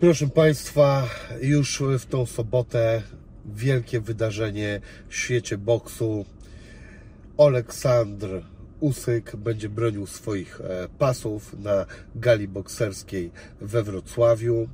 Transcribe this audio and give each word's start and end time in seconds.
Proszę 0.00 0.26
Państwa, 0.26 1.08
już 1.42 1.82
w 1.98 2.06
tą 2.06 2.26
sobotę 2.26 3.02
wielkie 3.46 4.00
wydarzenie 4.00 4.80
w 5.08 5.16
świecie 5.16 5.58
boksu. 5.58 6.24
Aleksandr 7.38 8.28
Usyk 8.80 9.36
będzie 9.36 9.68
bronił 9.68 10.06
swoich 10.06 10.60
e, 10.60 10.88
pasów 10.98 11.56
na 11.58 11.86
gali 12.14 12.48
bokserskiej 12.48 13.30
we 13.60 13.82
Wrocławiu. 13.82 14.68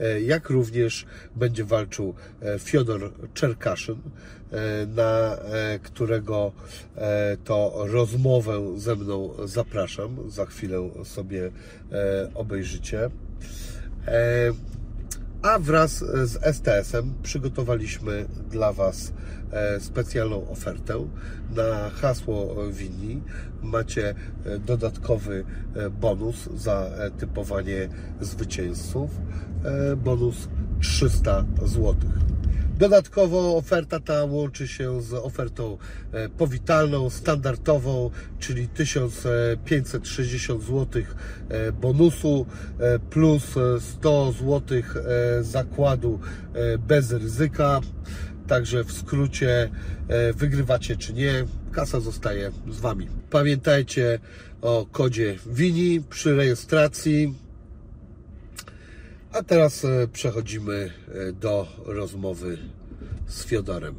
E, 0.00 0.20
Jak 0.20 0.50
również 0.50 1.06
będzie 1.36 1.64
walczył 1.64 2.14
e, 2.42 2.58
Fiodor 2.58 3.12
Czerkaszyn, 3.34 3.98
na 4.96 5.38
którego 5.82 6.52
to 7.44 7.84
rozmowę 7.86 8.72
ze 8.76 8.96
mną 8.96 9.30
zapraszam. 9.44 10.30
Za 10.30 10.46
chwilę 10.46 10.90
sobie 11.04 11.50
obejrzycie. 12.34 13.10
E, 14.08 14.52
A 15.42 15.58
wraz 15.58 15.98
z 16.24 16.56
STS-em 16.56 17.14
przygotowaliśmy 17.22 18.26
dla 18.50 18.72
Was 18.72 19.12
e, 19.52 19.80
specjalną 19.80 20.50
ofertę. 20.50 21.08
Na 21.56 21.90
hasło 21.90 22.56
winni 22.70 23.22
macie 23.62 24.14
e, 24.44 24.58
dodatkowy 24.58 25.44
e, 25.76 25.90
bonus 25.90 26.48
za 26.56 26.72
e, 26.80 27.10
typowanie 27.10 27.88
zwycięzców. 28.20 29.10
E, 29.64 29.96
Bonus 29.96 30.48
300 30.80 31.44
zł. 31.62 31.94
Dodatkowo 32.78 33.56
oferta 33.56 34.00
ta 34.00 34.24
łączy 34.24 34.68
się 34.68 35.02
z 35.02 35.12
ofertą 35.12 35.78
e, 36.12 36.28
powitalną, 36.28 37.10
standardową, 37.10 38.10
czyli 38.38 38.68
1560 38.68 40.62
zł 40.62 41.02
e, 41.48 41.72
bonusu 41.72 42.46
e, 42.78 42.98
plus 42.98 43.56
e, 43.56 43.80
100 43.80 44.32
zł 44.32 44.82
zakładu 45.40 46.20
bez 46.88 47.12
ryzyka. 47.12 47.80
Także 48.46 48.84
w 48.84 48.92
skrócie 48.92 49.70
wygrywacie 50.34 50.96
czy 50.96 51.12
nie, 51.12 51.44
kasa 51.72 52.00
zostaje 52.00 52.50
z 52.70 52.80
Wami. 52.80 53.08
Pamiętajcie 53.30 54.18
o 54.60 54.86
kodzie 54.92 55.36
WINI 55.46 56.02
przy 56.10 56.36
rejestracji. 56.36 57.47
A 59.32 59.42
teraz 59.42 59.84
e, 59.84 60.08
przechodzimy 60.12 60.90
e, 61.28 61.32
do 61.32 61.66
rozmowy 61.86 62.58
z 63.26 63.44
Fiodorem. 63.44 63.94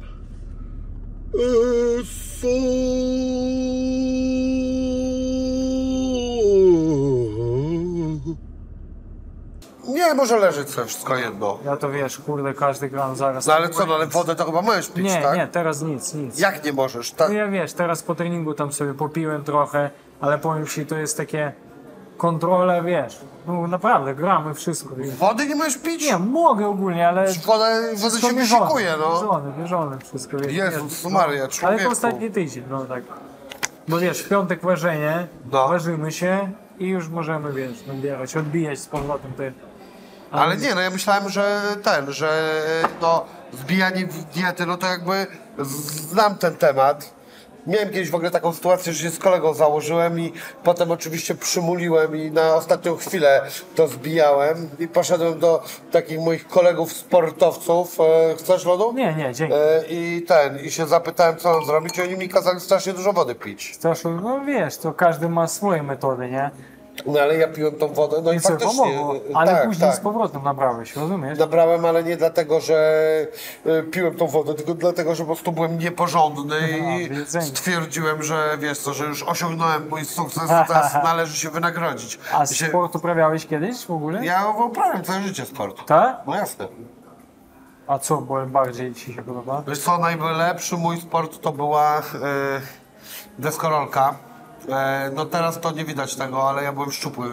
Nie, 9.88 10.14
może 10.14 10.38
leżeć 10.38 10.70
sobie 10.70 10.86
wszystko 10.86 11.16
jedno. 11.16 11.58
Ja 11.64 11.76
to 11.76 11.90
wiesz, 11.90 12.18
kurde, 12.18 12.54
każdy 12.54 12.88
gram 12.90 13.16
zaraz. 13.16 13.46
No 13.46 13.54
ale 13.54 13.68
co, 13.68 13.86
no 13.86 13.94
ale 13.94 14.06
wodę 14.06 14.36
to 14.36 14.44
chyba 14.44 14.62
możesz 14.62 14.88
pić, 14.88 15.04
Nie, 15.04 15.22
tak? 15.22 15.36
nie, 15.36 15.46
teraz 15.46 15.82
nic, 15.82 16.14
nic. 16.14 16.38
Jak 16.38 16.64
nie 16.64 16.72
możesz? 16.72 17.12
Tak? 17.12 17.28
No 17.28 17.34
ja 17.34 17.48
wiesz, 17.48 17.72
teraz 17.72 18.02
po 18.02 18.14
treningu 18.14 18.54
tam 18.54 18.72
sobie 18.72 18.94
popiłem 18.94 19.44
trochę, 19.44 19.90
ale 20.20 20.38
powiem 20.38 20.66
ci, 20.66 20.86
to 20.86 20.96
jest 20.96 21.16
takie 21.16 21.52
kontrola, 22.20 22.82
wiesz, 22.82 23.18
no 23.46 23.66
naprawdę, 23.66 24.14
gramy 24.14 24.54
wszystko. 24.54 24.96
wiesz. 24.96 25.14
Wody 25.14 25.46
nie 25.46 25.54
możesz 25.54 25.78
pić? 25.78 26.02
Nie, 26.02 26.18
mogę 26.18 26.66
ogólnie, 26.66 27.08
ale... 27.08 27.32
Woda, 27.46 27.64
woda 27.96 28.20
się 28.20 28.32
mierzone, 28.32 28.64
wysikuje, 28.64 28.94
no. 29.70 29.98
Wszystko. 30.04 30.36
Wiesz, 30.36 30.52
Jezus 30.52 31.02
wiesz, 31.04 31.12
Maria, 31.12 31.48
Ale 31.62 31.78
to 31.78 31.90
ostatni 31.90 32.30
tydzień, 32.30 32.64
no 32.70 32.84
tak. 32.84 33.02
Bo 33.88 33.98
wiesz, 33.98 34.22
w 34.22 34.28
piątek 34.28 34.62
ważenie, 34.62 35.26
No. 35.52 35.68
ważymy 35.68 36.12
się 36.12 36.52
i 36.78 36.86
już 36.88 37.08
możemy, 37.08 37.52
wiesz, 37.52 37.86
nabierać, 37.86 38.36
odbijać 38.36 38.78
z 38.78 38.86
powrotem 38.86 39.32
te... 39.32 39.52
Ale 40.30 40.56
nie, 40.56 40.74
no 40.74 40.80
ja 40.80 40.90
myślałem, 40.90 41.28
że 41.28 41.60
ten, 41.82 42.12
że 42.12 42.60
no 43.02 43.24
wbijanie 43.52 44.06
w 44.06 44.24
diety, 44.24 44.66
no 44.66 44.76
to 44.76 44.86
jakby 44.86 45.26
znam 45.58 46.34
ten 46.34 46.56
temat. 46.56 47.19
Miałem 47.70 47.88
kiedyś 47.88 48.10
w 48.10 48.14
ogóle 48.14 48.30
taką 48.30 48.52
sytuację, 48.52 48.92
że 48.92 49.02
się 49.02 49.10
z 49.10 49.18
kolegą 49.18 49.54
założyłem 49.54 50.20
i 50.20 50.32
potem 50.64 50.90
oczywiście 50.90 51.34
przymuliłem 51.34 52.16
i 52.16 52.30
na 52.30 52.54
ostatnią 52.54 52.96
chwilę 52.96 53.42
to 53.74 53.88
zbijałem 53.88 54.68
i 54.78 54.88
poszedłem 54.88 55.38
do 55.38 55.62
takich 55.90 56.20
moich 56.20 56.46
kolegów 56.48 56.92
sportowców. 56.92 57.98
E, 58.00 58.34
chcesz 58.38 58.64
lodu? 58.64 58.92
Nie, 58.92 59.14
nie, 59.14 59.34
dzięki. 59.34 59.54
E, 59.54 59.84
I 59.88 60.22
ten, 60.22 60.58
i 60.58 60.70
się 60.70 60.86
zapytałem 60.86 61.36
co 61.36 61.52
mam 61.52 61.64
zrobić 61.66 61.98
i 61.98 62.02
oni 62.02 62.16
mi 62.16 62.28
kazali 62.28 62.60
strasznie 62.60 62.92
dużo 62.92 63.12
wody 63.12 63.34
pić. 63.34 63.74
Staszu, 63.74 64.10
no 64.10 64.40
wiesz, 64.44 64.76
to 64.76 64.92
każdy 64.92 65.28
ma 65.28 65.46
swoje 65.48 65.82
metody, 65.82 66.30
nie? 66.30 66.50
No 67.06 67.20
ale 67.20 67.36
ja 67.36 67.48
piłem 67.48 67.74
tą 67.74 67.88
wodę, 67.88 68.16
no 68.24 68.32
i, 68.32 68.40
co, 68.40 68.48
faktycznie. 68.48 68.78
pomogło, 68.78 69.16
e, 69.16 69.36
ale 69.36 69.52
tak, 69.52 69.64
później 69.64 69.90
tak. 69.90 69.98
z 69.98 70.00
powrotem 70.00 70.42
nabrałeś, 70.42 70.96
rozumiesz? 70.96 71.38
Nabrałem, 71.38 71.84
ale 71.84 72.04
nie 72.04 72.16
dlatego, 72.16 72.60
że 72.60 72.76
y, 73.66 73.82
piłem 73.82 74.14
tą 74.14 74.26
wodę, 74.26 74.54
tylko 74.54 74.74
dlatego, 74.74 75.14
że 75.14 75.22
po 75.22 75.26
prostu 75.26 75.52
byłem 75.52 75.78
nieporządny 75.78 76.56
i 76.68 77.08
w 77.08 77.18
jedzeniu. 77.18 77.46
stwierdziłem, 77.46 78.22
że 78.22 78.58
wiesz 78.58 78.78
co, 78.78 78.94
że 78.94 79.04
już 79.04 79.22
osiągnąłem 79.22 79.88
mój 79.88 80.04
sukces 80.04 80.48
teraz 80.68 80.94
należy 80.94 81.36
się 81.36 81.50
wynagrodzić. 81.50 82.18
A 82.32 82.46
się, 82.46 82.66
sport 82.66 82.96
uprawiałeś 82.96 83.46
kiedyś 83.46 83.86
w 83.86 83.90
ogóle? 83.90 84.24
ja 84.24 84.48
uprawiam 84.48 85.04
całe 85.04 85.20
życie 85.20 85.44
sport. 85.44 85.86
Tak? 85.86 86.16
No 86.26 86.34
jasne. 86.34 86.68
A 87.86 87.98
co 87.98 88.16
bo 88.16 88.46
bardziej 88.46 88.94
ci 88.94 89.14
się 89.14 89.22
podoba? 89.22 89.62
Wiesz 89.68 89.78
co, 89.78 89.98
najlepszy 89.98 90.76
mój 90.76 91.00
sport 91.00 91.40
to 91.40 91.52
była 91.52 91.98
y, 91.98 92.02
deskorolka. 93.38 94.14
E, 94.70 95.10
no 95.14 95.24
teraz 95.26 95.60
to 95.60 95.70
nie 95.70 95.84
widać 95.84 96.16
tego, 96.16 96.48
ale 96.48 96.62
ja 96.62 96.72
byłem 96.72 96.92
szczupły 96.92 97.26
y, 97.26 97.30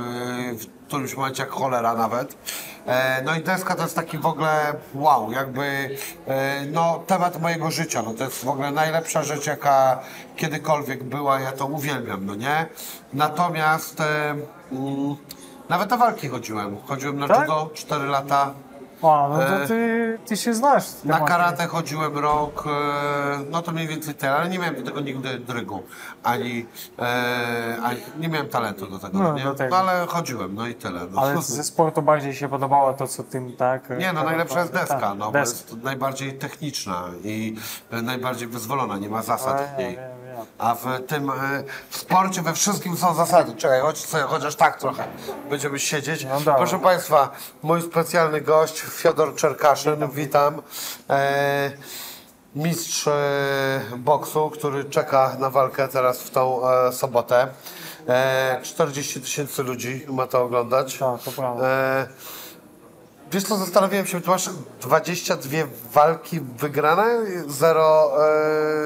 w 0.57 0.87
którymś 0.87 1.15
momencie 1.15 1.43
jak 1.43 1.51
cholera 1.51 1.93
nawet. 1.93 2.37
E, 2.85 3.21
no 3.25 3.35
i 3.35 3.43
deska 3.43 3.75
to 3.75 3.83
jest 3.83 3.95
taki 3.95 4.17
w 4.17 4.25
ogóle 4.25 4.73
wow, 4.93 5.31
jakby 5.31 5.97
e, 6.27 6.65
no 6.71 7.03
temat 7.07 7.41
mojego 7.41 7.71
życia. 7.71 8.01
No 8.01 8.13
to 8.13 8.23
jest 8.23 8.45
w 8.45 8.49
ogóle 8.49 8.71
najlepsza 8.71 9.23
rzecz 9.23 9.47
jaka 9.47 9.99
kiedykolwiek 10.35 11.03
była, 11.03 11.39
ja 11.39 11.51
to 11.51 11.65
uwielbiam, 11.65 12.25
no 12.25 12.35
nie? 12.35 12.65
Natomiast 13.13 14.01
e, 14.01 14.35
mm, 14.71 15.15
nawet 15.69 15.89
na 15.89 15.97
walki 15.97 16.27
chodziłem. 16.27 16.77
Chodziłem 16.87 17.19
na 17.19 17.27
Tak? 17.27 17.41
judo 17.41 17.69
4 17.73 18.05
lata. 18.05 18.53
A, 19.03 19.27
no 19.31 19.37
to 19.39 19.67
ty, 19.67 20.19
ty 20.25 20.37
się 20.37 20.53
znasz. 20.53 20.83
Na 21.03 21.19
karate 21.19 21.67
chodziłem 21.67 22.17
rok, 22.17 22.63
e, 22.67 22.69
no 23.51 23.61
to 23.61 23.71
mniej 23.71 23.87
więcej 23.87 24.13
tyle, 24.15 24.35
ale 24.35 24.49
nie 24.49 24.59
miałem 24.59 24.75
do 24.75 24.81
tego 24.81 24.99
nigdy 24.99 25.39
drygu, 25.39 25.83
ani, 26.23 26.65
e, 26.99 27.77
ani 27.83 27.99
nie 28.19 28.29
miałem 28.29 28.47
talentu 28.49 28.87
do 28.87 28.99
tego, 28.99 29.19
No, 29.19 29.33
nie? 29.33 29.43
do 29.43 29.53
tego. 29.55 29.69
no 29.69 29.77
ale 29.89 30.07
chodziłem, 30.07 30.55
no 30.55 30.67
i 30.67 30.75
tyle. 30.75 30.99
No. 31.11 31.21
Ale 31.21 31.41
ze 31.41 31.63
sportu 31.63 32.01
bardziej 32.01 32.35
się 32.35 32.49
podobało 32.49 32.93
to, 32.93 33.07
co 33.07 33.23
tym, 33.23 33.55
tak? 33.55 33.89
Nie, 33.99 34.13
no 34.13 34.23
najlepsza 34.23 34.59
jest 34.59 34.73
deska, 34.73 34.99
Tak, 34.99 35.17
no, 35.17 35.25
bo 35.25 35.31
deska. 35.31 35.57
jest 35.57 35.83
najbardziej 35.83 36.33
techniczna 36.33 37.03
i 37.23 37.55
najbardziej 38.03 38.47
wyzwolona, 38.47 38.97
nie 38.97 39.09
ma 39.09 39.21
zasad 39.21 39.69
w 39.75 39.79
niej. 39.79 39.97
A 40.57 40.75
w 40.75 40.85
tym, 41.07 41.29
e, 41.29 41.33
w 41.89 41.97
sporcie 41.97 42.41
we 42.41 42.53
wszystkim 42.53 42.97
są 42.97 43.13
zasady. 43.13 43.55
Czekaj, 43.55 43.81
chodź 43.81 44.05
sobie, 44.05 44.23
chociaż 44.23 44.55
tak 44.55 44.79
trochę 44.79 45.07
będziemy 45.49 45.79
siedzieć. 45.79 46.25
No. 46.45 46.55
Proszę 46.55 46.79
Państwa, 46.79 47.29
mój 47.63 47.81
specjalny 47.81 48.41
gość, 48.41 48.81
Fiodor 48.81 49.35
Czerkaszyn, 49.35 50.09
witam. 50.11 50.61
E, 51.09 51.71
mistrz 52.55 53.07
e, 53.07 53.81
boksu, 53.97 54.49
który 54.49 54.85
czeka 54.85 55.35
na 55.39 55.49
walkę 55.49 55.87
teraz 55.87 56.21
w 56.21 56.29
tą 56.29 56.69
e, 56.69 56.93
sobotę. 56.93 57.47
E, 58.07 58.59
40 58.63 59.21
tysięcy 59.21 59.63
ludzi 59.63 60.05
ma 60.07 60.27
to 60.27 60.43
oglądać. 60.43 60.97
Tak, 60.97 61.21
to 61.23 61.31
prawda. 61.31 61.67
E, 61.67 62.07
Wiesz 63.31 63.43
co, 63.43 63.57
zastanawiałem 63.57 64.07
się, 64.07 64.21
ty 64.21 64.29
masz 64.29 64.49
22 64.81 65.57
walki 65.93 66.39
wygrane, 66.39 67.05
zero 67.47 68.11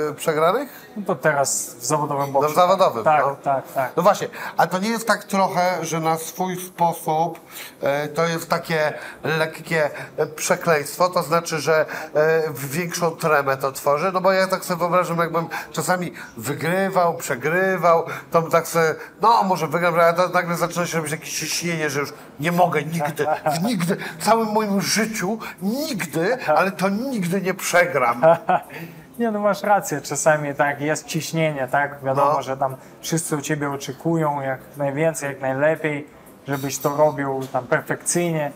e, 0.10 0.14
przegranych? 0.14 0.91
No 0.98 1.04
to 1.06 1.16
teraz 1.16 1.76
w 1.76 1.86
zawodowym 1.86 2.26
No 2.28 2.32
boksie. 2.34 2.52
w 2.54 2.56
zawodowym, 2.56 3.04
Tak, 3.04 3.22
no. 3.26 3.36
tak, 3.44 3.74
tak. 3.74 3.92
No 3.98 4.04
właśnie, 4.04 4.28
a 4.58 4.68
to 4.68 4.80
nie 4.80 4.90
jest 4.90 5.08
tak 5.08 5.24
trochę, 5.24 5.86
że 5.86 6.00
na 6.00 6.18
swój 6.18 6.58
sposób 6.58 7.40
e, 7.82 8.08
to 8.08 8.26
jest 8.26 8.50
takie 8.50 8.94
lekkie 9.24 9.90
e, 10.18 10.26
przekleństwo, 10.28 11.10
to 11.10 11.24
znaczy, 11.24 11.60
że 11.60 11.86
e, 12.16 12.42
większą 12.54 13.12
tremę 13.12 13.58
to 13.58 13.72
tworzy, 13.72 14.12
no 14.14 14.22
bo 14.22 14.32
ja 14.32 14.48
tak 14.48 14.66
sobie 14.66 14.80
wyobrażam, 14.80 15.18
jakbym 15.18 15.48
czasami 15.72 16.14
wygrywał, 16.38 17.14
przegrywał, 17.18 18.06
to 18.32 18.42
bym 18.42 18.52
tak 18.52 18.68
sobie, 18.68 18.96
no 19.22 19.44
może 19.44 19.68
wygram, 19.68 20.00
ale 20.00 20.14
to 20.14 20.28
nagle 20.30 20.56
zaczyna 20.56 20.86
się 20.88 20.98
robić 20.98 21.12
jakieś 21.12 21.40
ciśnienie, 21.40 21.90
że 21.90 22.00
już 22.00 22.14
nie 22.40 22.52
mogę 22.52 22.84
nigdy, 22.84 23.26
w 23.60 23.64
nigdy, 23.64 23.98
w 24.20 24.26
całym 24.26 24.48
moim 24.52 24.82
życiu, 24.82 25.40
nigdy, 25.62 26.46
ale 26.46 26.72
to 26.72 26.90
nigdy 26.90 27.42
nie 27.42 27.54
przegram. 27.54 28.22
Nie, 29.22 29.32
no 29.32 29.40
masz 29.40 29.64
rację, 29.64 30.02
czasami 30.02 30.56
tak 30.56 30.82
jest 30.82 31.06
ciśnienie, 31.08 31.68
tak? 31.72 32.04
Wiadomo, 32.04 32.34
No. 32.34 32.42
że 32.42 32.58
tam 32.58 32.76
wszyscy 33.02 33.38
u 33.38 33.42
ciebie 33.42 33.70
oczekują 33.72 34.42
jak 34.42 34.60
najwięcej, 34.78 35.30
jak 35.30 35.42
najlepiej, 35.42 36.08
żebyś 36.48 36.78
to 36.80 36.98
robił 36.98 37.42
tam 37.54 37.68
perfekcyjnie. 37.68 38.52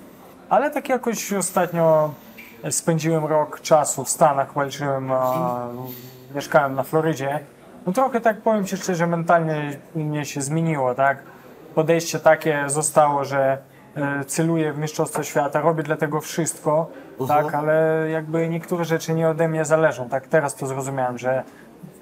Ale 0.50 0.72
tak 0.72 0.90
jakoś 0.90 1.34
ostatnio 1.34 2.14
spędziłem 2.70 3.26
rok 3.26 3.62
czasu 3.62 4.04
w 4.04 4.10
Stanach, 4.10 4.54
walczyłem, 4.54 5.12
a, 5.12 5.68
mieszkałem 6.36 6.76
na 6.76 6.84
Florydzie. 6.84 7.40
No 7.88 7.94
trochę 7.94 8.22
tak 8.22 8.42
powiem 8.42 8.66
Ci 8.66 8.78
szczerze, 8.78 9.08
mentalnie 9.08 9.78
mnie 9.96 10.26
się 10.26 10.42
zmieniło, 10.42 10.96
tak? 10.96 11.18
Podejście 11.76 12.20
takie 12.20 12.64
zostało, 12.68 13.26
że 13.26 13.58
e, 13.96 14.26
celuję 14.26 14.74
w 14.74 14.78
Mistrzostwo 14.78 15.24
Świata, 15.24 15.62
robię 15.62 15.84
dla 15.84 15.98
tego 15.98 16.22
wszystko, 16.22 16.88
Mhm. 17.20 17.44
tak, 17.44 17.56
ale 17.56 18.08
jakby 18.10 18.50
niektóre 18.50 18.86
rzeczy 18.86 19.14
nie 19.14 19.30
ode 19.30 19.48
mnie 19.48 19.66
zależą, 19.66 20.10
tak, 20.10 20.28
teraz 20.28 20.56
to 20.56 20.68
zrozumiałem, 20.68 21.18
że 21.18 21.44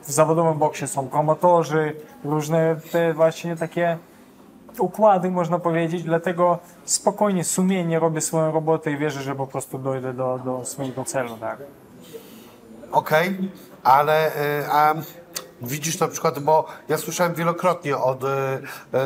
w 0.04 0.12
zawodowym 0.12 0.58
boksie 0.58 0.88
są 0.88 1.08
promotorzy, 1.08 1.96
różne 2.24 2.76
te 2.92 3.14
właśnie 3.14 3.56
takie 3.56 3.98
układy, 4.80 5.32
można 5.32 5.60
powiedzieć, 5.60 6.04
dlatego 6.04 6.60
spokojnie, 6.86 7.44
sumiennie 7.44 8.00
robię 8.00 8.22
swoją 8.22 8.52
robotę 8.52 8.92
i 8.92 8.98
wierzę, 8.98 9.22
że 9.22 9.36
po 9.36 9.48
prostu 9.48 9.80
dojdę 9.80 10.14
do, 10.14 10.40
do 10.46 10.66
swojego 10.66 11.06
celu, 11.06 11.38
tak. 11.38 11.58
Okej, 12.92 13.52
ale 13.84 14.28
y, 14.28 14.66
a 14.72 14.94
widzisz 15.64 16.00
na 16.00 16.08
przykład, 16.08 16.40
bo 16.40 16.66
ja 16.90 16.98
słyszałem 16.98 17.34
wielokrotnie 17.34 17.98
od 17.98 18.24
y, 18.24 18.28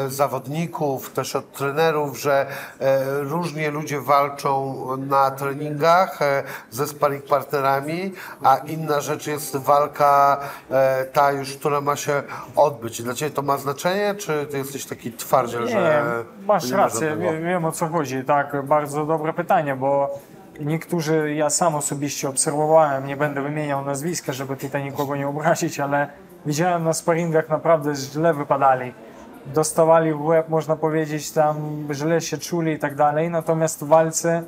y, 0.05 0.09
zawodników, 0.09 1.09
też 1.13 1.35
od 1.35 1.51
trenerów, 1.51 2.19
że 2.19 2.45
y, 2.81 2.85
różnie 3.23 3.71
ludzie 3.71 4.01
walczą 4.01 4.75
na 4.97 5.31
treningach 5.31 6.19
ze 6.71 6.87
sparring 6.87 7.25
partnerami, 7.25 8.13
a 8.43 8.57
inna 8.57 9.01
rzecz 9.01 9.27
jest 9.27 9.57
walka 9.57 10.39
ta 11.13 11.31
już, 11.31 11.55
która 11.57 11.81
ma 11.81 11.95
się 11.95 12.23
odbyć. 12.55 13.01
Dla 13.03 13.13
Ciebie 13.13 13.31
to 13.31 13.41
ma 13.41 13.57
znaczenie, 13.57 14.15
czy 14.15 14.45
Ty 14.51 14.57
jesteś 14.57 14.85
taki 14.85 15.11
twardziel, 15.11 15.63
Nie, 15.63 15.69
że 15.69 16.03
masz 16.45 16.71
nie 16.71 16.77
rację, 16.77 17.09
żadnego? 17.09 17.31
wie- 17.31 17.39
wiem 17.41 17.65
o 17.65 17.71
co 17.71 17.87
chodzi. 17.87 18.23
Tak, 18.23 18.65
bardzo 18.65 19.05
dobre 19.05 19.33
pytanie, 19.33 19.75
bo 19.75 20.19
niektórzy, 20.59 21.33
ja 21.33 21.49
sam 21.49 21.75
osobiście 21.75 22.29
obserwowałem, 22.29 23.05
nie 23.07 23.17
będę 23.17 23.41
wymieniał 23.41 23.85
nazwiska, 23.85 24.33
żeby 24.33 24.57
tutaj 24.57 24.83
nikogo 24.83 25.15
nie 25.15 25.27
obrazić, 25.27 25.79
ale 25.79 26.07
widziałem 26.47 26.83
na 26.83 26.93
sparingach 26.93 27.49
naprawdę 27.49 27.95
źle 27.95 28.33
wypadali. 28.33 28.93
Dostawali 29.45 30.13
w 30.13 30.25
łeb, 30.25 30.49
można 30.49 30.75
powiedzieć, 30.75 31.31
tam 31.31 31.87
źle 31.91 32.21
się 32.21 32.37
czuli 32.37 32.71
i 32.71 32.79
tak 32.79 32.95
dalej, 32.95 33.29
natomiast 33.29 33.83
w 33.83 33.87
walce 33.87 34.43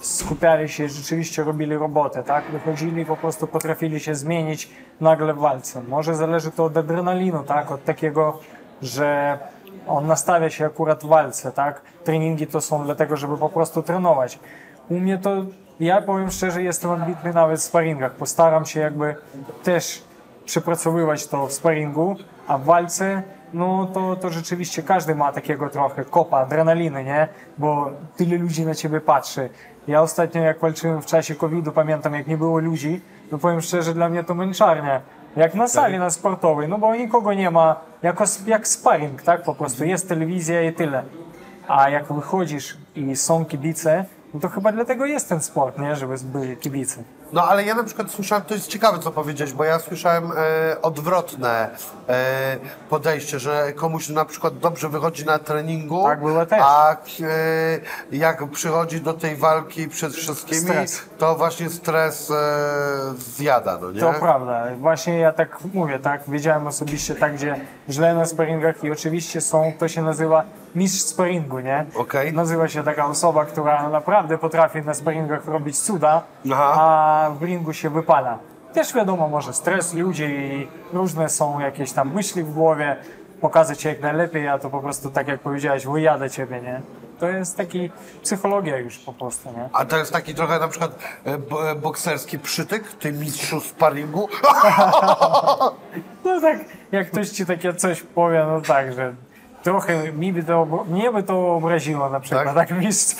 skupiali 0.00 0.68
się, 0.68 0.88
rzeczywiście 0.88 1.44
robili 1.44 1.76
robotę, 1.76 2.22
tak? 2.22 2.44
Wychodzili, 2.44 3.06
po 3.06 3.16
prostu 3.16 3.46
potrafili 3.46 4.00
się 4.00 4.14
zmienić 4.14 4.70
nagle 5.00 5.34
w 5.34 5.38
walce. 5.38 5.82
Może 5.88 6.14
zależy 6.14 6.50
to 6.50 6.64
od 6.64 6.76
adrenalinu, 6.76 7.42
tak? 7.42 7.72
Od 7.72 7.84
takiego, 7.84 8.38
że 8.82 9.38
on 9.86 10.06
nastawia 10.06 10.50
się 10.50 10.66
akurat 10.66 11.02
w 11.02 11.06
walce, 11.06 11.52
tak? 11.52 11.80
Treningi 12.04 12.46
to 12.46 12.60
są 12.60 12.84
dlatego, 12.84 13.16
żeby 13.16 13.38
po 13.38 13.48
prostu 13.48 13.82
trenować. 13.82 14.38
U 14.90 14.94
mnie 14.94 15.18
to, 15.18 15.30
ja 15.80 16.02
powiem 16.02 16.30
szczerze, 16.30 16.62
jestem 16.62 16.90
ambitny 16.90 17.32
nawet 17.32 17.60
w 17.60 17.62
sparingach. 17.62 18.12
Postaram 18.12 18.66
się 18.66 18.80
jakby 18.80 19.16
też 19.62 20.02
przepracowywać 20.44 21.26
to 21.26 21.46
w 21.46 21.52
sparingu, 21.52 22.16
a 22.46 22.58
w 22.58 22.64
walce, 22.64 23.22
no 23.54 23.86
to, 23.86 24.16
to 24.16 24.30
rzeczywiście 24.30 24.82
każdy 24.82 25.14
ma 25.14 25.32
takiego 25.32 25.70
trochę 25.70 26.04
kopa, 26.04 26.38
adrenaliny, 26.38 27.04
nie? 27.04 27.28
Bo 27.58 27.90
tyle 28.16 28.36
ludzi 28.36 28.66
na 28.66 28.74
ciebie 28.74 29.00
patrzy. 29.00 29.50
Ja 29.88 30.02
ostatnio 30.02 30.42
jak 30.42 30.60
walczyłem 30.60 31.02
w 31.02 31.06
czasie 31.06 31.34
COVID-u, 31.34 31.72
pamiętam 31.72 32.14
jak 32.14 32.26
nie 32.26 32.36
było 32.36 32.58
ludzi, 32.58 33.00
no 33.32 33.38
powiem 33.38 33.60
szczerze, 33.60 33.94
dla 33.94 34.08
mnie 34.08 34.24
to 34.24 34.34
męczarnia. 34.34 35.00
Jak 35.36 35.54
na 35.54 35.68
sali, 35.68 35.98
na 35.98 36.10
sportowej, 36.10 36.68
no 36.68 36.78
bo 36.78 36.96
nikogo 36.96 37.34
nie 37.34 37.50
ma, 37.50 37.80
jako, 38.02 38.24
jak 38.46 38.68
sparring, 38.68 39.22
tak? 39.22 39.42
Po 39.42 39.54
prostu 39.54 39.84
jest 39.84 40.08
telewizja 40.08 40.62
i 40.62 40.72
tyle. 40.72 41.02
A 41.68 41.90
jak 41.90 42.12
wychodzisz 42.12 42.78
i 42.96 43.16
są 43.16 43.44
kibice, 43.44 44.04
no 44.34 44.40
to 44.40 44.48
chyba 44.48 44.72
dlatego 44.72 45.06
jest 45.06 45.28
ten 45.28 45.40
sport, 45.40 45.78
nie? 45.78 45.96
Żeby 45.96 46.14
byli 46.24 46.56
kibice. 46.56 47.02
No 47.34 47.42
ale 47.48 47.64
ja 47.64 47.74
na 47.74 47.84
przykład 47.84 48.10
słyszałem, 48.10 48.44
to 48.44 48.54
jest 48.54 48.66
ciekawe 48.68 48.98
co 48.98 49.10
powiedziałeś, 49.10 49.52
bo 49.52 49.64
ja 49.64 49.78
słyszałem 49.78 50.32
e, 50.36 50.82
odwrotne 50.82 51.70
e, 52.08 52.56
podejście, 52.90 53.38
że 53.38 53.72
komuś 53.72 54.08
na 54.08 54.24
przykład 54.24 54.58
dobrze 54.58 54.88
wychodzi 54.88 55.24
na 55.24 55.38
treningu, 55.38 56.04
Tak 56.04 56.20
było 56.20 56.46
też. 56.46 56.60
a 56.64 56.92
e, 56.92 56.96
jak 58.12 58.50
przychodzi 58.50 59.00
do 59.00 59.14
tej 59.14 59.36
walki 59.36 59.88
przed 59.88 60.12
wszystkimi, 60.14 60.60
Stres. 60.60 61.02
to 61.18 61.34
właśnie 61.34 61.70
stres 61.70 62.30
e, 62.30 62.34
zjada, 63.18 63.78
no 63.82 63.92
nie? 63.92 64.00
To 64.00 64.12
prawda. 64.12 64.66
Właśnie 64.78 65.18
ja 65.18 65.32
tak 65.32 65.58
mówię, 65.74 65.98
tak? 65.98 66.22
Wiedziałem 66.28 66.66
osobiście 66.66 67.14
tak, 67.14 67.34
gdzie 67.34 67.60
źle 67.90 68.14
na 68.14 68.26
sparingach 68.26 68.84
i 68.84 68.90
oczywiście 68.90 69.40
są, 69.40 69.72
to 69.78 69.88
się 69.88 70.02
nazywa 70.02 70.44
mistrz 70.74 71.02
sparingu, 71.02 71.60
nie? 71.60 71.86
Okej. 71.96 72.32
Nazywa 72.32 72.68
się 72.68 72.82
taka 72.82 73.06
osoba, 73.06 73.44
która 73.44 73.88
naprawdę 73.88 74.38
potrafi 74.38 74.82
na 74.82 74.94
sparingach 74.94 75.46
robić 75.46 75.78
cuda, 75.78 76.22
Aha. 76.52 76.74
a 76.78 77.30
w 77.30 77.42
ringu 77.42 77.72
się 77.72 77.90
wypala. 77.90 78.38
Też 78.72 78.94
wiadomo, 78.94 79.28
może 79.28 79.52
stres 79.52 79.94
ludzi 79.94 80.24
i 80.24 80.68
różne 80.92 81.28
są 81.28 81.60
jakieś 81.60 81.92
tam 81.92 82.14
myśli 82.14 82.42
w 82.42 82.52
głowie, 82.52 82.96
pokazać 83.40 83.80
cię 83.80 83.88
jak 83.88 84.00
najlepiej, 84.00 84.48
a 84.48 84.58
to 84.58 84.70
po 84.70 84.80
prostu 84.80 85.10
tak 85.10 85.28
jak 85.28 85.40
powiedziałeś, 85.40 85.86
wyjadę 85.86 86.30
ciebie, 86.30 86.60
nie? 86.60 86.80
To 87.20 87.28
jest 87.28 87.56
taki 87.56 87.90
psychologia 88.22 88.78
już 88.78 88.98
po 88.98 89.12
prostu, 89.12 89.48
nie? 89.48 89.68
A 89.72 89.84
to 89.84 89.96
jest 89.96 90.12
taki 90.12 90.34
trochę 90.34 90.58
na 90.58 90.68
przykład 90.68 90.98
e, 91.26 91.70
e, 91.70 91.74
bokserski 91.74 92.38
przytyk, 92.38 92.92
ty 92.92 93.12
mistrzu 93.12 93.60
sparingu. 93.60 94.28
No 96.24 96.40
tak, 96.40 96.58
jak 96.92 97.10
ktoś 97.10 97.30
ci 97.30 97.46
takie 97.46 97.74
coś 97.74 98.02
powie, 98.02 98.44
no 98.48 98.60
tak, 98.60 98.92
że 98.92 99.14
trochę 99.64 100.12
mi 100.12 100.32
by 100.32 100.42
to, 100.42 100.84
mnie 100.88 101.12
by 101.12 101.22
to 101.22 101.54
obraziło 101.54 102.10
na 102.10 102.20
przykład, 102.20 102.44
Tak? 102.44 102.54
tak, 102.54 102.78
mistrz 102.78 103.14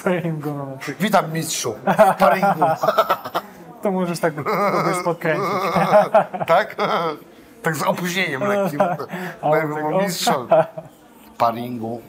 przykład. 0.78 1.00
Witam 1.00 1.32
mistrzu 1.32 1.74
sparingu. 2.16 2.64
to 3.82 3.90
możesz 3.90 4.20
tak 4.20 4.34
kogoś 4.34 5.04
podkręcić. 5.04 5.44
tak? 6.46 6.76
Tak 7.62 7.76
z 7.76 7.82
opóźnieniem 7.82 8.42
lekkim. 8.42 8.80
Ja 9.42 9.50
tak, 9.50 9.84
o. 9.84 10.02
mistrzem 10.02 10.48
sparingu. 11.34 12.00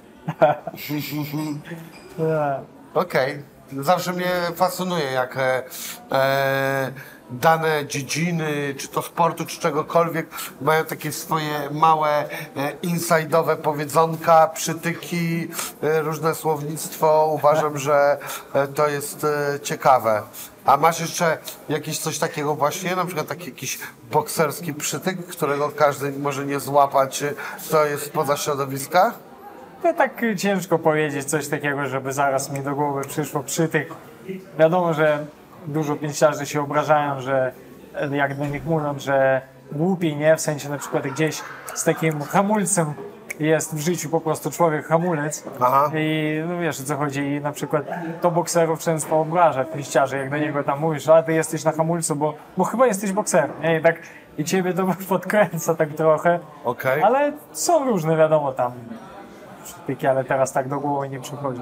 Tak. 2.18 2.62
Okej. 2.94 3.44
Zawsze 3.80 4.14
mnie 4.14 4.31
fascynuje, 4.56 5.12
jak 5.12 5.38
e, 5.38 5.64
e, 6.12 6.92
dane 7.30 7.86
dziedziny, 7.88 8.75
czy 8.77 8.88
to 8.88 9.01
sportu, 9.01 9.45
czy 9.45 9.60
czegokolwiek, 9.60 10.27
mają 10.62 10.86
takie 10.86 11.12
swoje 11.12 11.69
małe, 11.72 12.10
e, 12.10 12.74
inside'owe 12.83 13.56
powiedzonka, 13.56 14.48
przytyki, 14.48 15.48
e, 15.83 16.01
różne 16.01 16.36
słownictwo. 16.36 17.31
Uważam, 17.33 17.77
że 17.77 18.18
e, 18.54 18.68
to 18.68 18.88
jest 18.88 19.25
ciekawe. 19.63 20.22
A 20.66 20.77
masz 20.77 21.00
jeszcze 21.00 21.38
jakieś 21.69 22.00
coś 22.00 22.19
takiego 22.19 22.56
właśnie, 22.56 22.95
na 22.95 23.06
przykład 23.06 23.28
taki 23.28 23.45
jakiś 23.45 23.80
bokserski 24.12 24.74
przytyk, 24.74 25.28
którego 25.28 25.69
każdy 25.69 26.12
może 26.12 26.45
nie 26.45 26.60
złapać, 26.60 27.24
to 27.71 27.86
jest 27.86 28.12
poza 28.12 28.38
środowiska? 28.38 29.13
To 29.83 29.94
tak 29.94 30.21
ciężko 30.38 30.80
powiedzieć 30.80 31.26
coś 31.26 31.47
takiego, 31.47 31.85
żeby 31.85 32.14
zaraz 32.14 32.52
mi 32.52 32.59
do 32.59 32.76
głowy 32.76 33.02
przyszło 33.07 33.44
przytyk. 33.44 33.90
Wiadomo, 34.59 34.94
że 34.94 35.26
dużo 35.68 35.95
pięściarzy 35.95 36.45
się 36.45 36.62
obrażają, 36.62 37.22
że 37.22 37.52
e, 37.95 38.18
jak 38.18 38.38
do 38.38 38.45
nich 38.45 38.66
mówią, 38.66 39.00
że 39.00 39.42
głupi, 39.72 40.16
nie? 40.16 40.36
W 40.36 40.42
sensie 40.42 40.69
na 40.69 40.78
przykład 40.78 41.07
gdzieś 41.07 41.42
z 41.74 41.84
takim 41.84 42.22
hamulcem 42.22 42.94
jest 43.40 43.76
w 43.76 43.80
życiu 43.80 44.10
po 44.10 44.22
prostu 44.22 44.52
człowiek 44.52 44.88
hamulec 44.88 45.44
Aha. 45.62 45.92
i 45.95 46.42
no 46.48 46.57
wiesz 46.57 46.81
o 46.81 46.84
co 46.84 46.98
chodzi 46.98 47.22
i 47.22 47.42
na 47.42 47.52
przykład 47.52 47.84
to 48.22 48.31
bokserów 48.31 48.80
często 48.80 49.19
obraża 49.19 49.66
pięściarzy, 49.66 50.18
jak 50.18 50.30
do 50.30 50.38
niego 50.38 50.64
tam 50.64 50.80
mówisz, 50.80 51.10
a 51.10 51.24
ty 51.24 51.34
jesteś 51.34 51.64
na 51.64 51.72
hamulcu, 51.72 52.16
bo, 52.16 52.34
bo 52.57 52.64
chyba 52.64 52.88
jesteś 52.88 53.12
bokserem, 53.12 53.52
nie? 53.62 53.80
I 53.80 53.81
tak 53.81 53.95
i 54.38 54.44
ciebie 54.44 54.74
to 54.74 54.88
podkręca 55.10 55.76
tak 55.76 55.90
trochę, 55.90 56.40
Okej. 56.64 57.04
ale 57.04 57.34
są 57.52 57.86
różne 57.86 58.18
wiadomo 58.18 58.52
tam 58.52 58.72
przytyki, 59.64 60.07
ale 60.07 60.24
teraz 60.24 60.52
tak 60.52 60.68
do 60.68 60.80
głowy 60.80 61.10
nie 61.10 61.19
przychodzi. 61.19 61.62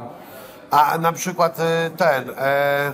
A 0.71 0.97
na 0.97 1.11
przykład 1.11 1.59
e, 1.59 1.89
ten. 1.97 2.29
E, 2.37 2.91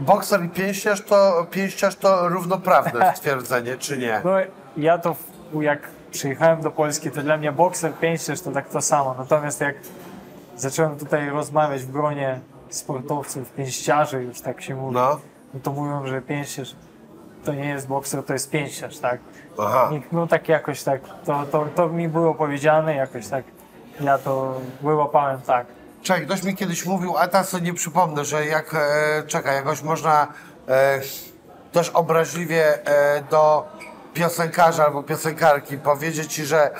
bokser 0.00 0.44
i 0.44 0.48
pięściarz 0.48 1.00
to, 1.00 1.46
pięściarz 1.50 1.96
to 1.96 2.28
równoprawne 2.28 3.12
stwierdzenie, 3.16 3.76
czy 3.76 3.98
nie? 3.98 4.20
No 4.24 4.30
ja 4.76 4.98
to 4.98 5.16
jak 5.60 5.80
przyjechałem 6.10 6.60
do 6.62 6.70
Polski, 6.70 7.10
to 7.10 7.22
dla 7.22 7.36
mnie 7.36 7.52
bokser, 7.52 7.92
pięściarz 7.94 8.40
to 8.40 8.50
tak 8.50 8.68
to 8.68 8.80
samo. 8.80 9.14
Natomiast 9.18 9.60
jak 9.60 9.74
zacząłem 10.56 10.98
tutaj 10.98 11.30
rozmawiać 11.30 11.82
w 11.82 11.90
gronie 11.92 12.40
sportowców, 12.70 13.52
pięściarzy, 13.52 14.22
już 14.22 14.40
tak 14.40 14.62
się 14.62 14.74
mówi, 14.74 14.94
No. 14.94 15.20
no 15.54 15.60
to 15.62 15.72
mówią, 15.72 16.06
że 16.06 16.22
pięściarz 16.22 16.76
to 17.44 17.52
nie 17.52 17.68
jest 17.68 17.88
bokser, 17.88 18.24
to 18.24 18.32
jest 18.32 18.50
pięściarz, 18.50 18.98
tak? 18.98 19.20
Aha. 19.58 19.90
I, 19.92 20.02
no 20.12 20.26
tak 20.26 20.48
jakoś 20.48 20.82
tak, 20.82 21.00
to, 21.24 21.44
to, 21.52 21.66
to 21.74 21.88
mi 21.88 22.08
było 22.08 22.34
powiedziane, 22.34 22.94
jakoś 22.94 23.28
tak 23.28 23.44
ja 24.00 24.18
to 24.18 24.60
wyłapałem 24.82 25.40
tak. 25.40 25.66
Czekaj, 26.04 26.26
ktoś 26.26 26.42
mi 26.42 26.56
kiedyś 26.56 26.86
mówił, 26.86 27.18
a 27.18 27.28
teraz 27.28 27.48
sobie 27.48 27.62
nie 27.62 27.74
przypomnę, 27.74 28.24
że 28.24 28.46
jak, 28.46 28.74
e, 28.74 29.22
czekaj, 29.26 29.56
jakoś 29.56 29.82
można 29.82 30.26
e, 30.68 31.00
też 31.72 31.88
obraźliwie 31.90 32.86
e, 32.86 33.22
do 33.30 33.68
piosenkarza 34.14 34.84
albo 34.84 35.02
piosenkarki 35.02 35.78
powiedzieć 35.78 36.32
ci, 36.34 36.44
że 36.44 36.70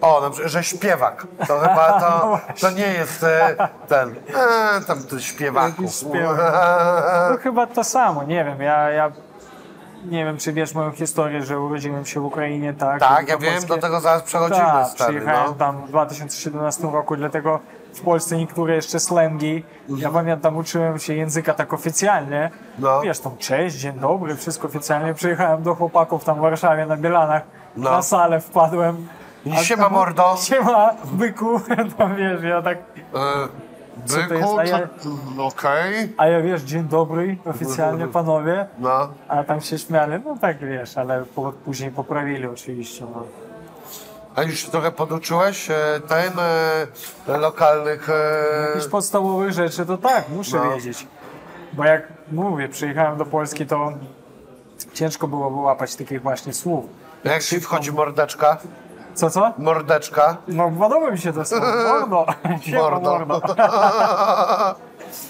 o, 0.00 0.30
że 0.44 0.64
śpiewak. 0.64 1.26
To 1.48 1.58
chyba 1.58 1.92
to, 2.00 2.40
to 2.60 2.70
nie 2.70 2.86
jest 2.86 3.22
e, 3.22 3.68
ten, 3.88 4.14
e, 4.78 4.80
tam 4.86 5.02
ty 5.02 5.20
śpiewaku. 5.22 5.82
Śpiewak. 5.88 6.54
No 7.30 7.36
chyba 7.36 7.66
to 7.66 7.84
samo, 7.84 8.22
nie 8.22 8.44
wiem, 8.44 8.60
ja, 8.60 8.90
ja 8.90 9.12
nie 10.04 10.24
wiem, 10.24 10.38
czy 10.38 10.52
wiesz 10.52 10.74
moją 10.74 10.92
historię, 10.92 11.42
że 11.42 11.60
urodziłem 11.60 12.06
się 12.06 12.20
w 12.20 12.24
Ukrainie, 12.24 12.74
tak? 12.74 13.00
Tak, 13.00 13.28
ja 13.28 13.38
wiem, 13.38 13.54
Polski- 13.54 13.68
do 13.68 13.78
tego 13.78 14.00
zaraz 14.00 14.22
przechodzimy, 14.22 14.66
Tak, 14.66 14.88
stary, 14.88 15.12
przyjechałem 15.12 15.46
no. 15.50 15.54
tam 15.54 15.86
w 15.86 15.88
2017 15.88 16.90
roku, 16.90 17.16
dlatego 17.16 17.60
w 17.96 18.00
Polsce 18.02 18.36
niektóre 18.36 18.74
jeszcze 18.74 19.00
slangi. 19.00 19.64
Ja 19.88 20.10
pamiętam, 20.10 20.56
uczyłem 20.56 20.98
się 20.98 21.14
języka 21.14 21.54
tak 21.54 21.72
oficjalnie. 21.72 22.50
No. 22.78 23.00
Wiesz, 23.00 23.20
tam 23.20 23.36
cześć, 23.38 23.76
dzień 23.76 23.92
dobry, 23.98 24.36
wszystko 24.36 24.68
oficjalnie. 24.68 25.14
Przyjechałem 25.14 25.62
do 25.62 25.74
chłopaków 25.74 26.24
tam 26.24 26.36
w 26.36 26.40
Warszawie 26.40 26.86
na 26.86 26.96
Bielanach, 26.96 27.42
No. 27.76 27.90
na 27.90 28.02
salę 28.02 28.40
wpadłem. 28.40 29.08
A 29.52 29.56
siema, 29.56 29.82
tam- 29.84 29.92
mordo. 29.92 30.36
Siema, 30.40 30.90
byku. 31.12 31.60
Tam 31.98 32.16
wiesz, 32.16 32.42
ja 32.42 32.62
tak... 32.62 32.78
To 33.12 34.18
jest? 34.18 34.28
byku, 34.28 34.58
A 34.58 34.64
ja- 34.64 34.88
co- 35.36 35.44
okej. 35.46 36.14
A 36.16 36.26
ja 36.26 36.40
wiesz, 36.40 36.62
dzień 36.62 36.84
dobry, 36.84 37.36
oficjalnie 37.44 38.06
panowie. 38.06 38.66
No. 38.78 39.08
A 39.28 39.44
tam 39.44 39.60
się 39.60 39.78
śmiali, 39.78 40.12
no 40.24 40.36
tak 40.40 40.58
wiesz, 40.58 40.98
ale 40.98 41.24
po, 41.34 41.52
później 41.52 41.90
poprawili 41.90 42.46
oczywiście. 42.46 43.04
No. 43.14 43.22
A 44.36 44.42
już 44.42 44.58
się 44.60 44.70
trochę 44.70 44.92
poduczyłeś 44.92 45.70
e, 45.70 46.00
e, 47.28 47.38
lokalnych... 47.38 48.10
E, 48.10 48.68
Jakieś 48.74 48.88
podstawowych 48.90 49.52
rzeczy 49.52 49.86
to 49.86 49.98
tak, 49.98 50.28
muszę 50.28 50.56
No. 50.56 50.70
wiedzieć. 50.70 51.06
Bo 51.72 51.84
jak 51.84 52.02
mówię, 52.32 52.68
przyjechałem 52.68 53.16
do 53.18 53.24
Polski, 53.26 53.66
to 53.66 53.92
ciężko 54.94 55.28
było 55.28 55.50
wyłapać 55.50 55.96
takich 55.96 56.22
właśnie 56.22 56.52
słów. 56.52 56.84
jak 57.24 57.42
ci 57.42 57.60
wchodzi 57.60 57.92
mordeczka? 57.92 58.56
Co, 59.14 59.30
co? 59.30 59.52
Mordeczka. 59.58 60.36
No 60.48 60.72
podoba 60.78 61.10
mi 61.10 61.18
się 61.18 61.32
to 61.32 61.44
słowo, 61.44 61.66
mordo. 61.88 62.26
Mordo. 62.76 63.10
mordo. 63.26 63.40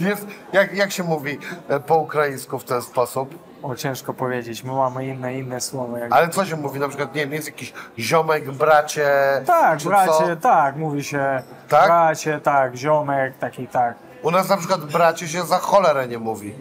Jest, 0.00 0.26
jak, 0.52 0.74
jak 0.74 0.92
się 0.92 1.02
mówi 1.02 1.38
e, 1.68 1.80
po 1.80 1.96
ukraińsku 1.96 2.58
w 2.58 2.64
ten 2.64 2.82
sposób? 2.82 3.38
O, 3.62 3.76
ciężko 3.76 4.14
powiedzieć, 4.14 4.64
my 4.64 4.72
mamy 4.72 5.06
inne, 5.06 5.34
inne 5.38 5.60
słowa. 5.60 5.98
Jak... 5.98 6.12
Ale 6.12 6.28
co 6.28 6.44
się 6.44 6.56
mówi? 6.56 6.80
Na 6.80 6.88
przykład, 6.88 7.14
nie 7.14 7.20
wiem, 7.20 7.32
jest 7.32 7.46
jakiś 7.46 7.72
ziomek, 7.98 8.50
bracie... 8.50 9.08
Tak, 9.46 9.78
czy 9.78 9.88
bracie, 9.88 10.12
co? 10.12 10.36
tak, 10.36 10.76
mówi 10.76 11.04
się 11.04 11.42
Tak? 11.68 11.86
bracie, 11.86 12.40
tak, 12.40 12.76
ziomek, 12.76 13.38
taki 13.38 13.68
tak. 13.68 13.94
U 14.22 14.30
nas 14.30 14.48
na 14.48 14.56
przykład 14.56 14.84
bracie 14.84 15.28
się 15.28 15.42
za 15.42 15.58
cholerę 15.58 16.08
nie 16.08 16.18
mówi. 16.18 16.54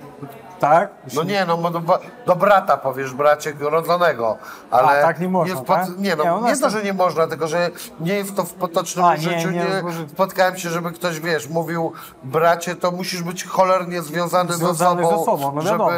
Tak? 0.59 0.89
No 1.13 1.23
nie, 1.23 1.45
no 1.45 1.57
bo 1.57 1.69
do, 1.69 1.81
do 2.25 2.35
brata 2.35 2.77
powiesz 2.77 3.13
bracie 3.13 3.53
rodzonego, 3.59 4.37
ale 4.71 4.99
A, 4.99 5.01
tak 5.01 5.19
nie 5.19 5.29
można, 5.29 5.55
pod, 5.55 5.67
tak? 5.67 5.87
nie, 5.97 6.15
no, 6.15 6.41
Nie, 6.41 6.47
nie, 6.53 6.57
to, 6.57 6.69
że 6.69 6.83
nie 6.83 6.93
można, 6.93 7.27
tylko 7.27 7.47
że 7.47 7.71
nie 7.99 8.13
jest 8.13 8.35
to 8.35 8.43
w 8.43 8.53
potocznym 8.53 9.05
A, 9.05 9.15
nie, 9.15 9.21
życiu, 9.21 9.49
nie, 9.51 9.59
nie, 9.75 9.81
może- 9.83 10.09
spotkałem 10.09 10.57
się, 10.57 10.69
żeby 10.69 10.91
ktoś, 10.91 11.19
wiesz, 11.19 11.47
mówił 11.49 11.91
bracie, 12.23 12.75
to 12.75 12.91
musisz 12.91 13.23
być 13.23 13.43
cholernie 13.45 14.01
związany, 14.01 14.53
Związany 14.53 15.03
ze 15.03 15.09
ze 15.09 15.13
sobą, 15.13 15.25
sobą, 15.25 15.51
no 15.55 15.61
żeby 15.61 15.71
wiadomo. 15.73 15.91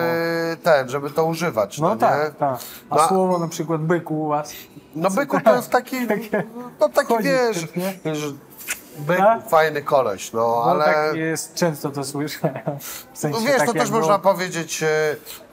ten, 0.64 0.90
żeby 0.90 1.10
to 1.10 1.26
używać, 1.26 1.80
no, 1.80 1.88
No 1.88 1.94
nie? 1.94 2.00
tak, 2.02 2.36
tak. 2.36 2.60
A 2.90 2.96
No, 2.96 3.08
słowo 3.08 3.38
na 3.40 3.48
przykład 3.48 3.82
byku 3.82 4.22
u 4.24 4.28
was? 4.28 4.54
no 4.96 5.10
byku 5.10 5.42
to 5.42 5.56
jest 5.56 5.70
taki, 5.70 5.96
no 6.80 6.90
taki 6.90 7.14
wiesz, 7.24 7.76
nie? 7.76 7.94
wiesz, 8.06 8.26
byk, 9.00 9.18
Tak? 9.18 9.50
fajny 9.50 9.82
koleś, 9.82 10.34
no, 10.34 10.40
No 10.40 10.64
ale... 10.72 10.86
tak 10.86 11.16
jest, 11.16 11.54
często 11.54 11.90
to 11.90 12.04
słyszę. 12.04 12.62
W 13.14 13.18
sensie 13.18 13.40
No 13.40 13.46
wiesz, 13.48 13.58
tak 13.58 13.68
to 13.68 13.74
też 13.74 13.90
było- 13.90 14.00
można 14.02 14.20
powiedzieć 14.20 14.84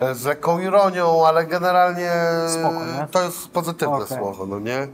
e, 0.00 0.14
z 0.14 0.24
lekką 0.24 0.58
ironią, 0.60 1.26
ale 1.26 1.46
generalnie 1.46 2.10
Spoko, 2.48 2.80
to 3.10 3.22
jest 3.22 3.48
pozytywne 3.48 3.96
Okej. 3.96 4.18
słowo, 4.18 4.46
no 4.46 4.58
nie? 4.60 4.88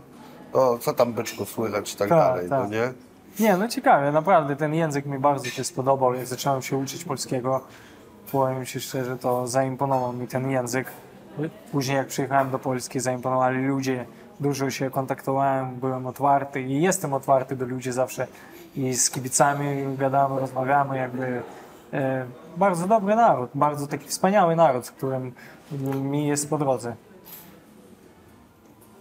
O, 0.53 0.79
co 0.79 0.93
tam 0.93 1.13
byczku 1.13 1.45
słychać 1.45 1.93
i 1.95 1.97
tak, 1.97 2.09
Tak, 2.09 2.19
dalej, 2.19 2.47
no 2.51 2.61
tak. 2.61 2.71
nie? 2.71 2.93
Nie, 3.41 3.57
no 3.57 3.69
ciekawe, 3.69 4.13
naprawdę 4.13 4.57
ten 4.57 4.75
język 4.75 5.07
mi 5.07 5.19
bardzo 5.19 5.45
się 5.45 5.65
spodobał. 5.65 6.15
Jak 6.15 6.27
zacząłem 6.27 6.63
się 6.63 6.77
uczyć 6.77 7.05
polskiego, 7.05 7.61
powiem 8.33 8.67
Ci 8.67 8.81
szczerze, 8.81 9.17
to 9.17 9.47
zaimponował 9.49 10.13
mi 10.13 10.27
ten 10.29 10.51
język. 10.51 10.87
Później 11.73 11.97
jak 11.97 12.07
przyjechałem 12.07 12.51
do 12.51 12.59
Polski, 12.59 13.01
zaimponowali 13.01 13.65
ludzie, 13.67 14.07
dużo 14.41 14.71
się 14.71 14.91
kontaktowałem, 14.91 15.75
byłem 15.77 16.07
otwarty 16.07 16.61
i 16.61 16.83
jestem 16.83 17.13
otwarty 17.13 17.57
do 17.57 17.65
ludzi 17.67 17.93
zawsze. 17.93 18.27
I 18.77 18.95
z 18.95 19.11
kibicami 19.11 19.97
gadamy, 19.97 20.41
rozmawiamy, 20.41 20.99
jakby 20.99 21.43
e, 21.93 22.25
bardzo 22.57 22.87
dobry 22.87 23.17
naród, 23.17 23.51
bardzo 23.55 23.87
taki 23.87 24.09
wspaniały 24.09 24.57
naród, 24.57 24.87
z 24.87 24.91
którym 24.91 25.33
mi 25.95 26.27
jest 26.27 26.51
po 26.51 26.59
drodze. 26.59 26.97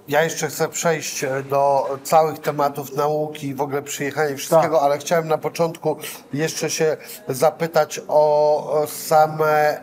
Ja 0.08 0.24
jeszcze 0.24 0.48
chcę 0.48 0.70
przejść 0.70 1.24
e, 1.24 1.44
do 1.44 1.90
całych 2.04 2.40
tematów 2.40 2.96
nauki, 2.96 3.56
w 3.56 3.62
ogóle 3.62 3.82
przyjechania 3.82 4.30
i 4.30 4.36
wszystkiego, 4.36 4.76
Tak. 4.76 4.84
ale 4.84 4.98
chciałem 4.98 5.28
na 5.28 5.38
początku 5.38 5.98
jeszcze 6.34 6.70
się 6.70 6.98
zapytać 7.28 8.02
o 8.08 8.84
same 8.88 9.82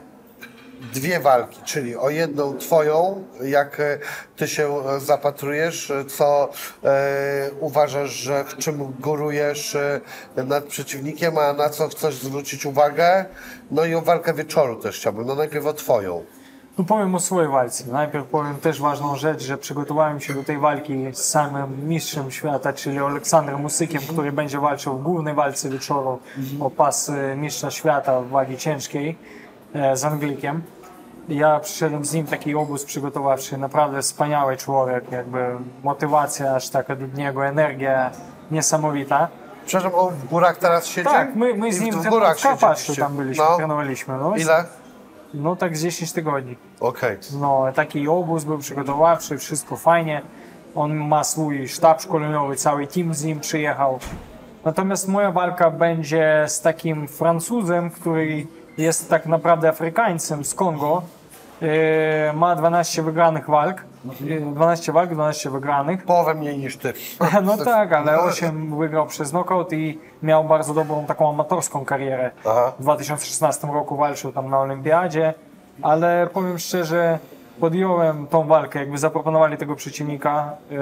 dwie 0.95 1.21
walki, 1.21 1.61
czyli 1.65 1.97
o 1.97 2.11
jedną 2.11 2.59
twoją, 2.59 3.25
jak 3.45 3.81
e, 3.81 3.99
ty 4.37 4.49
się 4.49 4.75
zapatrujesz, 4.99 5.93
co 6.09 6.49
e, 6.85 7.51
uważasz, 7.61 8.11
że 8.11 8.45
w 8.45 8.57
czym 8.57 8.93
górujesz 9.01 9.75
e, 9.75 10.01
nad 10.45 10.65
przeciwnikiem, 10.65 11.39
a 11.39 11.53
na 11.53 11.69
co 11.69 11.89
chcesz 11.89 12.15
zwrócić 12.15 12.67
uwagę, 12.67 13.25
no 13.71 13.85
i 13.85 13.95
o 13.95 14.03
walkę 14.03 14.35
wieczoru 14.35 14.77
też 14.77 14.97
chciałbym, 14.97 15.27
no 15.27 15.35
najpierw 15.35 15.67
o 15.67 15.73
twoją. 15.73 16.25
No 16.79 16.85
powiem 16.85 17.15
o 17.15 17.21
swojej 17.21 17.51
walce. 17.51 17.85
Najpierw 17.93 18.27
powiem 18.27 18.57
też 18.57 18.81
ważną 18.81 19.17
rzecz, 19.17 19.43
że 19.43 19.59
przygotowałem 19.59 20.21
się 20.21 20.35
do 20.35 20.45
tej 20.45 20.59
walki 20.59 21.07
z 21.13 21.19
samym 21.19 21.89
mistrzem 21.89 22.31
świata, 22.31 22.73
czyli 22.73 22.99
Aleksandrem 22.99 23.61
Musykiem, 23.61 24.03
który 24.03 24.33
będzie 24.33 24.61
walczył 24.61 24.99
w 24.99 25.03
głównej 25.03 25.35
walce 25.35 25.71
wieczoru 25.71 26.19
o 26.61 26.71
pas 26.71 27.09
e, 27.09 27.37
mistrza 27.37 27.71
świata 27.71 28.21
w 28.21 28.29
wagi 28.29 28.57
ciężkiej 28.57 29.19
z 29.95 30.05
Anglikiem. 30.05 30.63
Ja 31.29 31.61
przyszedłem 31.61 32.05
z 32.05 32.13
nim 32.15 32.27
taki 32.27 32.55
obóz 32.55 32.85
przygotowawczy, 32.85 33.59
naprawdę 33.59 34.03
wspaniały 34.03 34.57
człowiek, 34.57 35.13
jakby 35.13 35.47
motywacja 35.85 36.55
aż 36.55 36.69
taka 36.69 36.93
od 36.93 37.15
niego, 37.15 37.47
energia 37.47 38.11
niesamowita. 38.51 39.29
Przepraszam, 39.67 39.99
on 39.99 40.15
w 40.15 40.25
górach 40.25 40.57
teraz 40.57 40.87
siedzi? 40.87 41.09
Tak, 41.09 41.35
my, 41.37 41.55
my 41.55 41.73
z 41.73 41.81
nim 41.81 41.95
w 41.95 42.03
ten- 42.03 42.11
górach 42.11 42.39
w 42.39 42.43
Karpaczu 42.43 42.97
tam 42.97 43.17
byliśmy, 43.17 43.45
No. 43.51 43.57
trenowaliśmy. 43.57 44.19
No, 44.19 44.37
Ile? 44.37 44.65
no 45.35 45.57
tak 45.57 45.77
z 45.77 45.83
10 45.83 46.13
tygodni. 46.13 46.57
Okej. 46.81 47.19
No, 47.41 47.65
taki 47.75 48.09
obóz 48.09 48.45
był 48.45 48.59
przygotowawczy, 48.59 49.39
wszystko 49.39 49.77
fajnie. 49.77 50.23
On 50.75 50.95
ma 50.95 51.25
swój 51.25 51.69
sztab 51.69 52.03
szkoleniowy, 52.03 52.57
cały 52.57 52.87
team 52.87 53.15
z 53.15 53.25
nim 53.25 53.41
przyjechał. 53.41 53.99
Natomiast 54.65 55.09
moja 55.09 55.33
walka 55.33 55.71
będzie 55.71 56.45
z 56.49 56.61
takim 56.61 57.09
Francuzem, 57.09 57.91
który 57.91 58.47
jest 58.79 59.11
tak 59.11 59.27
naprawdę 59.27 59.69
Afrykańcem 59.69 60.45
z 60.45 60.55
Kongo. 60.55 61.03
E, 61.63 62.33
ma 62.33 62.57
12 62.57 63.03
wygranych 63.03 63.51
walk. 63.51 63.85
E, 64.31 64.41
12 64.41 64.93
walk, 64.93 65.11
12 65.11 65.51
wygranych. 65.51 66.05
Połowę 66.05 66.35
mniej 66.35 66.59
niż 66.59 66.77
ty. 66.77 66.93
No 67.43 67.57
tak, 67.57 67.93
ale 67.93 68.21
8 68.21 68.79
wygrał 68.79 69.07
przez 69.07 69.31
knockout 69.31 69.73
i 69.73 70.01
miał 70.23 70.45
bardzo 70.45 70.75
dobrą 70.75 71.07
taką 71.07 71.31
amatorską 71.31 71.85
karierę. 71.85 72.31
Aha. 72.45 72.73
W 72.79 72.83
2016 72.83 73.67
roku 73.67 73.97
walczył 73.97 74.33
tam 74.33 74.51
na 74.51 74.61
Olimpiadzie, 74.61 75.35
ale 75.83 76.29
powiem 76.33 76.59
szczerze, 76.59 77.19
podjąłem 77.61 78.27
tą 78.27 78.47
walkę, 78.47 78.79
jakby 78.79 78.99
zaproponowali 78.99 79.57
tego 79.57 79.77
przeciwnika. 79.77 80.51
Yy, 80.71 80.79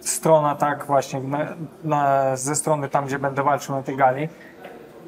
strona 0.00 0.54
tak 0.54 0.86
właśnie 0.86 1.20
na, 1.20 1.38
na, 1.84 2.36
ze 2.36 2.56
strony 2.56 2.88
tam, 2.88 3.06
gdzie 3.06 3.18
będę 3.18 3.42
walczył 3.42 3.74
na 3.74 3.82
tej 3.82 3.96
gali. 3.96 4.28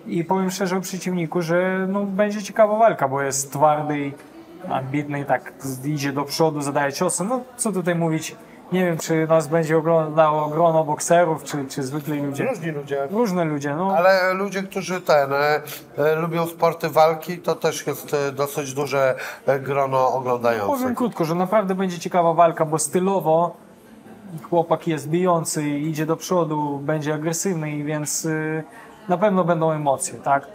I 0.06 0.24
powiem 0.24 0.50
szczerze 0.50 0.76
o 0.76 0.80
przeciwniku, 0.80 1.42
że 1.42 1.86
no, 1.88 2.02
będzie 2.04 2.42
ciekawa 2.42 2.78
walka, 2.78 3.08
bo 3.08 3.22
jest 3.22 3.52
twardy 3.52 3.98
i 3.98 4.12
ambitny 4.68 5.20
i 5.20 5.24
tak 5.24 5.52
idzie 5.84 6.12
do 6.12 6.24
przodu, 6.24 6.60
zadaje 6.60 6.92
ciosy. 6.92 7.24
No 7.24 7.40
co 7.56 7.72
tutaj 7.72 7.94
mówić, 7.94 8.36
nie 8.72 8.84
wiem 8.84 8.98
czy 8.98 9.26
nas 9.26 9.46
będzie 9.46 9.78
oglądało 9.78 10.48
grono 10.48 10.84
bokserów, 10.84 11.44
czy, 11.44 11.64
czy 11.68 11.82
zwykli 11.82 12.22
ludzie. 12.22 12.44
Różni 12.44 12.70
ludzie. 12.70 13.08
Różne 13.10 13.44
ludzie, 13.44 13.74
no. 13.74 13.96
Ale 13.96 14.34
ludzie, 14.34 14.62
którzy 14.62 15.00
ten, 15.00 15.32
e, 15.32 15.62
e, 15.98 16.14
lubią 16.14 16.46
sporty 16.46 16.88
walki, 16.88 17.38
to 17.38 17.54
też 17.54 17.86
jest 17.86 18.14
e, 18.14 18.32
dosyć 18.32 18.74
duże 18.74 19.14
e, 19.46 19.60
grono 19.60 19.98
Powiem 19.98 20.18
oglądających. 20.20 20.94
krótko, 20.94 21.24
że 21.24 21.34
naprawdę 21.34 21.74
będzie 21.74 21.98
ciekawa 21.98 22.34
walka, 22.34 22.64
bo 22.64 22.78
stylowo 22.78 23.56
chłopak 24.50 24.86
jest 24.86 25.08
bijący, 25.08 25.68
idzie 25.68 26.06
do 26.06 26.16
przodu, 26.16 26.78
będzie 26.82 27.14
agresywny, 27.14 27.84
więc 27.84 28.24
y, 28.24 28.64
na 29.10 29.18
pewno 29.18 29.44
będą 29.44 29.72
emocje, 29.72 30.14
tak? 30.18 30.46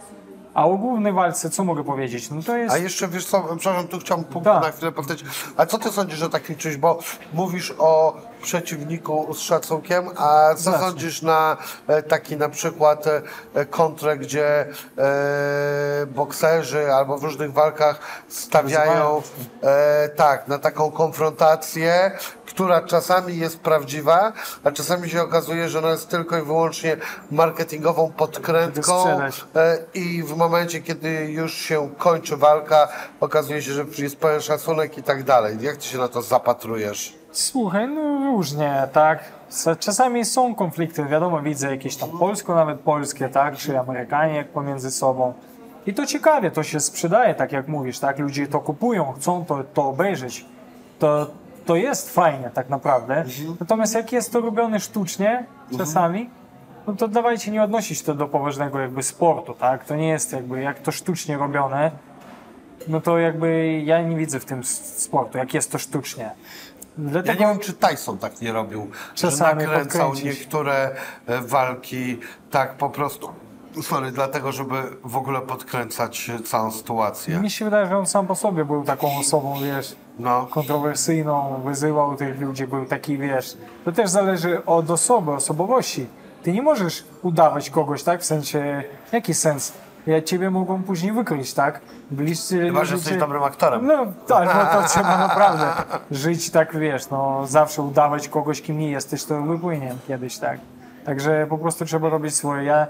A 0.54 0.66
o 0.66 0.76
głównej 0.76 1.12
walce, 1.12 1.50
co 1.50 1.64
mogę 1.64 1.84
powiedzieć? 1.84 2.30
No 2.30 2.42
to 2.42 2.56
jest... 2.56 2.74
A 2.74 2.78
jeszcze 2.78 3.08
wiesz 3.08 3.26
co, 3.26 3.42
przepraszam, 3.58 3.88
tu 3.88 3.98
chciałem 3.98 4.24
punkt 4.24 4.44
Tak. 4.44 4.62
na 4.62 4.70
chwilę 4.70 4.92
powtórzyć. 4.92 5.24
A 5.56 5.66
co 5.66 5.78
ty 5.78 5.88
sądzisz 5.90 6.22
o 6.22 6.28
takim 6.28 6.56
czymś, 6.56 6.76
bo 6.76 6.98
mówisz 7.32 7.74
o 7.78 8.16
przeciwniku 8.46 9.34
z 9.34 9.38
szacunkiem, 9.38 10.08
a 10.16 10.54
co 10.54 10.62
Zacznij. 10.62 10.88
sądzisz 10.88 11.22
na 11.22 11.56
e, 11.86 12.02
taki 12.02 12.36
na 12.36 12.48
przykład 12.48 13.06
e, 13.54 13.66
kontrę, 13.66 14.16
gdzie 14.16 14.66
e, 14.98 16.06
bokserzy 16.06 16.92
albo 16.92 17.18
w 17.18 17.24
różnych 17.24 17.52
walkach 17.52 18.00
stawiają 18.28 19.22
tak, 20.16 20.48
na 20.48 20.58
taką 20.58 20.90
konfrontację, 20.90 22.10
która 22.46 22.80
czasami 22.80 23.38
jest 23.38 23.60
prawdziwa, 23.60 24.32
a 24.64 24.70
czasami 24.70 25.10
się 25.10 25.22
okazuje, 25.22 25.68
że 25.68 25.78
ona 25.78 25.90
jest 25.90 26.08
tylko 26.08 26.38
i 26.38 26.42
wyłącznie 26.42 26.96
marketingową 27.30 28.12
podkrętką 28.12 29.20
i 29.94 30.22
w 30.22 30.36
momencie, 30.36 30.82
kiedy 30.82 31.08
już 31.10 31.54
się 31.54 31.90
kończy 31.98 32.36
walka, 32.36 32.88
okazuje 33.20 33.62
się, 33.62 33.72
że 33.72 33.84
jest 33.98 34.16
pełen 34.16 34.40
szacunek 34.40 34.98
i 34.98 35.02
tak 35.02 35.24
dalej. 35.24 35.56
Jak 35.60 35.76
ty 35.76 35.84
się 35.84 35.98
na 35.98 36.08
to 36.08 36.22
zapatrujesz? 36.22 37.25
Słuchaj, 37.36 37.88
no 37.88 38.32
różnie, 38.32 38.88
tak. 38.92 39.24
Czasami 39.78 40.24
są 40.24 40.54
konflikty, 40.54 41.04
wiadomo, 41.04 41.42
widzę 41.42 41.70
jakieś 41.70 41.96
tam 41.96 42.08
polsko, 42.18 42.54
nawet 42.54 42.80
polskie, 42.80 43.28
tak, 43.28 43.56
czy 43.56 43.78
Amerykanie 43.78 44.44
pomiędzy 44.44 44.90
sobą. 44.90 45.32
I 45.86 45.94
to 45.94 46.06
ciekawie, 46.06 46.50
to 46.50 46.62
się 46.62 46.80
sprzedaje, 46.80 47.34
tak 47.34 47.52
jak 47.52 47.68
mówisz, 47.68 47.98
tak, 47.98 48.18
ludzie 48.18 48.46
to 48.46 48.60
kupują, 48.60 49.12
chcą 49.12 49.44
to, 49.44 49.64
to 49.74 49.88
obejrzeć. 49.88 50.44
To, 50.98 51.26
to 51.66 51.76
jest 51.76 52.14
fajnie 52.14 52.50
tak 52.54 52.68
naprawdę. 52.68 53.24
Natomiast 53.60 53.94
jak 53.94 54.12
jest 54.12 54.32
to 54.32 54.40
robione 54.40 54.80
sztucznie 54.80 55.44
czasami, 55.78 56.30
no 56.86 56.92
to 56.92 57.08
dawajcie 57.08 57.50
nie 57.50 57.62
odnosić 57.62 58.02
to 58.02 58.14
do 58.14 58.28
poważnego 58.28 58.80
jakby 58.80 59.02
sportu, 59.02 59.54
tak? 59.54 59.84
To 59.84 59.96
nie 59.96 60.08
jest 60.08 60.32
jakby, 60.32 60.60
jak 60.60 60.78
to 60.78 60.92
sztucznie 60.92 61.36
robione, 61.36 61.90
no 62.88 63.00
to 63.00 63.18
jakby 63.18 63.80
ja 63.84 64.02
nie 64.02 64.16
widzę 64.16 64.40
w 64.40 64.44
tym 64.44 64.64
sportu, 64.64 65.38
jak 65.38 65.54
jest 65.54 65.72
to 65.72 65.78
sztucznie. 65.78 66.30
Ja 66.98 67.10
Dlatego 67.10 67.40
nie 67.40 67.46
wiem, 67.46 67.58
czy 67.58 67.72
Tyson 67.72 68.18
tak 68.18 68.40
nie 68.40 68.52
robił, 68.52 68.90
Czasami 69.14 69.60
że 69.60 69.66
nakręcał 69.66 70.14
niektóre 70.14 70.90
e, 71.26 71.40
walki 71.40 72.18
tak 72.50 72.74
po 72.76 72.90
prostu, 72.90 73.28
sorry, 73.82 74.10
dlatego, 74.10 74.52
żeby 74.52 74.82
w 75.04 75.16
ogóle 75.16 75.40
podkręcać 75.40 76.30
e, 76.30 76.40
całą 76.42 76.70
sytuację. 76.70 77.38
mi 77.40 77.50
się 77.50 77.64
wydaje, 77.64 77.86
że 77.86 77.98
on 77.98 78.06
sam 78.06 78.26
po 78.26 78.34
sobie 78.34 78.64
był 78.64 78.84
taką 78.84 79.18
osobą, 79.18 79.54
wiesz, 79.62 79.96
No, 80.18 80.46
kontrowersyjną, 80.50 81.60
wyzywał 81.64 82.16
tych 82.16 82.40
ludzi, 82.40 82.66
był 82.66 82.86
taki, 82.86 83.18
wiesz, 83.18 83.56
to 83.84 83.92
też 83.92 84.10
zależy 84.10 84.64
od 84.64 84.90
osoby, 84.90 85.32
osobowości. 85.32 86.06
Ty 86.42 86.52
nie 86.52 86.62
możesz 86.62 87.04
udawać 87.22 87.70
kogoś, 87.70 88.02
tak? 88.02 88.20
W 88.20 88.24
sensie, 88.24 88.82
jaki 89.12 89.34
sens? 89.34 89.72
Ja 90.06 90.22
ciebie 90.22 90.50
mogą 90.50 90.82
później 90.82 91.12
wykryć, 91.12 91.54
tak? 91.54 91.80
Bliscy 92.10 92.60
chyba, 92.60 92.84
że 92.84 92.94
jesteś 92.94 93.16
dobrym 93.16 93.42
aktorem. 93.42 93.86
No 93.86 94.06
tak, 94.26 94.48
no 94.54 94.80
to 94.80 94.88
trzeba 94.88 95.18
naprawdę 95.28 95.66
żyć 96.10 96.50
tak, 96.50 96.78
wiesz, 96.78 97.10
no 97.10 97.46
zawsze 97.46 97.82
udawać 97.82 98.28
kogoś, 98.28 98.62
kim 98.62 98.78
nie 98.78 98.90
jesteś, 98.90 99.24
to 99.24 99.42
wypłynie 99.42 99.94
kiedyś, 100.08 100.38
tak. 100.38 100.60
Także 101.04 101.46
po 101.48 101.58
prostu 101.58 101.84
trzeba 101.84 102.08
robić 102.08 102.34
swoje. 102.34 102.64
Ja 102.64 102.86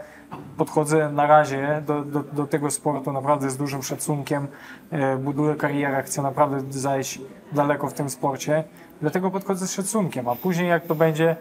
podchodzę 0.57 1.13
na 1.13 1.27
razie 1.27 1.83
do, 1.87 2.03
do, 2.03 2.23
do 2.23 2.47
tego 2.47 2.71
sportu 2.71 3.13
naprawdę 3.13 3.51
z 3.51 3.57
dużym 3.57 3.83
szacunkiem, 3.83 4.47
e, 4.91 5.17
buduję 5.17 5.55
karierę, 5.55 6.03
chcę 6.03 6.23
naprawdę 6.23 6.73
zajść 6.73 7.21
daleko 7.53 7.89
w 7.89 7.93
tym 7.93 8.11
sporcie, 8.11 8.65
dlatego 9.01 9.31
podchodzę 9.31 9.67
z 9.67 9.73
szacunkiem, 9.73 10.29
a 10.29 10.35
później 10.35 10.69
jak 10.69 10.87
to 10.87 10.95
będzie, 10.95 11.37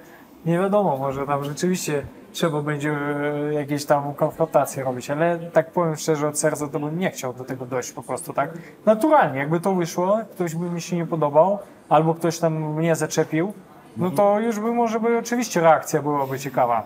nie 0.45 0.59
wiadomo, 0.59 0.97
może 0.97 1.25
tam 1.25 1.43
rzeczywiście 1.43 2.03
trzeba 2.35 2.61
będzie 2.61 2.91
e, 2.91 3.53
jakieś 3.53 3.85
tam 3.85 4.13
konfrontacje 4.13 4.83
robić, 4.83 5.09
ale 5.09 5.39
tak 5.39 5.71
powiem 5.71 5.95
szczerze 5.95 6.27
od 6.27 6.39
serca, 6.39 6.67
to 6.67 6.79
bym 6.79 6.99
nie 6.99 7.11
chciał 7.11 7.33
do 7.33 7.43
tego 7.43 7.65
dojść 7.65 7.91
po 7.91 8.03
prostu, 8.03 8.33
tak? 8.33 8.49
Naturalnie, 8.85 9.39
jakby 9.39 9.59
to 9.59 9.75
wyszło, 9.75 10.19
ktoś 10.31 10.55
by 10.55 10.69
mi 10.69 10.81
się 10.81 10.95
nie 10.95 11.05
podobał, 11.05 11.59
albo 11.89 12.13
ktoś 12.13 12.39
tam 12.39 12.73
mnie 12.73 12.95
zaczepił, 12.95 13.53
no 13.97 14.11
to 14.11 14.39
już 14.39 14.59
by 14.59 14.71
może 14.71 14.99
by 14.99 15.17
oczywiście 15.17 15.61
reakcja 15.61 16.01
byłaby 16.01 16.39
ciekawa. 16.39 16.83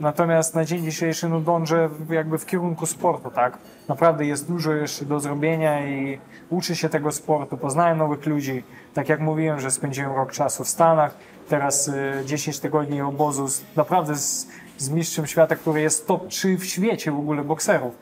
Natomiast 0.00 0.54
na 0.54 0.64
dzień 0.64 0.84
dzisiejszy 0.84 1.28
no 1.28 1.40
dążę 1.40 1.88
jakby 2.10 2.38
w 2.38 2.46
kierunku 2.46 2.86
sportu, 2.86 3.30
tak? 3.30 3.58
Naprawdę 3.88 4.26
jest 4.26 4.48
dużo 4.48 4.72
jeszcze 4.72 5.04
do 5.04 5.20
zrobienia 5.20 5.86
i 5.86 6.18
uczę 6.50 6.76
się 6.76 6.88
tego 6.88 7.12
sportu, 7.12 7.56
poznałem 7.56 7.98
nowych 7.98 8.26
ludzi. 8.26 8.64
Tak 8.94 9.08
jak 9.08 9.20
mówiłem, 9.20 9.60
że 9.60 9.70
spędziłem 9.70 10.12
rok 10.12 10.32
czasu 10.32 10.64
w 10.64 10.68
Stanach, 10.68 11.14
teraz 11.48 11.88
y, 11.88 12.22
10 12.24 12.60
tygodni 12.60 13.00
obozu 13.00 13.46
naprawdę 13.76 14.16
z, 14.16 14.48
z 14.78 14.90
mistrzem 14.90 15.26
świata, 15.26 15.56
który 15.56 15.80
jest 15.80 16.06
top 16.06 16.28
3 16.28 16.56
w 16.56 16.64
świecie 16.64 17.12
w 17.12 17.18
ogóle 17.18 17.44
bokserów, 17.44 17.98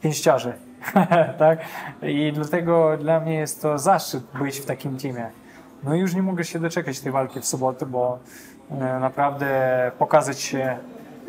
pięściarzy, 0.00 0.52
tak? 1.38 1.58
I 2.02 2.32
dlatego 2.34 2.96
dla 2.96 3.20
mnie 3.20 3.34
jest 3.34 3.62
to 3.62 3.78
zaszczyt 3.78 4.22
być 4.40 4.60
w 4.60 4.66
takim 4.66 4.96
teamie. 4.96 5.30
No 5.84 5.94
i 5.94 5.98
już 5.98 6.14
nie 6.14 6.22
mogę 6.22 6.44
się 6.44 6.58
doczekać 6.58 7.00
tej 7.00 7.12
walki 7.12 7.40
w 7.40 7.44
sobotę, 7.46 7.86
bo 7.86 8.18
e, 8.70 8.74
naprawdę 9.00 9.92
pokazać 9.98 10.40
się 10.40 10.78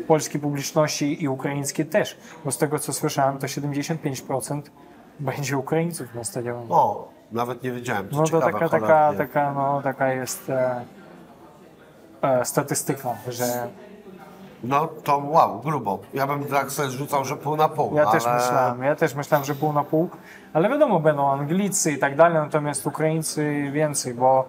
polskiej 0.06 0.40
publiczności 0.40 1.22
i 1.24 1.28
ukraińskiej 1.28 1.86
też. 1.86 2.16
Bo 2.44 2.50
z 2.50 2.58
tego 2.58 2.78
co 2.78 2.92
słyszałem, 2.92 3.38
to 3.38 3.46
75% 3.46 4.62
będzie 5.20 5.58
Ukraińców 5.58 6.14
na 6.14 6.24
stadionie. 6.24 6.66
O, 6.68 7.08
nawet 7.32 7.62
nie 7.62 7.72
wiedziałem. 7.72 8.08
To 8.08 8.16
No 8.16 8.24
to 8.24 8.40
taka, 8.40 8.68
taka, 8.68 9.12
taka, 9.18 9.52
no, 9.52 9.82
taka 9.82 10.12
jest 10.12 10.50
e, 10.50 10.84
e, 12.22 12.44
statystyka, 12.44 13.14
że 13.28 13.68
No 14.64 14.88
to 15.04 15.18
wow, 15.18 15.60
grubo. 15.60 15.98
Ja 16.14 16.26
bym 16.26 16.44
tak 16.44 16.70
sobie 16.70 16.90
rzucał, 16.90 17.24
że 17.24 17.36
pół 17.36 17.56
na 17.56 17.68
pół. 17.68 17.94
ja 17.96 18.02
ale... 18.02 18.12
też 18.20 18.24
myślałem, 18.34 18.82
ja 18.82 18.96
też 18.96 19.14
myślałem, 19.14 19.44
że 19.46 19.54
pół 19.54 19.72
na 19.72 19.84
pół, 19.84 20.08
ale 20.52 20.68
wiadomo, 20.68 21.00
będą 21.00 21.30
Anglicy 21.30 21.92
i 21.92 21.98
tak 21.98 22.16
dalej, 22.16 22.38
natomiast 22.38 22.86
Ukraińcy 22.86 23.70
więcej, 23.72 24.14
bo 24.14 24.48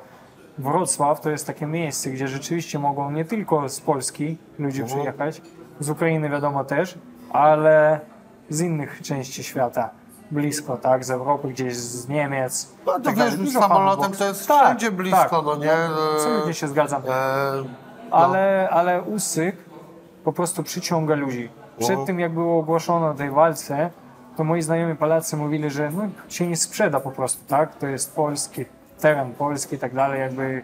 Wrocław 0.58 1.21
to 1.21 1.30
jest 1.30 1.47
takie 1.47 1.65
miejsce, 1.65 2.10
gdzie 2.10 2.28
rzeczywiście 2.28 2.80
mogą 2.80 3.12
nie 3.12 3.26
tylko 3.26 3.69
z 3.69 3.82
Polski 3.82 4.38
ludzie 4.60 4.82
Mhm. 4.84 5.00
przyjechać, 5.00 5.41
z 5.80 5.89
Ukrainy 5.89 6.30
wiadomo 6.30 6.63
też, 6.63 6.97
ale 7.34 8.00
z 8.50 8.62
innych 8.62 9.02
części 9.02 9.43
świata. 9.43 9.89
Blisko, 10.32 10.78
tak, 10.78 11.06
z 11.06 11.12
Europy, 11.12 11.47
gdzieś 11.47 11.76
z 11.78 12.08
Niemiec. 12.10 12.71
No 12.86 12.93
to 12.93 13.00
tak 13.00 13.15
wiesz, 13.15 13.36
dalej. 13.36 13.52
Samolotem 13.52 14.12
to 14.12 14.26
jest 14.26 14.47
Tak, 14.47 14.65
wszędzie 14.65 14.91
blisko, 14.91 15.19
tak. 15.30 15.45
no 15.45 15.56
nie? 15.56 15.71
E, 15.74 15.88
Absolutnie 16.15 16.54
się 16.54 16.67
zgadzam. 16.67 17.02
E, 17.08 17.12
Ale, 18.12 18.69
ale 18.71 19.02
Usyk 19.02 19.56
po 20.24 20.34
prostu 20.34 20.64
przyciąga 20.64 21.16
ludzi. 21.16 21.50
Przed 21.78 21.90
Mhm. 21.90 22.08
tym, 22.08 22.20
jak 22.20 22.32
było 22.34 22.60
ogłoszone 22.60 23.08
o 23.10 23.14
tej 23.14 23.30
walce, 23.30 23.90
to 24.38 24.44
moi 24.44 24.62
znajomi 24.62 24.96
Polacy 24.96 25.38
mówili, 25.38 25.70
że 25.70 25.92
no, 25.92 26.02
się 26.30 26.48
nie 26.48 26.58
sprzeda 26.58 27.00
po 27.00 27.12
prostu, 27.12 27.46
tak? 27.48 27.76
To 27.76 27.88
jest 27.88 28.16
polski, 28.16 28.66
teren 29.00 29.34
polski 29.34 29.76
i 29.76 29.80
tak 29.80 29.94
dalej, 29.96 30.20
jakby 30.22 30.64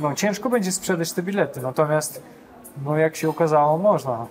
no, 0.00 0.14
ciężko 0.14 0.50
będzie 0.50 0.72
sprzedać 0.72 1.12
te 1.12 1.22
bilety, 1.22 1.60
natomiast 1.62 2.22
no, 2.84 2.96
jak 2.96 3.16
się 3.16 3.28
okazało, 3.28 3.78
można. 3.78 4.26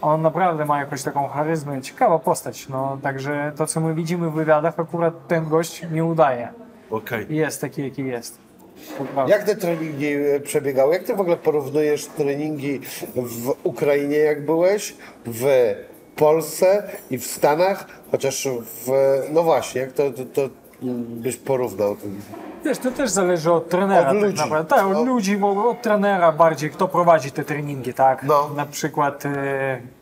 On 0.00 0.22
naprawdę 0.22 0.64
ma 0.64 0.78
jakąś 0.80 1.02
taką 1.02 1.28
charyzmę, 1.28 1.82
ciekawa 1.82 2.18
postać, 2.18 2.68
no, 2.68 2.98
także 3.02 3.52
to, 3.56 3.66
co 3.66 3.80
my 3.80 3.94
widzimy 3.94 4.30
w 4.30 4.34
wywiadach, 4.34 4.80
akurat 4.80 5.26
ten 5.28 5.48
gość 5.48 5.86
nie 5.90 6.04
udaje. 6.04 6.48
Okej. 6.90 7.26
Jest 7.30 7.60
taki, 7.60 7.82
jaki 7.84 8.04
jest. 8.06 8.38
Jak 9.26 9.44
te 9.44 9.56
treningi 9.56 10.12
e, 10.14 10.40
przebiegały? 10.40 10.92
Jak 10.94 11.04
ty 11.04 11.14
w 11.16 11.20
ogóle 11.20 11.36
porównujesz 11.36 12.06
treningi 12.06 12.80
w 13.16 13.54
Ukrainie, 13.64 14.16
jak 14.16 14.44
byłeś, 14.44 14.96
w 15.26 15.74
Polsce 16.16 16.82
i 17.10 17.18
w 17.18 17.26
Stanach? 17.26 17.86
Chociaż 18.10 18.48
w... 18.64 18.90
No 19.32 19.42
właśnie, 19.42 19.80
jak 19.80 19.92
to, 19.92 20.10
to, 20.10 20.24
to 20.24 20.48
byś 21.08 21.36
porównał? 21.36 21.96
Wiesz, 22.64 22.78
to 22.78 22.90
też 22.90 23.10
zależy 23.10 23.52
od 23.52 23.68
trenera. 23.68 24.00
Od 24.10 24.14
tak 24.16 24.22
ludzi. 24.22 24.36
naprawdę. 24.38 24.76
Tak, 24.76 24.86
od 24.86 24.92
No. 24.92 25.04
ludzi, 25.04 25.36
bo 25.36 25.68
od 25.70 25.82
trenera 25.82 26.32
bardziej, 26.32 26.70
kto 26.70 26.88
prowadzi 26.88 27.30
te 27.30 27.44
treningi, 27.44 27.94
tak? 27.94 28.22
No. 28.22 28.50
Na 28.56 28.66
przykład 28.66 29.26
e, 29.26 29.30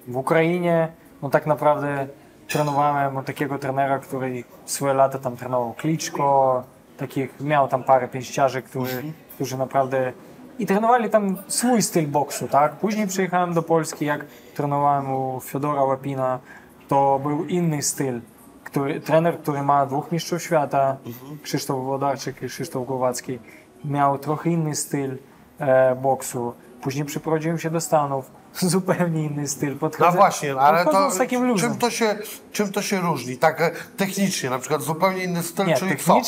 w 0.09 0.17
Ukrainie, 0.17 0.89
no 1.23 1.31
tak 1.31 1.47
naprawdę 1.47 2.07
trenowałem 2.49 3.17
od 3.17 3.27
takiego 3.27 3.59
trenera, 3.59 3.99
który 3.99 4.45
swoje 4.67 4.95
lata 4.95 5.19
tam 5.19 5.37
trenował 5.37 5.75
Kliczko, 5.75 6.63
takich, 6.97 7.41
miał 7.41 7.69
tam 7.69 7.85
parę 7.85 8.09
pięściarzy, 8.09 8.63
którzy, 8.63 8.97
Mhm. 8.97 9.13
którzy 9.35 9.59
naprawdę 9.59 10.13
i 10.59 10.67
trenowali 10.67 11.11
tam 11.11 11.37
swój 11.49 11.83
styl 11.83 12.07
boksu, 12.07 12.49
tak? 12.49 12.73
Później 12.73 13.07
przyjechałem 13.07 13.55
do 13.55 13.63
Polski, 13.63 14.05
jak 14.05 14.25
trenowałem 14.55 15.15
u 15.15 15.41
Fiodora 15.41 15.83
Łapina, 15.85 16.39
to 16.89 17.21
był 17.23 17.45
inny 17.45 17.83
styl. 17.83 18.21
Który, 18.65 19.01
trener, 19.01 19.39
który 19.39 19.63
ma 19.63 19.87
dwóch 19.87 20.13
mistrzów 20.13 20.43
świata, 20.43 20.97
Krzysztof 21.43 21.85
Włodarczyk 21.85 22.43
i 22.43 22.47
Krzysztof 22.49 22.87
Głowacki, 22.87 23.39
miał 23.85 24.19
trochę 24.19 24.51
inny 24.51 24.75
styl 24.75 25.19
e, 25.59 25.95
boksu. 25.95 26.53
Później 26.83 27.05
przyprowadziłem 27.05 27.59
się 27.59 27.71
do 27.71 27.81
Stanów, 27.81 28.31
zupełnie 28.55 29.25
inny 29.25 29.49
styl. 29.49 29.77
Podchodzę, 29.79 30.11
No 30.11 30.17
właśnie, 30.17 30.55
ale 30.55 30.85
to 30.85 31.11
z 31.11 31.19
takim 31.19 31.47
luzem. 31.47 31.71
czym 31.71 31.79
to, 31.79 31.91
się, 31.91 32.17
czym 32.53 32.73
to 32.73 32.83
się 32.83 33.01
różni? 33.01 33.37
Tak 33.37 33.61
e, 33.61 33.71
technicznie, 33.97 34.51
na 34.51 34.59
przykład 34.59 34.83
zupełnie 34.83 35.25
inny 35.25 35.43
styl, 35.43 35.67
Nie, 35.67 35.75
czyli 35.77 35.97
co? 35.97 36.21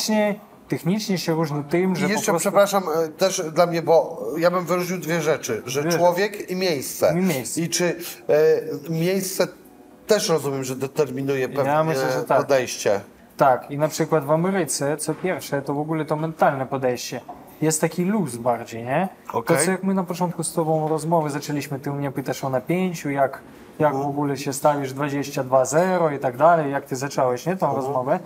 Technicznie, 0.69 1.17
się 1.17 1.33
różni 1.33 1.63
tym, 1.63 1.95
że 1.95 2.07
I 2.07 2.09
jeszcze, 2.09 2.31
prostu... 2.31 2.49
przepraszam, 2.49 2.83
e, 2.83 3.07
też 3.07 3.41
dla 3.53 3.65
mnie, 3.65 3.81
bo 3.81 4.25
ja 4.37 4.51
bym 4.51 4.65
wyróżnił 4.65 4.99
dwie 4.99 5.21
rzeczy, 5.21 5.61
że 5.65 5.81
Dwie 5.81 5.91
człowiek 5.91 6.51
i 6.51 6.55
miejsce. 6.55 7.13
I 7.13 7.21
miejsce. 7.21 7.61
I 7.61 7.69
czy 7.69 7.95
e, 8.29 8.89
miejsce 8.89 9.47
też 10.07 10.29
rozumiem, 10.29 10.63
że 10.63 10.75
determinuje 10.75 11.49
pewne 11.49 11.83
myślę, 11.83 12.11
że 12.11 12.23
tak. 12.23 12.37
podejście. 12.37 13.01
Tak, 13.37 13.71
i 13.71 13.77
na 13.77 13.87
przykład 13.87 14.25
w 14.25 14.31
Ameryce, 14.31 14.97
co 14.97 15.13
pierwsze, 15.13 15.61
to 15.61 15.73
w 15.73 15.79
ogóle 15.79 16.05
to 16.05 16.15
mentalne 16.15 16.65
podejście. 16.65 17.21
Jest 17.61 17.81
taki 17.81 18.05
luz 18.05 18.37
bardziej, 18.37 18.83
nie? 18.83 19.09
Okej. 19.33 19.57
To 19.57 19.63
co 19.65 19.71
jak 19.71 19.83
my 19.83 19.93
na 19.93 20.03
początku 20.03 20.43
z 20.43 20.53
tobą 20.53 20.87
rozmowy 20.87 21.29
zaczęliśmy, 21.29 21.79
ty 21.79 21.91
mnie 21.91 22.11
pytasz 22.11 22.43
o 22.43 22.49
napięciu, 22.49 23.09
jak, 23.09 23.41
jak 23.79 23.95
w 23.95 24.07
ogóle 24.07 24.37
się 24.37 24.53
stawisz 24.53 24.93
22-0 24.93 26.15
i 26.15 26.19
tak 26.19 26.37
dalej, 26.37 26.71
jak 26.71 26.85
ty 26.85 26.95
zacząłeś, 26.95 27.45
nie, 27.45 27.57
tą 27.57 27.75
rozmowę, 27.75 28.19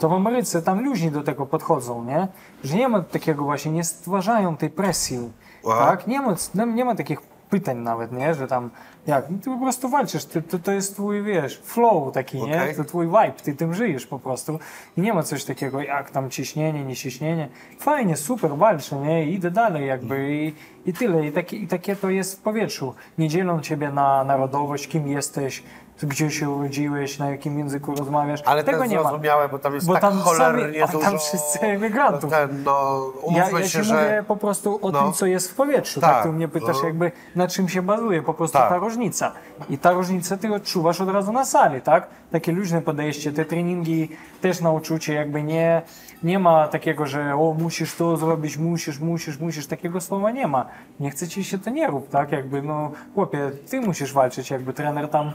to 0.00 0.08
w 0.08 0.12
Ameryce 0.12 0.62
tam 0.62 0.84
luźni 0.84 1.10
do 1.10 1.22
tego 1.22 1.46
podchodzą, 1.46 2.04
nie? 2.04 2.28
Że 2.64 2.76
nie 2.76 2.88
ma 2.88 3.00
takiego 3.00 3.44
właśnie, 3.44 3.72
nie 3.72 3.84
stwarzają 3.84 4.56
tej 4.56 4.70
presji, 4.70 5.32
Aha. 5.68 5.86
tak? 5.86 6.06
Nie 6.06 6.20
ma, 6.20 6.34
nie 6.66 6.84
ma 6.84 6.94
takich 6.94 7.20
pytań 7.50 7.78
nawet, 7.78 8.12
nie? 8.12 8.34
Że 8.34 8.46
tam 8.46 8.70
jak, 9.06 9.30
no 9.30 9.38
ty 9.38 9.50
po 9.50 9.58
prostu 9.58 9.88
walczysz, 9.88 10.24
ty, 10.24 10.42
to, 10.42 10.58
to 10.58 10.72
jest 10.72 10.94
twój, 10.94 11.22
wiesz, 11.22 11.60
flow 11.64 12.12
taki, 12.12 12.42
nie? 12.42 12.56
Okej. 12.56 12.76
To 12.76 12.84
twój 12.84 13.06
vibe, 13.06 13.32
ty 13.42 13.54
tym 13.54 13.74
żyjesz 13.74 14.06
po 14.06 14.18
prostu 14.18 14.58
i 14.96 15.00
nie 15.00 15.14
ma 15.14 15.22
coś 15.22 15.44
takiego 15.44 15.80
jak 15.80 16.10
tam 16.10 16.30
ciśnienie, 16.30 16.84
nie 16.84 16.96
ciśnienie. 16.96 17.48
Fajnie, 17.78 18.16
super, 18.16 18.56
walczę, 18.56 18.96
nie? 18.96 19.24
I 19.26 19.34
idę 19.34 19.50
dalej 19.50 19.86
jakby 19.86 20.36
i, 20.36 20.54
i 20.90 20.92
tyle. 20.92 21.26
I 21.26 21.32
takie, 21.32 21.56
I 21.56 21.66
takie 21.66 21.96
to 21.96 22.10
jest 22.10 22.38
w 22.38 22.42
powietrzu. 22.42 22.94
Nie 23.18 23.28
dzielą 23.28 23.60
ciebie 23.60 23.92
na 23.92 24.24
narodowość, 24.24 24.88
kim 24.88 25.08
jesteś, 25.08 25.62
gdzie 26.02 26.30
się 26.30 26.50
urodziłeś, 26.50 27.18
na 27.18 27.30
jakim 27.30 27.58
języku 27.58 27.94
rozmawiasz. 27.94 28.42
Ale 28.46 28.64
Tego 28.64 28.84
nie 28.86 28.96
ma. 28.96 29.02
zrozumiałe, 29.02 29.48
bo 29.48 29.58
tam 29.58 29.74
jest 29.74 29.86
Bo 29.86 29.92
tak 29.92 30.02
tam 30.02 30.18
cholernie 30.18 30.64
sami- 30.64 30.82
a 30.82 30.88
tam 30.88 31.00
dużo... 31.12 31.18
wszyscy 31.18 31.60
emigrantów. 31.60 32.30
Ten, 32.30 32.62
no, 32.64 33.00
Ja, 33.30 33.50
ja 33.58 33.68
się, 33.68 33.84
że... 33.84 33.94
mówię 33.94 34.24
po 34.28 34.36
prostu 34.36 34.78
o 34.82 34.90
No. 34.90 35.02
tym, 35.02 35.12
co 35.12 35.26
jest 35.26 35.50
w 35.50 35.54
powietrzu. 35.54 36.00
Tak, 36.00 36.10
Tak. 36.10 36.22
ty 36.22 36.28
mnie 36.32 36.48
pytasz, 36.48 36.76
No. 36.80 36.84
jakby 36.88 37.12
na 37.36 37.48
czym 37.48 37.68
się 37.68 37.82
bazuje 37.82 38.22
po 38.22 38.34
prostu 38.34 38.58
Tak. 38.58 38.68
ta 38.68 38.78
różnica. 38.78 39.32
I 39.70 39.78
ta 39.78 39.92
różnica 39.92 40.36
ty 40.36 40.54
odczuwasz 40.54 41.00
od 41.00 41.08
razu 41.08 41.32
na 41.32 41.44
sali, 41.44 41.80
tak? 41.82 42.06
Takie 42.32 42.52
luźne 42.52 42.82
podejście, 42.82 43.32
te 43.32 43.44
treningi 43.44 44.08
też 44.40 44.60
na 44.60 44.70
uczucie, 44.72 45.14
jakby 45.14 45.42
nie, 45.42 45.82
nie 46.22 46.38
ma 46.38 46.68
takiego, 46.68 47.06
że 47.06 47.34
o, 47.34 47.54
musisz 47.58 47.94
to 47.94 48.16
zrobić, 48.16 48.56
musisz, 48.58 48.98
musisz, 48.98 49.38
musisz. 49.38 49.66
Takiego 49.66 50.00
słowa 50.00 50.30
nie 50.30 50.46
ma. 50.46 50.66
Nie 51.00 51.10
chce 51.10 51.28
ci 51.28 51.44
się, 51.44 51.58
to 51.58 51.70
nie 51.70 51.86
rób, 51.86 52.08
tak? 52.08 52.32
Jakby, 52.32 52.62
no, 52.62 52.90
chłopie, 53.14 53.50
ty 53.70 53.80
musisz 53.80 54.12
walczyć, 54.12 54.50
jakby 54.50 54.72
trener 54.72 55.08
tam 55.08 55.32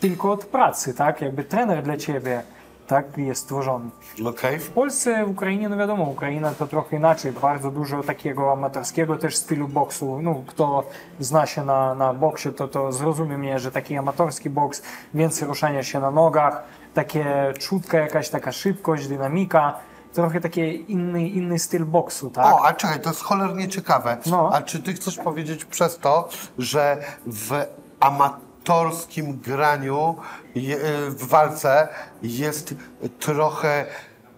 tylko 0.00 0.32
od 0.32 0.44
pracy, 0.44 0.94
tak? 0.94 1.20
Jakby 1.20 1.44
trener 1.44 1.82
dla 1.82 1.96
ciebie, 1.96 2.42
tak, 2.86 3.18
jest 3.18 3.42
stworzony. 3.42 3.90
Okej. 4.26 4.58
W 4.58 4.70
Polsce, 4.70 5.24
w 5.26 5.30
Ukrainie, 5.30 5.68
no 5.68 5.76
wiadomo, 5.76 6.04
Ukraina 6.04 6.50
to 6.50 6.66
trochę 6.66 6.96
inaczej, 6.96 7.32
bardzo 7.32 7.70
dużo 7.70 8.02
takiego 8.02 8.52
amatorskiego 8.52 9.16
też 9.16 9.36
stylu 9.36 9.68
boksu. 9.68 10.22
No, 10.22 10.42
kto 10.46 10.84
zna 11.20 11.46
się 11.46 11.64
na, 11.64 11.94
na 11.94 12.14
boksie, 12.14 12.52
to, 12.52 12.68
to 12.68 12.92
zrozumie 12.92 13.38
mnie, 13.38 13.58
że 13.58 13.72
taki 13.72 13.96
amatorski 13.96 14.50
boks, 14.50 14.82
więcej 15.14 15.48
ruszania 15.48 15.82
się 15.82 16.00
na 16.00 16.10
nogach, 16.10 16.62
takie 16.94 17.52
czutka 17.58 17.98
jakaś 17.98 18.28
taka 18.28 18.52
szybkość, 18.52 19.08
dynamika, 19.08 19.74
trochę 20.12 20.40
taki 20.40 20.92
inny, 20.92 21.28
inny 21.28 21.58
styl 21.58 21.84
boksu, 21.84 22.30
tak? 22.30 22.46
O, 22.46 22.66
a 22.66 22.72
czekaj, 22.72 23.00
to 23.00 23.08
jest 23.08 23.22
cholernie 23.22 23.68
ciekawe. 23.68 24.16
No. 24.26 24.50
A 24.52 24.62
czy 24.62 24.82
ty 24.82 24.92
chcesz 24.92 25.18
powiedzieć 25.18 25.64
przez 25.64 25.98
to, 25.98 26.28
że 26.58 27.04
w 27.26 27.64
amatorskim 28.68 29.40
graniu, 29.40 30.14
je- 30.54 30.78
w 31.10 31.26
walce 31.28 31.88
jest 32.22 32.74
trochę 33.18 33.86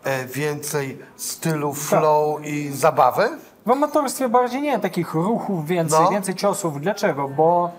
e, 0.05 0.27
więcej 0.27 0.99
stylu 1.17 1.71
Tak. 1.71 1.79
flow 1.81 2.45
i 2.47 2.69
zabawy? 2.73 3.29
W 3.67 3.71
amatorstwie 3.71 4.29
bardziej 4.29 4.63
nie, 4.63 4.79
takich 4.79 5.15
ruchów 5.15 5.67
więcej, 5.67 6.01
No. 6.05 6.11
więcej 6.11 6.35
ciosów. 6.35 6.81
Dlaczego? 6.81 7.29
Bo 7.29 7.71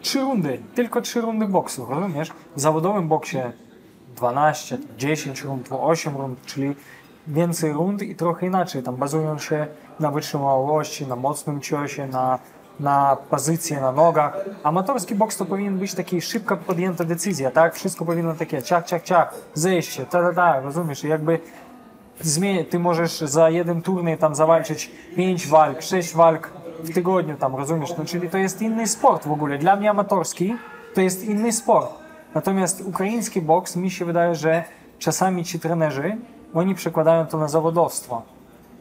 trzy 0.00 0.20
rundy, 0.20 0.60
tylko 0.74 1.00
trzy 1.00 1.20
rundy 1.20 1.46
boksu, 1.46 1.86
rozumiesz? 1.90 2.30
W 2.56 2.60
zawodowym 2.60 3.08
boksie 3.08 3.38
12, 4.16 4.78
10 4.98 5.42
rund, 5.42 5.68
8 5.70 6.16
rund, 6.16 6.46
czyli 6.46 6.76
więcej 7.26 7.72
rund 7.72 8.02
i 8.02 8.14
trochę 8.16 8.46
inaczej. 8.46 8.82
Tam 8.82 8.96
bazują 8.96 9.38
się 9.38 9.66
na 10.00 10.10
wytrzymałości, 10.10 11.06
na 11.06 11.16
mocnym 11.16 11.60
ciosie, 11.60 12.06
na, 12.06 12.38
na 12.80 13.16
pozycji, 13.30 13.76
na 13.76 13.92
nogach. 13.92 14.36
Amatorski 14.62 15.14
boks 15.14 15.36
to 15.36 15.44
powinien 15.44 15.78
być 15.78 15.94
taki 15.94 16.20
szybko 16.20 16.56
podjęta 16.56 17.04
decyzja, 17.04 17.50
tak? 17.50 17.74
Wszystko 17.74 18.04
powinno 18.04 18.34
takie 18.34 18.62
ciach, 18.62 18.86
ciach, 18.86 19.02
ciach, 19.02 19.34
zejście, 19.54 20.06
ta, 20.06 20.22
ta, 20.22 20.34
ta, 20.34 20.60
rozumiesz? 20.60 21.04
Jakby 21.04 21.38
zmienię, 22.20 22.64
ty 22.64 22.78
możesz 22.78 23.18
za 23.20 23.50
jeden 23.50 23.82
turniej 23.82 24.18
tam 24.18 24.34
zawalczyć 24.34 24.90
5 25.16 25.46
walk, 25.46 25.82
6 25.82 26.14
walk 26.14 26.50
w 26.82 26.94
tygodniu 26.94 27.36
tam, 27.36 27.56
rozumiesz? 27.56 27.96
No, 27.98 28.04
czyli 28.04 28.30
to 28.30 28.38
jest 28.38 28.62
inny 28.62 28.86
sport 28.86 29.26
w 29.26 29.32
ogóle. 29.32 29.58
Dla 29.58 29.76
mnie 29.76 29.90
amatorski 29.90 30.56
to 30.94 31.00
jest 31.00 31.24
inny 31.24 31.52
sport. 31.52 31.90
Natomiast 32.34 32.80
ukraiński 32.80 33.42
boks, 33.42 33.76
mi 33.76 33.90
się 33.90 34.04
wydaje, 34.04 34.34
że 34.34 34.64
czasami 34.98 35.44
ci 35.44 35.60
trenerzy, 35.60 36.16
oni 36.54 36.74
przekładają 36.74 37.26
to 37.26 37.38
na 37.38 37.48
zawodowstwo. 37.48 38.33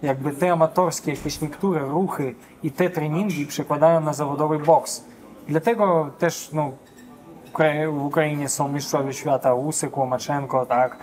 Jakby 0.03 0.31
te 0.31 0.51
amatorskie 0.51 1.11
jakieś 1.11 1.41
niektóre 1.41 1.79
ruchy 1.79 2.35
i 2.63 2.71
te 2.71 2.89
treningi 2.89 3.45
przekładają 3.45 4.01
na 4.01 4.13
zawodowy 4.13 4.59
boks. 4.59 5.03
Dlatego 5.47 6.09
też 6.19 6.49
no, 6.53 6.71
w 7.91 8.05
Ukrainie 8.05 8.49
są 8.49 8.67
mistrzowie 8.67 9.13
świata 9.13 9.53
Usyk, 9.53 9.97
Łomaczenko, 9.97 10.65
tak? 10.65 10.97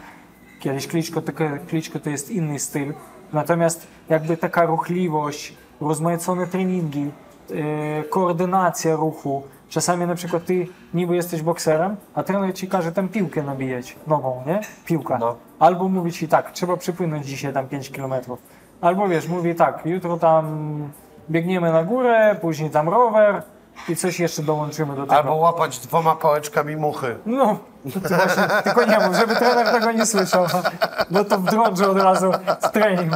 Kiedyś 0.61 0.87
Kliczko, 0.87 1.23
tylko 1.23 1.45
Kliczko 1.69 2.01
to 2.01 2.11
jest 2.11 2.31
inny 2.31 2.59
styl. 2.59 2.95
Natomiast 3.33 3.87
jakby 4.09 4.37
taka 4.37 4.67
ruchliwość, 4.67 5.55
rozmaicone 5.81 6.47
treningi, 6.47 7.11
yy, 7.51 8.05
koordynacja 8.11 8.97
ruchu. 8.97 9.43
Czasami 9.69 10.07
na 10.07 10.15
przykład 10.15 10.45
ty 10.45 10.67
niby 10.95 11.17
jesteś 11.17 11.43
bokserem, 11.43 11.97
a 12.15 12.23
trener 12.23 12.55
ci 12.55 12.69
każe 12.69 12.93
tam 12.93 13.09
piłkę 13.09 13.43
nabijać 13.43 13.97
nogą, 14.07 14.43
nie? 14.47 14.61
Piłka. 14.85 15.19
No. 15.19 15.37
Albo 15.59 15.89
mówi 15.89 16.13
ci 16.13 16.29
tak, 16.29 16.51
trzeba 16.51 16.77
przypłynąć 16.77 17.27
dzisiaj 17.27 17.53
tam 17.53 17.69
5 17.69 17.91
km. 17.91 18.15
Albo 18.81 19.09
wiesz, 19.09 19.29
mówi 19.29 19.55
tak, 19.55 19.87
jutro 19.87 20.17
tam 20.17 20.89
biegniemy 21.31 21.73
na 21.73 21.85
górę, 21.85 22.37
później 22.41 22.71
tam 22.71 22.89
rower 22.89 23.43
i 23.89 23.97
coś 23.97 24.21
jeszcze 24.21 24.43
dołączymy 24.43 24.97
do 24.97 25.03
tego. 25.03 25.15
Albo 25.17 25.35
łapać 25.35 25.79
dwoma 25.79 26.17
pałeczkami 26.17 26.77
muchy. 26.77 27.17
No, 27.27 27.59
to 27.93 28.01
właśnie, 28.15 28.43
tylko 28.65 28.85
nie 28.85 28.99
mów, 29.07 29.17
żeby 29.17 29.37
trener 29.37 29.67
tego 29.73 29.93
nie 29.93 30.07
słyszał, 30.07 30.47
bo 31.11 31.25
to 31.25 31.39
wdrąży 31.39 31.89
od 31.91 31.97
razu 31.99 32.33
w 32.63 32.69
trening. 32.71 33.13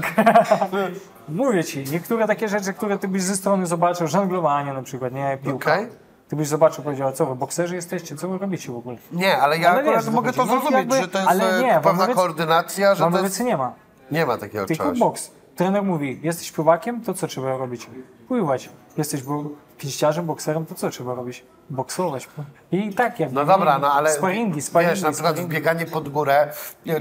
Mówię 1.28 1.64
ci, 1.64 1.84
niektóre 1.92 2.26
takie 2.26 2.48
rzeczy, 2.48 2.72
które 2.72 2.98
ty 2.98 3.08
byś 3.08 3.22
ze 3.22 3.36
strony 3.36 3.66
zobaczył, 3.66 4.06
żonglowanie 4.08 4.72
na 4.72 4.82
przykład, 4.82 5.12
nie, 5.12 5.38
piłka. 5.44 5.72
Okej. 5.72 5.88
Ty 6.28 6.36
byś 6.36 6.48
zobaczył, 6.48 6.84
powiedział, 6.84 7.12
co 7.12 7.26
wy 7.26 7.34
bokserzy 7.34 7.74
jesteście, 7.74 8.16
co 8.16 8.28
wy 8.28 8.38
robicie 8.38 8.72
w 8.72 8.76
ogóle? 8.76 8.96
Nie, 9.12 9.38
ale 9.38 9.58
ja 9.58 9.70
Ale 9.70 9.80
akurat 9.80 10.04
wiesz, 10.04 10.14
mogę 10.14 10.32
to 10.32 10.46
zrozumieć, 10.46 10.72
jakby- 10.72 10.96
że 11.02 11.08
to 11.08 11.18
jest 11.18 11.30
ale 11.30 11.58
e, 11.58 11.62
nie, 11.62 11.80
pewna 11.82 12.04
Wągrowiec- 12.06 12.14
koordynacja, 12.14 12.94
że 12.94 13.10
to 13.10 13.22
jest... 13.22 13.40
nie 13.40 13.56
ma. 13.56 13.72
Nie 14.10 14.26
ma 14.26 14.36
takiego 14.38 14.66
Tylko 14.66 14.84
czegoś. 14.84 14.98
boks. 14.98 15.30
Trener 15.56 15.82
mówi, 15.82 16.20
jesteś 16.22 16.52
pływakiem, 16.52 17.00
to 17.00 17.14
co 17.14 17.26
trzeba 17.26 17.56
robić? 17.56 17.86
Pływać. 18.28 18.70
Jesteś 18.96 19.22
pięściarzem, 19.78 20.26
bokserem, 20.26 20.66
to 20.66 20.74
co 20.74 20.90
trzeba 20.90 21.14
robić? 21.14 21.44
Boksować. 21.70 22.28
I 22.72 22.94
tak 22.94 23.20
jak 23.20 23.32
No 23.32 23.44
dobra, 23.44 23.78
no 23.78 23.92
ale 23.92 24.12
Sparingi, 24.12 24.62
sparingi, 24.62 24.94
wiesz, 24.94 25.02
na 25.02 25.12
przykład 25.12 25.32
sparingi. 25.32 25.54
bieganie 25.54 25.86
pod 25.86 26.08
górę, 26.08 26.52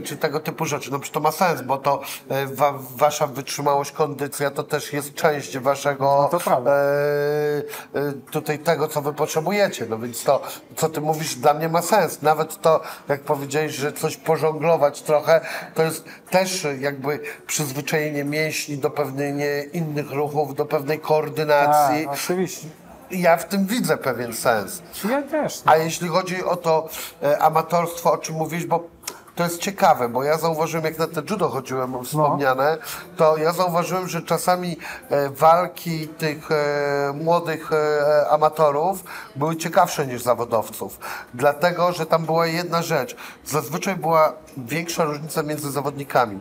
czy 0.03 0.17
tego 0.17 0.39
typu 0.39 0.65
rzeczy, 0.65 0.91
no 0.91 0.99
przecież 0.99 1.13
to 1.13 1.19
ma 1.19 1.31
sens, 1.31 1.61
bo 1.61 1.77
to 1.77 2.01
e, 2.29 2.45
wa, 2.47 2.73
wasza 2.95 3.27
wytrzymałość, 3.27 3.91
kondycja 3.91 4.51
to 4.51 4.63
też 4.63 4.93
jest 4.93 5.13
część 5.13 5.57
waszego 5.57 6.29
No 6.31 6.71
e, 6.71 6.73
e, 6.73 8.13
tutaj 8.31 8.59
tego, 8.59 8.87
co 8.87 9.01
wy 9.01 9.13
potrzebujecie, 9.13 9.85
no 9.89 9.99
więc 9.99 10.23
to, 10.23 10.41
co 10.75 10.89
ty 10.89 11.01
mówisz, 11.01 11.35
dla 11.35 11.53
mnie 11.53 11.69
ma 11.69 11.81
sens. 11.81 12.21
Nawet 12.21 12.61
to, 12.61 12.81
jak 13.07 13.21
powiedziałeś, 13.21 13.71
że 13.71 13.93
coś 13.93 14.17
pożonglować 14.17 15.01
trochę, 15.01 15.41
to 15.73 15.83
jest 15.83 16.05
też 16.29 16.67
jakby 16.79 17.19
przyzwyczajenie 17.47 18.23
mięśni 18.23 18.77
do 18.77 18.89
pewnych 18.89 19.35
nie, 19.35 19.63
innych 19.63 20.11
ruchów, 20.11 20.55
do 20.55 20.65
pewnej 20.65 20.99
koordynacji. 20.99 22.05
Tak, 22.05 22.13
oczywiście. 22.13 22.67
Ja 23.13 23.37
w 23.37 23.47
tym 23.47 23.65
widzę 23.65 23.97
pewien 23.97 24.33
sens. 24.33 24.81
Ja 25.09 25.21
też. 25.21 25.65
no. 25.65 25.71
A 25.71 25.77
jeśli 25.77 26.07
chodzi 26.07 26.43
o 26.43 26.55
to 26.55 26.89
e, 27.23 27.39
amatorstwo, 27.39 28.11
o 28.11 28.17
czym 28.17 28.35
mówisz, 28.35 28.65
bo 28.65 28.92
to 29.35 29.43
jest 29.43 29.61
ciekawe, 29.61 30.09
bo 30.09 30.23
ja 30.23 30.37
zauważyłem, 30.37 30.85
jak 30.85 30.99
na 30.99 31.07
te 31.07 31.21
judo 31.29 31.49
chodziłem 31.49 32.05
wspomniane, 32.05 32.77
to 33.17 33.37
ja 33.37 33.53
zauważyłem, 33.53 34.07
że 34.07 34.21
czasami 34.21 34.77
e, 35.09 35.29
walki 35.29 36.07
tych 36.07 36.51
e, 36.51 37.13
młodych 37.13 37.71
e, 37.73 38.29
amatorów 38.29 39.03
były 39.35 39.55
ciekawsze 39.55 40.07
niż 40.07 40.21
zawodowców. 40.21 40.99
Dlatego, 41.33 41.93
że 41.93 42.05
tam 42.05 42.25
była 42.25 42.47
jedna 42.47 42.81
rzecz. 42.81 43.15
Zazwyczaj 43.45 43.95
była 43.95 44.33
większa 44.57 45.03
różnica 45.03 45.43
między 45.43 45.71
zawodnikami. 45.71 46.39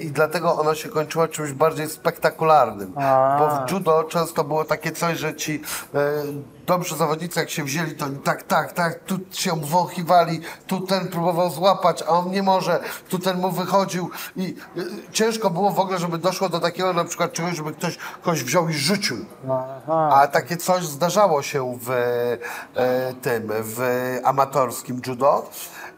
I 0.00 0.10
dlatego 0.10 0.58
ona 0.58 0.74
się 0.74 0.88
kończyła 0.88 1.28
czymś 1.28 1.52
bardziej 1.52 1.88
spektakularnym. 1.88 2.92
A. 2.96 3.36
Bo 3.38 3.66
w 3.66 3.70
judo 3.70 4.04
często 4.04 4.44
było 4.44 4.64
takie 4.64 4.92
coś, 4.92 5.18
że 5.18 5.34
ci 5.34 5.62
e, 6.62 6.66
dobrzy 6.66 6.96
zawodnicy 6.96 7.40
jak 7.40 7.50
się 7.50 7.64
wzięli, 7.64 7.94
to 7.94 8.04
oni 8.04 8.18
tak, 8.18 8.42
tak, 8.42 8.72
tak, 8.72 9.04
tu 9.04 9.18
się 9.30 9.60
wąchiwali, 9.60 10.40
tu 10.66 10.80
ten 10.80 11.08
próbował 11.08 11.50
złapać, 11.50 12.02
a 12.02 12.08
on 12.08 12.30
nie 12.30 12.42
może, 12.42 12.80
tu 13.08 13.18
ten 13.18 13.38
mu 13.38 13.50
wychodził 13.50 14.10
i 14.36 14.56
e, 14.76 15.12
ciężko 15.12 15.50
było 15.50 15.70
w 15.70 15.80
ogóle, 15.80 15.98
żeby 15.98 16.18
doszło 16.18 16.48
do 16.48 16.60
takiego 16.60 16.92
na 16.92 17.04
przykład 17.04 17.32
czegoś, 17.32 17.56
żeby 17.56 17.72
ktoś 17.72 17.98
kogoś 18.22 18.44
wziął 18.44 18.68
i 18.68 18.74
rzucił. 18.74 19.16
Aha. 19.44 20.10
A 20.12 20.26
takie 20.26 20.56
coś 20.56 20.84
zdarzało 20.84 21.42
się 21.42 21.78
w 21.82 21.90
e, 21.90 23.14
tym, 23.22 23.48
w 23.48 23.80
amatorskim 24.24 25.00
judo. 25.06 25.50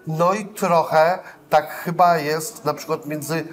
No 0.06 0.34
i 0.34 0.46
trochę 0.46 1.18
tak 1.50 1.70
chyba 1.70 2.18
jest 2.18 2.64
na 2.64 2.74
przykład 2.74 3.06
między 3.06 3.48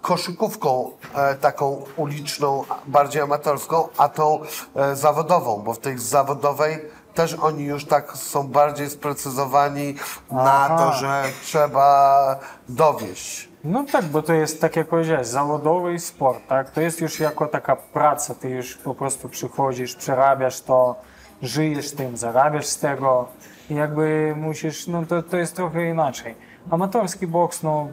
koszykówką 0.00 0.90
e, 1.14 1.34
taką 1.34 1.84
uliczną, 1.96 2.64
bardziej 2.86 3.22
amatorską, 3.22 3.88
a 3.96 4.08
tą 4.08 4.40
e, 4.76 4.96
zawodową, 4.96 5.62
bo 5.62 5.74
w 5.74 5.78
tej 5.78 5.98
zawodowej 5.98 6.78
też 7.14 7.34
oni 7.34 7.64
już 7.64 7.84
tak 7.84 8.12
są 8.16 8.48
bardziej 8.48 8.90
sprecyzowani 8.90 9.94
na 10.30 10.64
Aha. 10.64 10.78
to, 10.78 10.92
że 10.92 11.24
trzeba 11.42 12.38
dowieść. 12.68 13.48
No 13.64 13.84
tak, 13.92 14.04
bo 14.04 14.22
to 14.22 14.32
jest, 14.32 14.60
tak 14.60 14.76
jak 14.76 14.88
powiedziałeś, 14.88 15.26
zawodowy 15.26 15.98
sport, 15.98 16.40
tak? 16.48 16.70
To 16.70 16.80
jest 16.80 17.00
już 17.00 17.20
jako 17.20 17.46
taka 17.46 17.76
praca, 17.76 18.34
ty 18.34 18.50
już 18.50 18.76
po 18.76 18.94
prostu 18.94 19.28
przychodzisz, 19.28 19.96
przerabiasz 19.96 20.60
to, 20.60 20.96
żyjesz 21.42 21.90
tym, 21.90 22.16
zarabiasz 22.16 22.66
z 22.66 22.78
tego 22.78 23.28
i 23.70 23.74
jakby 23.74 24.34
musisz, 24.36 24.86
no 24.86 25.06
to, 25.06 25.22
to 25.22 25.36
jest 25.36 25.56
trochę 25.56 25.88
inaczej. 25.88 26.34
Amatorski 26.70 27.26
boks, 27.26 27.62
no 27.62 27.88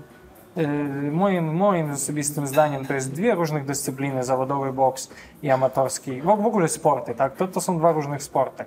moim, 1.11 1.55
moim 1.55 1.91
osobistym 1.91 2.47
zdaniem 2.47 2.85
to 2.85 2.93
jest 2.93 3.11
dwie 3.11 3.35
różne 3.35 3.61
dyscypliny, 3.61 4.23
zawodowy 4.23 4.73
boks 4.73 5.09
i 5.43 5.49
amatorski, 5.51 6.21
w, 6.21 6.29
ogóle 6.29 6.67
sporty, 6.67 7.15
tak? 7.15 7.35
To, 7.35 7.47
to 7.47 7.61
są 7.61 7.77
dwa 7.77 7.91
różne 7.91 8.19
sporty. 8.19 8.65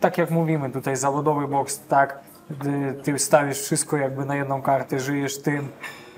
Tak 0.00 0.18
jak 0.18 0.30
mówimy 0.30 0.70
tutaj, 0.70 0.96
zawodowy 0.96 1.48
boks, 1.48 1.80
tak, 1.88 2.18
ty, 3.02 3.18
stawisz 3.18 3.60
wszystko 3.60 3.96
jakby 3.96 4.24
na 4.24 4.36
jedną 4.36 4.62
kartę, 4.62 5.00
żyjesz 5.00 5.42
tym, 5.42 5.68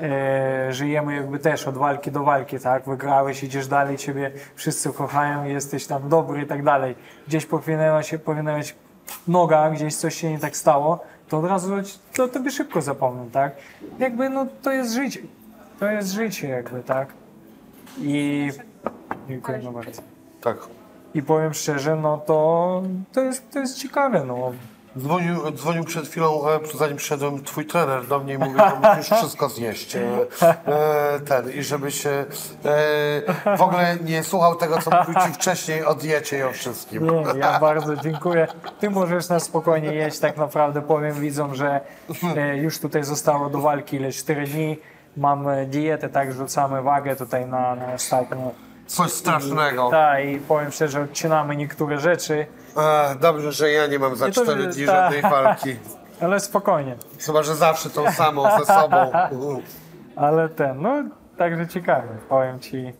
e, 0.01 0.73
żyjemy 0.73 1.15
jakby 1.15 1.39
też 1.39 1.69
od 1.69 1.77
walki 1.77 2.11
do 2.11 2.23
walki, 2.23 2.59
tak, 2.59 2.85
wygrałeś, 2.85 3.43
idziesz 3.43 3.67
dalej, 3.67 3.97
ciebie 3.97 4.33
wszyscy 4.55 4.93
kochają, 4.93 5.45
jesteś 5.45 5.87
tam 5.87 6.09
dobry 6.09 6.43
i 6.43 6.47
tak 6.47 6.65
dalej. 6.65 6.95
Gdzieś 7.29 7.47
powinęła 7.47 8.03
się, 8.03 8.19
powinęłeś 8.19 8.75
noga, 9.29 9.71
gdzieś 9.71 9.97
coś 9.97 10.15
się 10.15 10.31
nie 10.31 10.39
tak 10.39 10.57
stało, 10.57 10.99
to 11.31 11.39
od 11.39 11.45
razu 11.45 11.71
to 12.17 12.29
tobie 12.29 12.51
szybko 12.51 12.83
zapomną, 12.83 13.31
tak? 13.31 13.53
Jakby 13.99 14.29
no 14.29 14.47
to 14.63 14.73
jest 14.73 14.95
życie, 14.95 15.21
to 15.81 15.91
jest 15.91 16.13
życie 16.13 16.49
jakby, 16.49 16.83
tak? 16.83 17.09
I 17.99 18.49
dziękuję 19.29 19.61
bardzo. 19.75 20.03
Tak. 20.41 20.57
I 21.15 21.23
powiem 21.23 21.55
szczerze, 21.55 21.97
no 21.97 22.19
to, 22.19 22.83
to, 23.13 23.21
jest, 23.21 23.51
to 23.51 23.59
jest 23.59 23.79
ciekawe, 23.79 24.25
no. 24.25 24.53
Dzwonił, 24.99 25.53
dzwonił 25.53 25.85
przed 25.85 26.09
chwilą, 26.09 26.49
e, 26.49 26.59
zanim 26.79 26.97
przyszedłem, 26.97 27.45
twój 27.45 27.67
trener 27.67 28.07
do 28.07 28.19
mnie 28.19 28.35
i 28.35 28.39
mówił, 28.39 28.59
że 28.59 28.89
musisz 28.89 29.11
wszystko 29.19 29.49
zjeść. 29.49 29.97
E, 29.97 30.01
e, 30.43 31.21
ten, 31.21 31.51
I 31.53 31.63
żebyś 31.63 32.07
e, 32.07 32.27
w 33.59 33.63
ogóle 33.63 33.97
nie 34.05 34.25
słuchał 34.25 34.57
tego, 34.57 34.79
co 34.79 34.91
mówił 34.91 35.15
ci 35.15 35.33
wcześniej 35.35 35.85
o 35.85 35.95
diecie 35.95 36.39
i 36.39 36.43
o 36.43 36.53
wszystkim. 36.53 37.07
Nie, 37.07 37.39
ja 37.39 37.61
bardzo 37.69 37.97
dziękuję. 37.97 38.47
Ty 38.81 38.91
możesz 38.91 39.29
na 39.29 39.41
spokojnie 39.41 39.95
jeść, 39.95 40.19
tak 40.19 40.37
naprawdę 40.37 40.83
powiem 40.83 41.15
widzom, 41.15 41.55
że 41.55 41.81
e, 42.37 42.57
już 42.57 42.79
tutaj 42.79 43.05
zostało 43.05 43.51
do 43.51 43.59
walki 43.59 43.97
ile 43.97 44.13
4 44.13 44.47
dni. 44.47 44.79
Mam 45.17 45.47
dietę, 45.67 46.09
tak 46.09 46.33
rzucamy 46.33 46.83
wagę 46.83 47.17
tutaj 47.17 47.47
na, 47.47 47.75
na 47.75 47.93
ostatnio. 47.95 48.51
Coś 48.87 49.13
strasznego. 49.13 49.91
Tak, 49.91 50.25
i 50.25 50.39
powiem 50.39 50.73
szczerze, 50.73 51.03
odcinamy 51.03 51.57
niektóre 51.57 51.99
rzeczy, 51.99 52.47
E, 52.77 53.17
dobrze, 53.21 53.53
że 53.53 53.73
ja 53.73 53.87
nie 53.87 53.99
mam 53.99 54.17
za 54.17 54.27
to, 54.27 54.33
cztery 54.33 54.67
dni 54.67 54.87
ta- 54.87 54.93
żadnej 54.93 55.23
walki. 55.23 55.77
ale 56.21 56.41
spokojnie. 56.41 56.97
Chyba, 57.27 57.43
że 57.43 57.57
zawsze 57.57 57.91
tą 57.91 58.13
samą 58.13 58.59
ze 58.59 58.67
sobą. 58.67 58.97
Ale 60.17 60.49
ten, 60.49 60.83
no 60.83 61.05
także 61.37 61.69
ciekawe, 61.69 62.09
powiem 62.29 62.61
ci. 62.61 62.93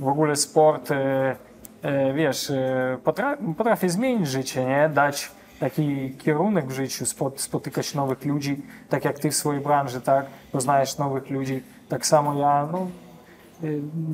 W 0.00 0.08
ogóle 0.08 0.36
sport, 0.36 0.90
e, 0.90 1.36
e, 1.82 2.12
wiesz, 2.12 2.50
e, 2.50 2.98
potra 3.04 3.36
potrafi 3.56 3.88
zmienić 3.88 4.28
życie, 4.28 4.64
nie? 4.64 4.90
Dać 4.94 5.30
taki 5.60 6.16
kierunek 6.18 6.66
w 6.66 6.72
życiu, 6.72 7.06
spot, 7.06 7.40
spotykać 7.40 7.94
nowych 7.94 8.24
ludzi, 8.24 8.62
tak 8.88 9.04
jak 9.04 9.18
ty 9.18 9.30
w 9.30 9.34
swojej 9.34 9.60
branży, 9.60 10.00
tak? 10.00 10.26
Poznajesz 10.52 10.98
nowych 10.98 11.30
ludzi. 11.30 11.62
Tak 11.88 12.06
samo 12.06 12.34
ja, 12.34 12.68
no, 12.72 12.78
e, 12.78 13.66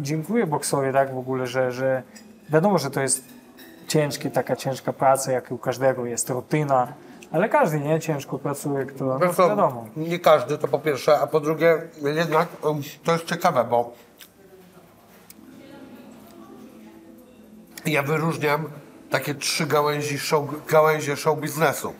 dziękuję 0.02 0.46
boksowi, 0.46 0.92
tak 0.92 1.14
w 1.14 1.18
ogóle, 1.18 1.46
że, 1.46 1.72
że 1.72 2.02
wiadomo, 2.50 2.78
że 2.78 2.90
to 2.90 3.00
jest 3.00 3.24
ciężkie, 3.90 4.30
taka 4.30 4.56
ciężka 4.56 4.92
praca, 4.92 5.32
jak 5.32 5.50
u 5.52 5.58
każdego 5.58 6.06
jest 6.06 6.30
rutyna, 6.30 6.92
ale 7.32 7.48
każdy, 7.48 7.80
nie? 7.80 8.00
Ciężko 8.00 8.38
pracuje, 8.38 8.86
kto, 8.86 9.18
Wiesz 9.18 9.36
co, 9.36 9.48
wiadomo. 9.48 9.86
nie 9.96 10.18
każdy 10.18 10.58
to 10.58 10.68
po 10.68 10.78
pierwsze, 10.78 11.18
a 11.20 11.26
po 11.26 11.40
drugie 11.40 11.82
jednak 12.02 12.48
um, 12.62 12.82
to 13.04 13.12
jest 13.12 13.24
ciekawe, 13.24 13.64
bo 13.64 13.92
ja 17.86 18.02
wyróżniam 18.02 18.64
takie 19.10 19.34
trzy 19.34 19.66
gałęzi 19.66 20.18
show, 20.18 20.44
gałęzie 20.68 21.16
show 21.16 21.38
biznesu. 21.38 21.92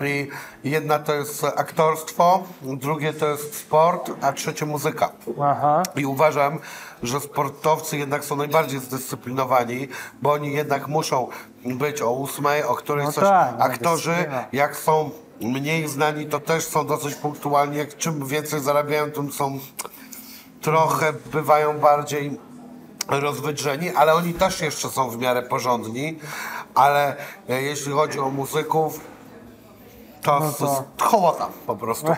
I 0.00 0.28
jedna 0.64 0.98
to 0.98 1.14
jest 1.14 1.44
aktorstwo, 1.44 2.42
drugie 2.62 3.12
to 3.12 3.26
jest 3.28 3.54
sport, 3.54 4.10
a 4.22 4.32
trzecie 4.32 4.66
muzyka. 4.66 5.10
Aha. 5.42 5.82
I 5.96 6.06
uważam, 6.06 6.58
że 7.02 7.20
sportowcy 7.20 7.98
jednak 7.98 8.24
są 8.24 8.36
najbardziej 8.36 8.80
zdyscyplinowani, 8.80 9.88
bo 10.22 10.32
oni 10.32 10.52
jednak 10.52 10.88
muszą 10.88 11.28
być 11.64 12.02
o 12.02 12.12
ósmej, 12.12 12.62
o 12.62 12.74
którejś 12.74 13.06
No 13.06 13.12
coś. 13.12 13.24
tak, 13.24 13.54
no, 13.58 13.64
Aktorzy, 13.64 14.14
jak 14.52 14.76
są 14.76 15.10
mniej 15.40 15.88
znani, 15.88 16.26
to 16.26 16.40
też 16.40 16.64
są 16.64 16.86
dosyć 16.86 17.14
punktualni. 17.14 17.76
Jak 17.76 17.96
czym 17.96 18.26
więcej 18.26 18.60
zarabiają, 18.60 19.10
tym 19.10 19.32
są 19.32 19.58
trochę 20.60 21.12
bywają 21.12 21.78
bardziej 21.78 22.38
rozwydrzeni, 23.08 23.90
ale 23.90 24.14
oni 24.14 24.34
też 24.34 24.60
jeszcze 24.60 24.88
są 24.88 25.10
w 25.10 25.18
miarę 25.18 25.42
porządni. 25.42 26.18
Ale 26.74 27.16
e, 27.48 27.62
jeśli 27.62 27.92
chodzi 27.92 28.20
o 28.20 28.30
muzyków, 28.30 29.00
to, 30.22 30.40
No 30.40 30.52
to... 30.52 30.84
hołota 31.04 31.48
po 31.66 31.76
prostu. 31.76 32.06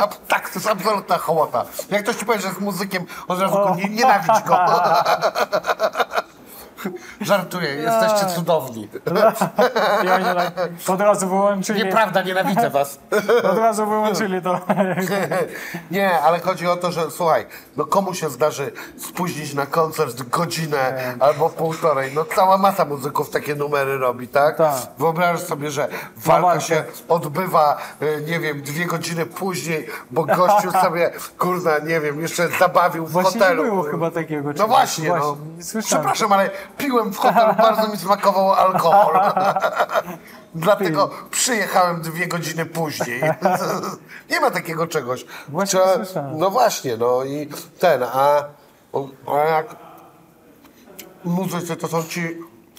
A, 0.00 0.06
tak, 0.28 0.48
to 0.50 0.54
jest 0.54 0.66
absolutna 0.66 1.18
hołota. 1.18 1.64
Jak 1.90 2.02
ktoś 2.02 2.16
ci 2.16 2.26
powie, 2.26 2.40
że 2.40 2.48
jest 2.48 2.60
muzykiem, 2.60 3.06
od 3.28 3.40
razu 3.40 3.54
go 3.54 3.74
nie, 3.76 3.88
nienawidź 3.88 4.44
go. 4.46 4.58
Żartuję, 7.20 7.68
jesteście 7.74 8.26
cudowni. 8.34 8.88
Oni 10.14 10.24
tak 10.24 10.52
od 10.88 11.00
razu 11.00 11.28
wyłączyli, 11.28 11.84
Nieprawda, 11.84 12.22
nienawidzę 12.22 12.70
was. 12.70 12.98
od 13.52 13.58
razu 13.58 13.86
wyłączyli 13.86 14.42
to. 14.42 14.60
Nie, 15.90 16.20
ale 16.20 16.40
chodzi 16.40 16.66
o 16.66 16.76
to, 16.76 16.92
że 16.92 17.10
słuchaj, 17.10 17.46
no 17.76 17.84
komu 17.84 18.14
się 18.14 18.30
zdarzy 18.30 18.72
spóźnić 18.98 19.54
na 19.54 19.66
koncert 19.66 20.22
godzinę 20.22 21.14
albo 21.20 21.50
półtorej? 21.50 22.12
No 22.14 22.24
cała 22.24 22.58
masa 22.58 22.84
muzyków 22.84 23.30
takie 23.30 23.54
numery 23.54 23.98
robi, 23.98 24.28
tak? 24.28 24.56
Tak. 24.56 24.74
Wyobraź 24.98 25.40
sobie, 25.40 25.70
że 25.70 25.88
walka 26.16 26.42
walkę. 26.46 26.60
się 26.64 26.84
odbywa, 27.08 27.78
e, 28.00 28.20
nie 28.20 28.40
wiem, 28.40 28.62
dwie 28.62 28.86
godziny 28.86 29.26
później, 29.26 29.86
bo 30.10 30.24
gościu 30.24 30.70
sobie, 30.72 31.10
kurna, 31.38 31.78
nie 31.78 32.00
wiem, 32.00 32.20
jeszcze 32.20 32.48
zabawił 32.48 33.06
w 33.06 33.10
Właśnie 33.12 33.40
nie 33.40 33.46
hotelu. 33.46 33.62
było 33.64 33.82
chyba 33.82 34.10
takiego 34.10 34.48
No 34.48 34.54
czegoś. 34.54 34.68
właśnie, 34.68 35.08
no. 35.08 35.36
nie 35.56 35.64
słyszałem. 35.64 36.04
Przepraszam, 36.04 36.32
ale 36.32 36.50
piłem 36.80 37.12
w 37.12 37.16
hotelu, 37.18 37.54
bardzo 37.58 37.88
mi 37.88 37.96
smakował 37.96 38.52
alkohol. 38.52 39.20
Dlatego 40.54 41.10
przyjechałem 41.30 42.02
dwie 42.02 42.26
godziny 42.28 42.66
później. 42.66 43.20
Nie 44.30 44.40
ma 44.40 44.50
takiego 44.50 44.86
czegoś. 44.86 45.24
Właśnie 45.48 45.80
Trzeba- 46.04 46.30
no 46.36 46.50
właśnie, 46.50 46.96
no 46.96 47.24
i 47.24 47.48
ten, 47.78 48.02
a, 48.02 48.44
a 49.32 49.36
jak 49.38 49.76
muzycy 51.24 51.76
to 51.76 51.88
są 51.88 52.02
ci 52.02 52.36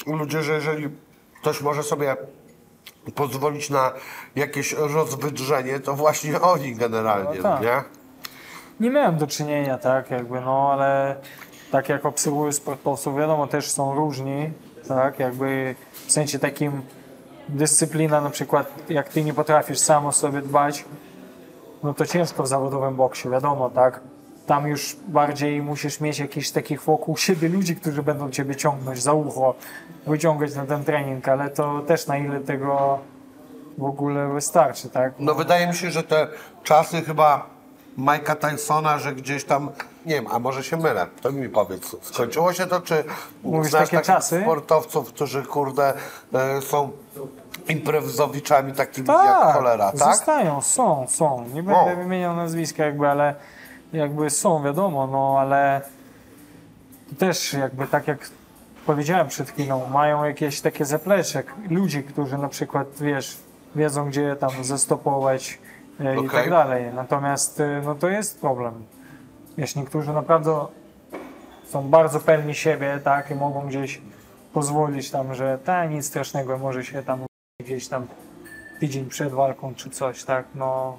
ludzie, 0.08 0.44
że 0.44 0.54
jeżeli 0.54 0.90
ktoś 1.42 1.62
może 1.62 1.84
sobie 1.84 2.16
pozwolić 3.16 3.70
na 3.70 3.92
jakieś 4.36 4.74
rozwydrzenie, 4.74 5.80
to 5.80 5.94
właśnie 5.94 6.42
oni 6.42 6.76
generalnie, 6.76 7.38
No 7.38 7.44
tak. 7.44 7.62
nie? 7.62 7.84
Nie 8.80 8.90
miałem 8.90 9.18
do 9.18 9.28
czynienia, 9.28 9.78
tak, 9.78 10.12
jakby, 10.12 10.42
no, 10.42 10.70
ale 10.74 11.16
tak 11.72 11.90
jak 11.90 12.06
obserwuję 12.06 12.54
sportowców, 12.54 13.18
wiadomo, 13.18 13.48
też 13.48 13.72
są 13.72 13.96
różni, 13.96 14.52
tak, 14.88 15.20
jakby 15.20 15.76
w 16.08 16.12
sensie 16.12 16.40
takim 16.40 16.82
dyscyplina, 17.50 18.22
na 18.22 18.30
przykład, 18.30 18.74
jak 18.90 19.10
ty 19.10 19.24
nie 19.24 19.34
potrafisz 19.34 19.80
sam 19.80 20.06
o 20.06 20.12
sobie 20.12 20.42
dbać, 20.42 20.86
no 21.84 21.94
to 21.94 22.06
ciężko 22.06 22.44
w 22.44 22.48
zawodowym 22.48 22.96
boksie, 22.96 23.30
wiadomo, 23.30 23.70
tak. 23.70 24.00
Tam 24.48 24.68
już 24.68 24.96
bardziej 25.08 25.62
musisz 25.62 26.00
mieć 26.00 26.20
jakichś 26.20 26.50
takich 26.50 26.82
wokół 26.82 27.18
siebie 27.18 27.50
ludzi, 27.50 27.76
którzy 27.76 28.04
będą 28.04 28.30
ciebie 28.30 28.56
ciągnąć 28.56 29.04
za 29.04 29.14
ucho, 29.14 29.56
wyciągać 30.08 30.56
na 30.56 30.66
ten 30.66 30.84
trening, 30.84 31.28
ale 31.28 31.50
to 31.50 31.80
też 31.80 32.08
na 32.08 32.18
ile 32.18 32.40
tego 32.40 33.00
w 33.78 33.84
ogóle 33.84 34.34
wystarczy, 34.34 34.90
tak? 34.90 35.14
No 35.20 35.36
wydaje 35.36 35.68
mi 35.68 35.76
się, 35.76 35.92
że 35.92 36.04
te 36.04 36.28
czasy 36.64 37.02
chyba 37.02 37.46
Mike'a 37.98 38.36
Tysona, 38.36 39.00
że 39.00 39.16
gdzieś 39.16 39.46
tam, 39.46 39.70
nie 40.06 40.16
wiem, 40.16 40.28
a 40.32 40.40
może 40.40 40.64
się 40.64 40.78
mylę, 40.78 41.08
to 41.22 41.32
mi 41.32 41.50
powiedz, 41.50 41.96
skończyło 42.02 42.54
się 42.54 42.68
to, 42.68 42.82
czy 42.82 43.04
Mówisz 43.44 43.70
znasz 43.70 43.84
takie 43.84 43.98
takich 43.98 44.08
czasy? 44.08 44.42
sportowców, 44.42 45.08
którzy 45.14 45.44
kurde 45.44 45.94
e, 46.34 46.62
są 46.62 46.92
imprezowiczami 47.68 48.74
takimi 48.74 49.08
jak 49.08 49.54
cholera, 49.54 49.92
tak? 49.92 50.00
Zostają, 50.00 50.62
są, 50.62 51.06
są. 51.10 51.46
Nie 51.54 51.64
będę 51.64 51.96
wymieniał 51.96 52.36
nazwiska 52.36 52.86
jakby, 52.86 53.08
ale 53.08 53.36
jakby 53.94 54.30
są, 54.30 54.64
wiadomo, 54.64 55.08
no 55.08 55.36
ale 55.40 55.82
też 57.20 57.54
jakby 57.54 57.88
tak 57.88 58.08
jak 58.08 58.30
powiedziałem 58.86 59.28
przed 59.28 59.50
chwilą, 59.50 59.88
mają 59.88 60.24
jakieś 60.24 60.62
takie 60.62 60.86
zaplecze, 60.86 61.44
ludzi, 61.70 62.04
którzy 62.04 62.38
na 62.38 62.48
przykład, 62.48 62.88
wiesz, 63.02 63.38
wiedzą 63.76 64.10
gdzie 64.10 64.36
tam 64.36 64.52
zastopować 64.64 65.60
e, 66.02 66.26
i 66.26 66.30
tak 66.30 66.50
dalej. 66.50 66.94
Natomiast 66.94 67.60
e, 67.60 67.82
no 67.86 67.96
to 67.96 68.10
jest 68.10 68.42
problem. 68.42 68.74
Wiesz, 69.58 69.76
niektórzy 69.76 70.14
naprawdę 70.14 70.66
są 71.66 71.90
bardzo 71.90 72.20
pewni 72.20 72.56
siebie, 72.56 73.00
tak, 73.04 73.32
i 73.32 73.36
mogą 73.36 73.68
gdzieś 73.68 74.02
pozwolić 74.54 75.12
tam, 75.12 75.36
że 75.36 75.60
ta 75.66 75.86
nic 75.86 76.06
strasznego, 76.06 76.58
może 76.58 76.86
się 76.86 77.04
tam 77.04 77.20
gdzieś 77.60 77.88
tam 77.88 78.08
tydzień 78.80 79.06
przed 79.06 79.32
walką 79.32 79.76
czy 79.76 79.90
coś, 79.90 80.24
tak, 80.24 80.46
no 80.56 80.98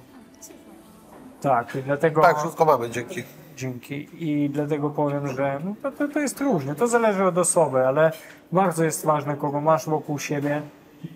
tak, 1.41 1.75
i 1.75 1.83
dlatego 1.83 2.21
Tak, 2.21 2.37
wszystko 2.37 2.65
mamy, 2.65 2.89
dzięki. 2.89 3.23
dzięki. 3.57 4.07
I 4.13 4.49
dlatego 4.49 4.89
powiem, 4.89 5.27
że 5.27 5.59
no 5.63 5.75
to, 5.81 5.91
to, 5.91 6.07
to 6.07 6.19
jest 6.19 6.41
różnie, 6.41 6.75
to 6.75 6.87
zależy 6.87 7.23
od 7.23 7.37
osoby, 7.37 7.87
ale 7.87 8.11
bardzo 8.51 8.83
jest 8.83 9.05
ważne, 9.05 9.35
kogo 9.35 9.61
masz 9.61 9.85
wokół 9.85 10.19
siebie 10.19 10.61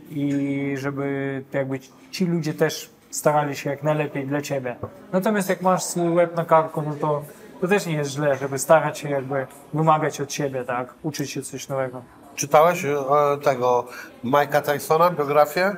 i 0.09 0.73
żeby 0.77 1.43
jakby 1.53 1.79
ci 2.11 2.25
ludzie 2.25 2.53
też 2.53 2.89
starali 3.17 3.55
się 3.55 3.69
jak 3.69 3.83
najlepiej 3.83 4.27
dla 4.27 4.41
ciebie. 4.41 4.75
Natomiast 5.11 5.49
jak 5.49 5.61
masz 5.61 5.83
swój 5.83 6.09
łeb 6.09 6.35
na 6.35 6.45
karku, 6.45 6.81
no 6.81 6.95
to, 7.01 7.21
to 7.61 7.67
też 7.67 7.85
nie 7.85 7.93
jest 7.93 8.11
źle, 8.11 8.35
żeby 8.35 8.59
starać 8.59 8.99
się 8.99 9.09
jakby 9.09 9.47
wymagać 9.73 10.21
od 10.21 10.33
siebie, 10.33 10.63
tak? 10.63 10.93
Uczyć 11.03 11.31
się 11.31 11.41
coś 11.41 11.67
nowego. 11.67 12.01
Czytałeś 12.35 12.85
e, 12.85 12.97
tego 13.43 13.85
Mike'a 14.25 14.61
Tysona, 14.61 15.09
biografię? 15.09 15.75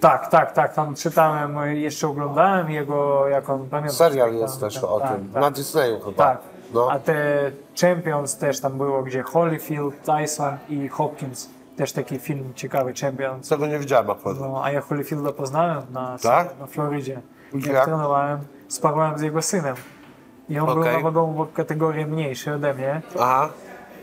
Tak, 0.00 0.30
tak, 0.30 0.52
tak, 0.52 0.74
tam 0.74 0.94
czytałem, 0.94 1.58
e, 1.58 1.76
jeszcze 1.76 2.08
oglądałem 2.08 2.70
jego, 2.70 3.28
jak 3.28 3.50
on 3.50 3.68
pamiętam. 3.68 3.96
Serial 3.96 4.28
tam, 4.28 4.38
jest 4.38 4.60
też 4.60 4.74
tak, 4.74 4.84
o 4.84 5.00
tak, 5.00 5.12
tym, 5.12 5.28
tak. 5.28 5.42
na 5.42 5.50
Disneyu 5.50 6.00
chyba. 6.00 6.24
Tak. 6.24 6.38
No. 6.74 6.88
A 6.90 6.98
te 6.98 7.50
Champions 7.80 8.38
też 8.38 8.60
tam 8.60 8.78
było, 8.78 9.02
gdzie 9.02 9.22
Holyfield, 9.22 9.94
Tyson 10.02 10.56
i 10.68 10.88
Hopkins. 10.88 11.53
Też 11.76 11.92
taki 11.92 12.18
film 12.18 12.52
ciekawy, 12.54 12.92
Champions. 13.00 13.48
Tego 13.48 13.66
nie 13.66 13.78
widziałem 13.78 14.10
akurat. 14.10 14.40
No, 14.40 14.64
a 14.64 14.70
ja 14.70 14.80
Holyfielda 14.80 15.32
poznałem 15.32 15.82
na, 15.90 16.18
Tak? 16.22 16.48
na 16.60 16.66
Florydzie. 16.66 17.20
Jak, 17.54 17.66
Jak? 17.66 17.84
trenowałem, 17.84 18.38
sparowałem 18.68 19.18
z 19.18 19.22
jego 19.22 19.42
synem. 19.42 19.76
I 20.48 20.58
on 20.58 20.66
był 20.66 20.80
Okej. 20.80 20.92
zawodowo 20.94 21.44
w 21.44 21.52
kategorii 21.52 22.06
mniejszej 22.06 22.54
ode 22.54 22.74
mnie. 22.74 23.02
Aha, 23.20 23.48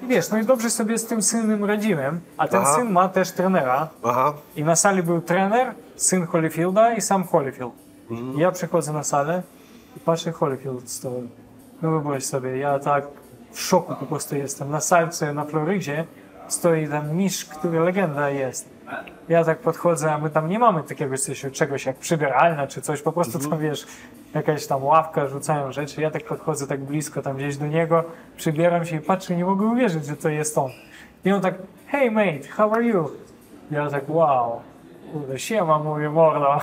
I 0.03 0.07
wiesz, 0.07 0.29
no 0.29 0.37
i 0.37 0.45
dobrze 0.45 0.69
sobie 0.69 0.97
z 0.97 1.05
tym 1.05 1.21
synem 1.21 1.65
radziłem. 1.65 2.19
A 2.37 2.47
ten 2.47 2.61
Aha. 2.61 2.75
syn 2.75 2.91
ma 2.91 3.09
też 3.09 3.31
trenera. 3.31 3.87
aha. 4.03 4.33
I 4.55 4.63
na 4.63 4.75
sali 4.75 5.03
był 5.03 5.21
trener, 5.21 5.73
syn 5.95 6.25
Holyfielda 6.27 6.93
i 6.93 7.01
sam 7.01 7.23
Holyfield. 7.23 7.73
Mhm. 8.11 8.33
I 8.33 8.39
ja 8.39 8.51
przychodzę 8.51 8.93
na 8.93 9.03
salę 9.03 9.41
i 9.97 9.99
patrzę 9.99 10.31
Holyfield 10.31 10.89
stoi. 10.89 11.29
No 11.81 11.89
wyobraź 11.91 12.23
sobie, 12.25 12.57
ja 12.57 12.79
tak 12.79 13.03
w 13.51 13.59
szoku 13.61 13.95
po 13.99 14.05
prostu 14.05 14.35
jestem. 14.35 14.69
Na 14.71 14.79
salce 14.81 15.33
na 15.33 15.45
Florydzie 15.45 16.05
stoi 16.47 16.87
ten 16.87 17.15
mistrz, 17.17 17.45
który 17.45 17.79
legenda 17.79 18.29
jest. 18.29 18.69
Ja 19.29 19.43
tak 19.43 19.59
podchodzę, 19.59 20.13
a 20.13 20.17
my 20.17 20.29
tam 20.29 20.49
nie 20.49 20.59
mamy 20.59 20.83
takiego 20.83 21.17
coś, 21.17 21.45
czegoś 21.51 21.85
jak 21.85 21.95
przybieralnia 21.95 22.67
czy 22.67 22.81
coś, 22.81 23.01
po 23.01 23.11
prostu 23.11 23.37
Mhm. 23.37 23.51
tam 23.51 23.59
wiesz, 23.59 23.87
jakaś 24.33 24.67
tam 24.67 24.83
ławka, 24.83 25.27
rzucają 25.27 25.71
rzeczy. 25.71 26.01
Ja 26.01 26.11
tak 26.11 26.23
podchodzę 26.23 26.67
tak 26.67 26.79
blisko 26.83 27.21
tam 27.21 27.37
gdzieś 27.37 27.57
do 27.57 27.67
niego, 27.67 28.03
przybieram 28.37 28.85
się 28.85 28.95
i 28.95 28.99
patrzę, 28.99 29.35
nie 29.35 29.45
mogę 29.45 29.65
uwierzyć, 29.65 30.05
że 30.05 30.15
to 30.17 30.29
jest 30.29 30.57
on. 30.57 30.69
I 31.25 31.31
on 31.31 31.41
tak, 31.41 31.55
hey 31.87 32.11
mate, 32.11 32.47
how 32.49 32.73
are 32.73 32.83
you? 32.83 33.09
Ja 33.71 33.89
tak, 33.89 34.09
wow. 34.09 34.61
Siema, 35.37 35.79
mówię, 35.79 36.09
mordo. 36.09 36.59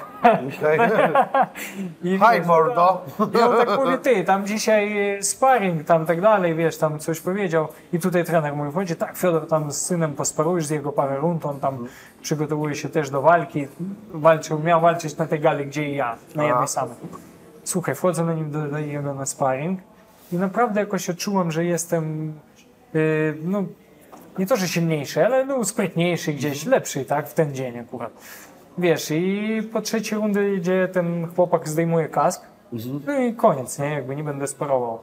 I 2.03 2.19
Hi 2.19 2.25
wiesz, 2.33 2.47
mordo. 2.47 3.01
I 3.35 3.43
on 3.43 3.57
tak 3.57 3.79
mówi, 3.79 3.99
ty, 4.03 4.25
tam 4.25 4.47
dzisiaj 4.47 5.19
sparring, 5.23 5.85
tam 5.85 6.07
tak 6.07 6.21
dalej, 6.21 6.55
wiesz, 6.55 6.79
tam 6.79 6.99
coś 6.99 7.21
powiedział. 7.21 7.69
I 7.93 7.99
tutaj 7.99 8.25
trener 8.25 8.57
mówi, 8.57 8.71
wchodzi, 8.71 8.97
tak, 8.97 9.17
Fiodor, 9.17 9.47
tam 9.47 9.73
z 9.73 9.81
synem 9.81 10.15
posparujesz 10.15 10.67
z 10.67 10.71
jego 10.71 10.93
parę 10.93 11.17
rund, 11.17 11.47
on 11.47 11.61
tam 11.61 11.87
przygotowuje 12.23 12.75
się 12.75 12.89
też 12.89 13.11
do 13.11 13.23
walki. 13.23 13.69
Walczył, 14.11 14.59
miał 14.59 14.81
walczyć 14.81 15.17
na 15.17 15.27
tej 15.27 15.41
gali, 15.41 15.67
gdzie 15.67 15.91
i 15.91 15.97
ja, 15.97 16.17
na 16.35 16.45
jednej 16.45 16.69
samej. 16.69 16.97
Słuchaj, 17.65 17.95
wchodzę 17.95 18.25
na 18.25 18.35
nim 18.35 18.51
do, 18.51 18.63
do 18.69 18.81
niego 18.81 19.15
na 19.15 19.27
sparring 19.27 19.81
i 20.33 20.37
naprawdę 20.37 20.81
jakoś 20.81 21.11
odczułem, 21.11 21.53
że 21.53 21.65
jestem, 21.65 22.33
yy, 22.95 23.37
no, 23.43 23.65
nie 24.39 24.47
to, 24.47 24.57
że 24.57 24.69
silniejszy, 24.69 25.25
ale 25.27 25.45
no, 25.45 25.65
sprytniejszy 25.65 26.33
gdzieś, 26.33 26.67
lepszy, 26.67 27.05
tak, 27.05 27.29
w 27.29 27.35
ten 27.35 27.55
dzień 27.55 27.79
akurat. 27.79 28.13
Wiesz, 28.79 29.11
i 29.11 29.63
po 29.73 29.81
trzeciej 29.83 30.19
rundy 30.19 30.55
idzie 30.55 30.89
ten 30.93 31.29
chłopak, 31.37 31.69
zdejmuje 31.69 32.09
kask, 32.09 32.43
no 33.07 33.19
i 33.19 33.35
koniec, 33.35 33.79
nie, 33.79 33.91
jakby 33.91 34.17
nie 34.17 34.25
będę 34.25 34.47
sparował. 34.47 35.03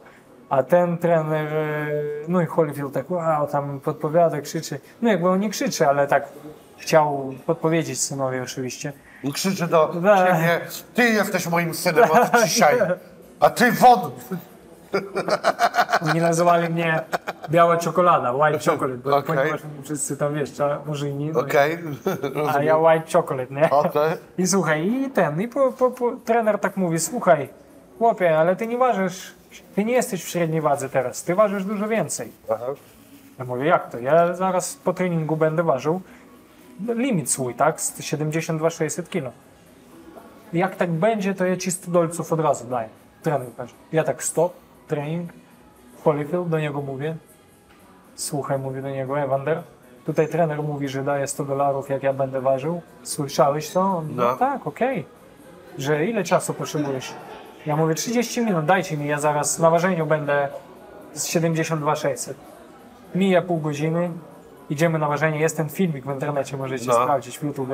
A 0.49 0.63
ten 0.63 0.97
trener, 0.97 1.53
e, 1.53 1.87
no 2.27 2.41
i 2.41 2.45
Holyfield 2.45 2.93
tak, 2.93 3.11
wow, 3.11 3.47
tam 3.47 3.79
podpowiada, 3.79 4.41
krzyczy. 4.41 4.79
No 5.01 5.09
jakby 5.09 5.29
on 5.29 5.39
nie 5.39 5.49
krzyczy, 5.49 5.87
ale 5.87 6.07
tak 6.07 6.27
chciał 6.77 7.33
podpowiedzieć 7.45 8.01
synowi 8.01 8.39
oczywiście. 8.39 8.93
I 9.23 9.33
krzyczy 9.33 9.67
do 9.67 9.87
Da. 9.87 10.27
ciebie, 10.27 10.61
ty 10.93 11.03
jesteś 11.09 11.47
moim 11.47 11.73
synem 11.73 12.11
od 12.11 12.31
dzisiaj, 12.43 12.77
a 13.39 13.49
ty 13.49 13.71
wod. 13.71 14.11
Oni 16.01 16.21
nazywali 16.21 16.69
mnie 16.69 17.01
biała 17.49 17.77
czekolada, 17.77 18.33
white 18.33 18.71
chocolate, 18.71 18.97
bo 18.97 19.17
Okej. 19.17 19.35
ponieważ 19.37 19.61
wszyscy 19.83 20.17
tam 20.17 20.33
wiesz, 20.33 20.51
murzyni, 20.85 21.29
no 21.33 21.39
i- 21.39 21.43
Okej, 21.43 21.77
a 22.55 22.63
ja 22.63 22.77
white 22.77 23.11
chocolate, 23.13 23.53
nie? 23.53 23.69
Okej. 23.69 24.11
I 24.37 24.47
słuchaj, 24.47 24.87
i 24.87 25.09
ten, 25.09 25.41
i 25.41 25.47
po, 25.47 25.71
po, 25.71 25.91
po, 25.91 26.11
trener 26.25 26.59
tak 26.59 26.77
mówi, 26.77 26.99
słuchaj, 26.99 27.49
chłopie, 27.97 28.37
ale 28.39 28.55
ty 28.55 28.67
nie 28.67 28.77
ważysz, 28.77 29.33
ty 29.75 29.85
nie 29.85 29.93
jesteś 29.93 30.23
w 30.23 30.27
średniej 30.27 30.61
wadze 30.61 30.89
teraz, 30.89 31.23
ty 31.23 31.35
ważysz 31.35 31.65
dużo 31.65 31.87
więcej. 31.87 32.31
Aha. 32.49 32.65
Ja 33.39 33.45
mówię, 33.45 33.65
jak 33.65 33.89
to? 33.89 33.99
Ja 33.99 34.33
zaraz 34.33 34.73
po 34.73 34.93
treningu 34.93 35.35
będę 35.35 35.63
ważył 35.63 36.01
limit 36.87 37.31
swój, 37.31 37.55
tak? 37.55 37.81
Z 37.81 37.99
72-600 37.99 39.03
kg. 39.09 39.31
Jak 40.53 40.75
tak 40.75 40.91
będzie, 40.91 41.33
to 41.35 41.45
ja 41.45 41.57
ci 41.57 41.71
100 41.71 41.91
dolców 41.91 42.33
od 42.33 42.39
razu 42.39 42.65
daję. 42.67 42.89
Trener. 43.23 43.47
Ja 43.91 44.03
tak 44.03 44.23
stop, 44.23 44.53
trening, 44.87 45.29
Holyfield, 46.03 46.49
do 46.49 46.59
niego 46.59 46.81
mówię. 46.81 47.15
Słuchaj, 48.15 48.59
mówię 48.59 48.81
do 48.81 48.89
niego, 48.89 49.19
Evander, 49.19 49.61
tutaj 50.05 50.27
trener 50.27 50.63
mówi, 50.63 50.87
że 50.87 51.03
daje 51.03 51.27
100 51.27 51.45
dolarów, 51.45 51.89
jak 51.89 52.03
ja 52.03 52.13
będę 52.13 52.41
ważył. 52.41 52.81
Słyszałeś 53.03 53.71
to? 53.71 53.81
On, 53.81 54.07
no. 54.15 54.23
No. 54.23 54.35
tak, 54.37 54.67
okej. 54.67 55.05
Że 55.77 56.05
ile 56.05 56.23
czasu 56.23 56.53
potrzebujesz? 56.53 57.13
Ja 57.65 57.75
mówię, 57.75 57.95
30 57.95 58.41
minut, 58.41 58.65
dajcie 58.65 58.97
mi, 58.97 59.07
ja 59.07 59.19
zaraz 59.19 59.59
na 59.59 59.69
ważeniu 59.69 60.05
będę 60.05 60.47
z 61.13 61.27
72-600. 61.27 62.33
Mija 63.15 63.41
pół 63.41 63.57
godziny, 63.59 64.09
idziemy 64.69 64.99
na 64.99 65.07
ważenie, 65.07 65.39
jest 65.39 65.57
ten 65.57 65.69
filmik 65.69 66.05
w 66.05 66.11
internecie, 66.13 66.57
możecie 66.57 66.87
No. 66.87 66.93
sprawdzić 66.93 67.39
w 67.39 67.43
YouTube. 67.43 67.69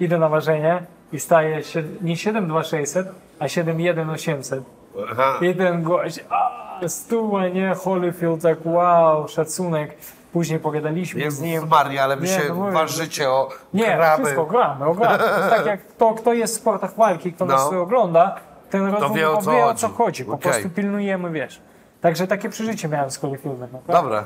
Idę 0.00 0.18
na 0.18 0.28
ważenie 0.28 0.82
i 1.12 1.20
staje 1.20 1.62
się 1.62 1.82
nie 2.02 2.16
72600, 2.16 3.08
a 3.38 3.48
71800. 3.48 4.64
Aha. 5.10 5.38
I 5.42 5.54
ten 5.54 5.82
gość, 5.82 6.24
a 6.30 6.43
stuła, 6.88 7.48
nie, 7.48 7.74
Holyfield, 7.74 8.42
tak 8.42 8.58
wow, 8.66 9.28
szacunek. 9.28 9.96
Później 10.32 10.58
pogadaliśmy 10.58 11.20
z 11.20 11.24
Jezus 11.24 11.40
nim. 11.40 11.68
Maria, 11.68 12.02
ale 12.04 12.16
wy 12.16 12.26
Nie, 12.26 12.32
się 12.32 12.48
no 12.48 12.54
mówię, 12.54 13.28
o 13.28 13.48
Nie, 13.74 13.96
kraby. 13.96 14.22
wszystko 14.24 14.46
gramy, 14.46 14.84
o, 14.86 14.94
gramy. 14.94 15.18
Tak 15.50 15.66
jak 15.66 15.80
to, 15.98 16.14
kto 16.14 16.32
jest 16.32 16.54
w 16.54 16.56
sportach 16.56 16.94
walki, 16.94 17.32
kto 17.32 17.44
nas 17.44 17.72
No. 17.72 17.80
ogląda, 17.82 18.36
ten 18.70 18.86
rozumie, 18.86 19.14
wie, 19.14 19.30
o 19.30 19.42
co 19.42 19.50
wie 19.50 19.64
o 19.64 19.74
co 19.74 19.88
chodzi. 19.88 20.24
Po 20.24 20.32
Okej. 20.32 20.52
prostu 20.52 20.70
pilnujemy, 20.70 21.30
wiesz. 21.30 21.60
Także 22.00 22.26
takie 22.26 22.48
przeżycie 22.48 22.88
miałem 22.88 23.10
z 23.10 23.16
Holyfieldem. 23.18 23.68
Naprawdę 23.72 24.02
Dobra, 24.02 24.24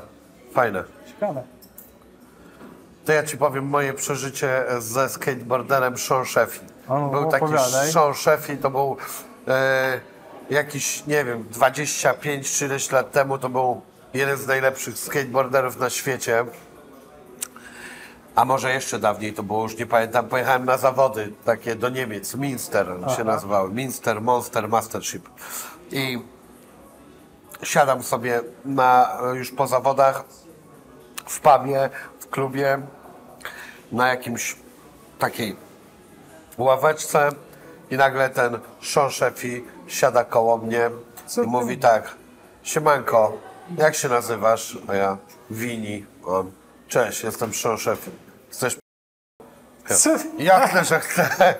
fajne. 0.53 0.83
ciekawe. 1.07 1.43
To 3.05 3.13
ja 3.13 3.23
ci 3.23 3.37
powiem 3.37 3.65
moje 3.65 3.93
przeżycie 3.93 4.63
ze 4.79 5.09
skateboarderem 5.09 5.97
Sean 5.97 6.25
Sheffy. 6.25 6.59
Był 7.11 7.25
taki. 7.31 7.45
Sean 7.91 8.13
Sheffy, 8.13 8.57
to 8.57 8.69
był 8.69 8.97
e, 9.47 9.99
jakiś, 10.49 11.05
nie 11.05 11.25
wiem, 11.25 11.45
25 11.51 12.51
czy 12.51 12.65
ileś 12.65 12.91
lat 12.91 13.11
temu, 13.11 13.37
to 13.37 13.49
był 13.49 13.81
jeden 14.13 14.37
z 14.37 14.47
najlepszych 14.47 14.97
skateboarderów 14.97 15.79
na 15.79 15.89
świecie. 15.89 16.45
A 18.35 18.45
może 18.45 18.73
jeszcze 18.73 18.99
dawniej 18.99 19.33
to 19.33 19.43
było, 19.43 19.63
już 19.63 19.77
nie 19.77 19.85
pamiętam, 19.85 20.27
pojechałem 20.27 20.65
na 20.65 20.77
zawody 20.77 21.33
takie 21.45 21.75
do 21.75 21.89
Niemiec, 21.89 22.35
Minster 22.35 22.87
się 23.17 23.23
nazywały, 23.23 23.71
Minster 23.71 24.21
Monster 24.21 24.69
Mastership. 24.69 25.29
I 25.91 26.19
siadam 27.63 28.03
sobie 28.03 28.41
na, 28.65 29.17
już 29.35 29.51
po 29.51 29.67
zawodach 29.67 30.23
w 31.25 31.39
pubie, 31.39 31.89
w 32.19 32.29
klubie, 32.29 32.81
na 33.91 34.07
jakimś 34.07 34.55
takiej 35.19 35.55
ławeczce 36.57 37.29
i 37.91 37.97
nagle 37.97 38.29
ten 38.29 38.59
Sean 38.81 39.11
Sheffy 39.11 39.61
siada 39.89 40.23
koło 40.23 40.57
mnie 40.57 40.89
i 41.43 41.47
mówi 41.47 41.77
tak, 41.77 42.15
siemanko, 42.63 43.37
jak 43.77 43.95
się 43.95 44.09
nazywasz? 44.09 44.77
A 44.87 44.95
ja, 44.95 45.17
Wini. 45.49 46.05
On, 46.25 46.51
cześć, 46.87 47.23
jestem 47.23 47.53
Sheffy. 47.53 48.11
Chcesz 48.49 48.77
Co? 49.95 50.09
Jasne, 50.37 50.85
że 50.85 50.99
chcę. 50.99 51.29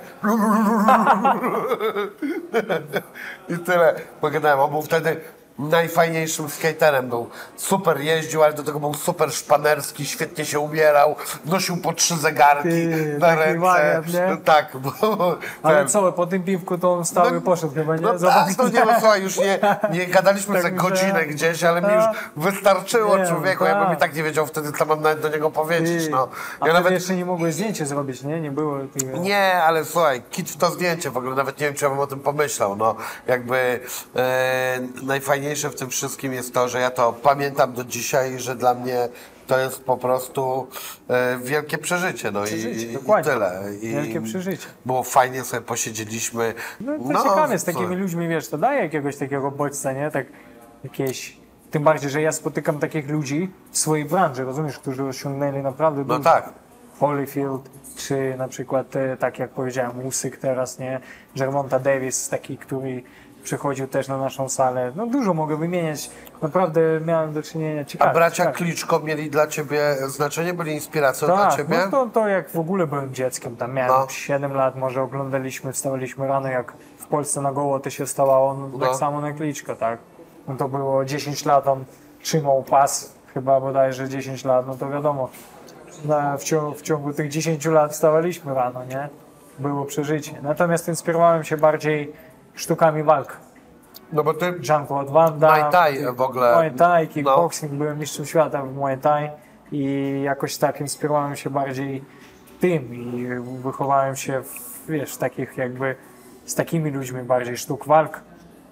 I 3.49 3.57
tyle. 3.57 3.95
Pogadałem. 4.21 4.59
On 4.59 4.71
był 4.71 4.81
wtedy 4.81 5.21
najfajniejszym 5.59 6.49
skaterem. 6.49 7.09
Był 7.09 7.29
super 7.57 7.99
jeździł, 7.99 8.43
ale 8.43 8.53
do 8.53 8.63
tego 8.63 8.79
był 8.79 8.93
super 8.93 9.31
szpanerski, 9.31 10.05
świetnie 10.05 10.45
się 10.45 10.59
ubierał, 10.59 11.15
nosił 11.45 11.77
po 11.77 11.93
trzy 11.93 12.15
zegarki 12.17 12.69
Ty, 12.69 13.17
na 13.19 13.35
ręce. 13.35 13.59
wariat, 13.59 14.07
nie? 14.07 14.37
Tak, 14.45 14.77
bo 14.77 14.91
Ale 15.63 15.85
co, 15.85 16.11
po 16.11 16.27
tym 16.27 16.43
piwku 16.43 16.77
to 16.77 16.93
on 16.93 17.05
stał 17.05 17.35
i 17.35 17.41
poszedł 17.41 17.73
chyba, 17.73 17.95
nie? 17.95 18.01
no 18.01 18.19
tak, 18.19 18.47
no 18.57 18.67
nie, 18.69 18.85
no 18.85 18.91
słuchaj, 18.99 19.23
już 19.23 19.37
nie, 19.37 19.59
nie 19.93 20.07
gadaliśmy 20.07 20.61
Tak 20.61 20.75
godzinę 20.75 21.25
gdzieś, 21.25 21.63
ale 21.63 21.81
mi 21.81 21.87
już 21.93 22.03
wystarczyło 22.35 23.17
Nie, 23.17 23.27
człowieku, 23.27 23.63
tak. 23.65 23.73
ja 23.75 23.85
bym 23.85 23.93
i 23.93 23.97
tak 23.97 24.15
nie 24.15 24.23
wiedział 24.23 24.45
wtedy, 24.45 24.71
co 24.71 24.85
mam 24.85 25.01
nawet 25.01 25.19
do 25.21 25.29
niego 25.29 25.51
powiedzieć, 25.51 26.09
no. 26.11 26.27
A 26.59 26.67
Ja 26.67 26.73
nawet... 26.73 26.73
nawet 26.73 26.91
jeszcze 26.91 27.15
nie 27.15 27.25
mogłeś 27.25 27.53
zdjęcie 27.53 27.85
zrobić, 27.85 28.23
nie? 28.23 28.41
Nie 28.41 28.51
było 28.51 28.77
tego. 28.99 29.17
Nie, 29.17 29.63
ale 29.63 29.85
słuchaj, 29.85 30.21
kit 30.31 30.49
w 30.49 30.57
to 30.57 30.71
zdjęcie, 30.71 31.11
w 31.11 31.17
ogóle 31.17 31.35
nawet 31.35 31.59
nie 31.59 31.65
wiem, 31.67 31.75
czy 31.75 31.85
ja 31.85 31.89
bym 31.91 31.99
o 31.99 32.07
tym 32.07 32.19
pomyślał, 32.19 32.75
no. 32.75 32.95
Jakby 33.27 33.79
e, 34.15 34.79
najfajniejsze 35.03 35.48
najfajniejsze 35.49 35.69
w 35.69 35.75
tym 35.79 35.89
wszystkim 35.89 36.33
jest 36.33 36.53
to, 36.53 36.69
że 36.69 36.79
ja 36.79 36.91
to 36.91 37.13
pamiętam 37.13 37.73
do 37.73 37.83
dzisiaj, 37.83 38.39
że 38.39 38.55
dla 38.55 38.73
mnie 38.73 39.09
to 39.47 39.59
jest 39.59 39.83
po 39.83 39.97
prostu 39.97 40.67
e, 41.09 41.37
wielkie 41.43 41.77
przeżycie. 41.77 42.31
No 42.31 42.43
Przeżycie, 42.43 42.85
i, 42.87 42.89
i 42.91 42.93
dokładnie. 42.93 43.31
tyle. 43.31 43.61
I 43.81 43.89
Wielkie 43.89 44.21
przeżycie. 44.21 44.67
Było 44.85 45.03
fajnie, 45.03 45.43
sobie 45.43 45.61
posiedzieliśmy. 45.61 46.53
No 46.79 46.97
to 47.13 47.23
ciekawe, 47.23 47.59
z 47.59 47.63
takimi 47.63 47.95
ludźmi, 47.95 48.27
wiesz, 48.27 48.47
to 48.47 48.57
daje 48.57 48.81
jakiegoś 48.81 49.15
takiego 49.17 49.51
bodźca, 49.51 49.91
nie? 49.93 50.11
Tak 50.11 50.25
jakieś... 50.83 51.37
Tym 51.71 51.83
bardziej, 51.83 52.09
że 52.09 52.21
ja 52.21 52.31
spotykam 52.31 52.79
takich 52.79 53.09
ludzi 53.09 53.49
w 53.71 53.77
swojej 53.77 54.05
branży, 54.05 54.43
rozumiesz, 54.43 54.77
którzy 54.79 55.03
osiągnęli 55.03 55.57
naprawdę 55.63 56.03
No 56.07 56.17
dużo. 56.17 56.29
tak. 56.29 56.49
Holyfield, 56.99 57.69
czy 57.97 58.35
na 58.37 58.47
przykład, 58.47 58.95
e, 58.95 59.17
tak 59.17 59.39
jak 59.39 59.49
powiedziałem, 59.49 60.05
Usyk 60.05 60.37
teraz, 60.37 60.79
nie? 60.79 60.99
Germonta 61.35 61.79
Davis, 61.79 62.29
taki, 62.29 62.57
który 62.57 63.03
przychodził 63.43 63.87
też 63.87 64.07
na 64.07 64.17
naszą 64.17 64.49
salę. 64.49 64.91
No 64.95 65.07
dużo 65.07 65.33
mogę 65.33 65.57
wymieniać. 65.57 66.09
Naprawdę 66.41 66.81
miałem 67.05 67.33
do 67.33 67.43
czynienia 67.43 67.83
A 67.99 68.13
bracia 68.13 68.35
ciekawe. 68.37 68.55
Kliczko 68.57 68.99
mieli 68.99 69.29
dla 69.29 69.47
ciebie 69.47 69.95
znaczenie? 70.07 70.53
Byli 70.53 70.73
inspiracją 70.73 71.27
dla 71.27 71.37
Tak, 71.47 71.55
ciebie? 71.57 71.77
no 71.85 71.91
to, 71.91 72.11
to 72.13 72.27
jak 72.27 72.49
w 72.49 72.59
ogóle 72.59 72.87
byłem 72.87 73.13
dzieckiem, 73.13 73.55
tam 73.55 73.73
miałem 73.73 73.91
No. 74.01 74.07
7 74.09 74.53
lat, 74.53 74.75
może 74.75 75.01
oglądaliśmy, 75.01 75.73
wstawaliśmy 75.73 76.27
rano, 76.27 76.47
jak 76.49 76.73
w 76.97 77.07
Polsce 77.07 77.41
na 77.41 77.51
goło 77.51 77.79
to 77.79 77.89
się 77.89 78.05
wstawało, 78.05 78.53
no, 78.53 78.67
No. 78.77 78.85
tak 78.85 78.95
samo 78.95 79.21
na 79.21 79.31
Kliczko, 79.31 79.75
tak? 79.75 79.99
No 80.47 80.55
to 80.55 80.69
było 80.69 81.05
10 81.05 81.45
lat, 81.45 81.67
on 81.67 81.85
trzymał 82.21 82.63
pas, 82.63 83.13
chyba 83.33 83.59
bodajże 83.61 84.09
10 84.09 84.45
lat, 84.45 84.67
no 84.67 84.75
to 84.75 84.89
wiadomo, 84.89 85.29
na, 86.05 86.37
w, 86.37 86.43
ciągu, 86.43 86.73
w 86.73 86.81
ciągu 86.81 87.13
tych 87.13 87.29
10 87.29 87.65
lat 87.65 87.91
wstawaliśmy 87.93 88.53
rano, 88.53 88.85
nie? 88.85 89.09
Było 89.59 89.85
przeżycie. 89.85 90.31
Natomiast 90.41 90.87
inspirowałem 90.87 91.43
się 91.43 91.57
bardziej 91.57 92.13
sztukami 92.59 93.03
walk. 93.03 93.37
No 94.13 94.23
bo 94.23 94.33
ty 94.33 94.45
Jean-Claude 94.45 95.11
Van 95.11 95.39
Damme. 95.39 95.59
Muay 95.59 95.71
Thai 95.71 96.15
w 96.15 96.21
ogóle. 96.21 96.53
Muay 96.53 96.71
Thai, 96.71 97.07
kickboxing, 97.07 97.71
byłem 97.73 97.99
mistrzem 97.99 98.25
świata 98.25 98.63
w 98.63 98.73
Muay 98.75 98.97
Thai 98.97 99.29
i 99.71 100.21
jakoś 100.23 100.57
tak 100.57 100.81
inspirowałem 100.81 101.35
się 101.35 101.49
bardziej 101.49 102.03
tym 102.59 102.95
i 102.95 103.27
wychowałem 103.63 104.15
się 104.15 104.41
w, 104.43 104.85
wiesz, 104.87 105.17
takich 105.17 105.57
jakby 105.57 105.95
z 106.45 106.55
takimi 106.55 106.91
ludźmi 106.91 107.23
bardziej 107.23 107.57
sztuk 107.57 107.85
walk, 107.85 108.21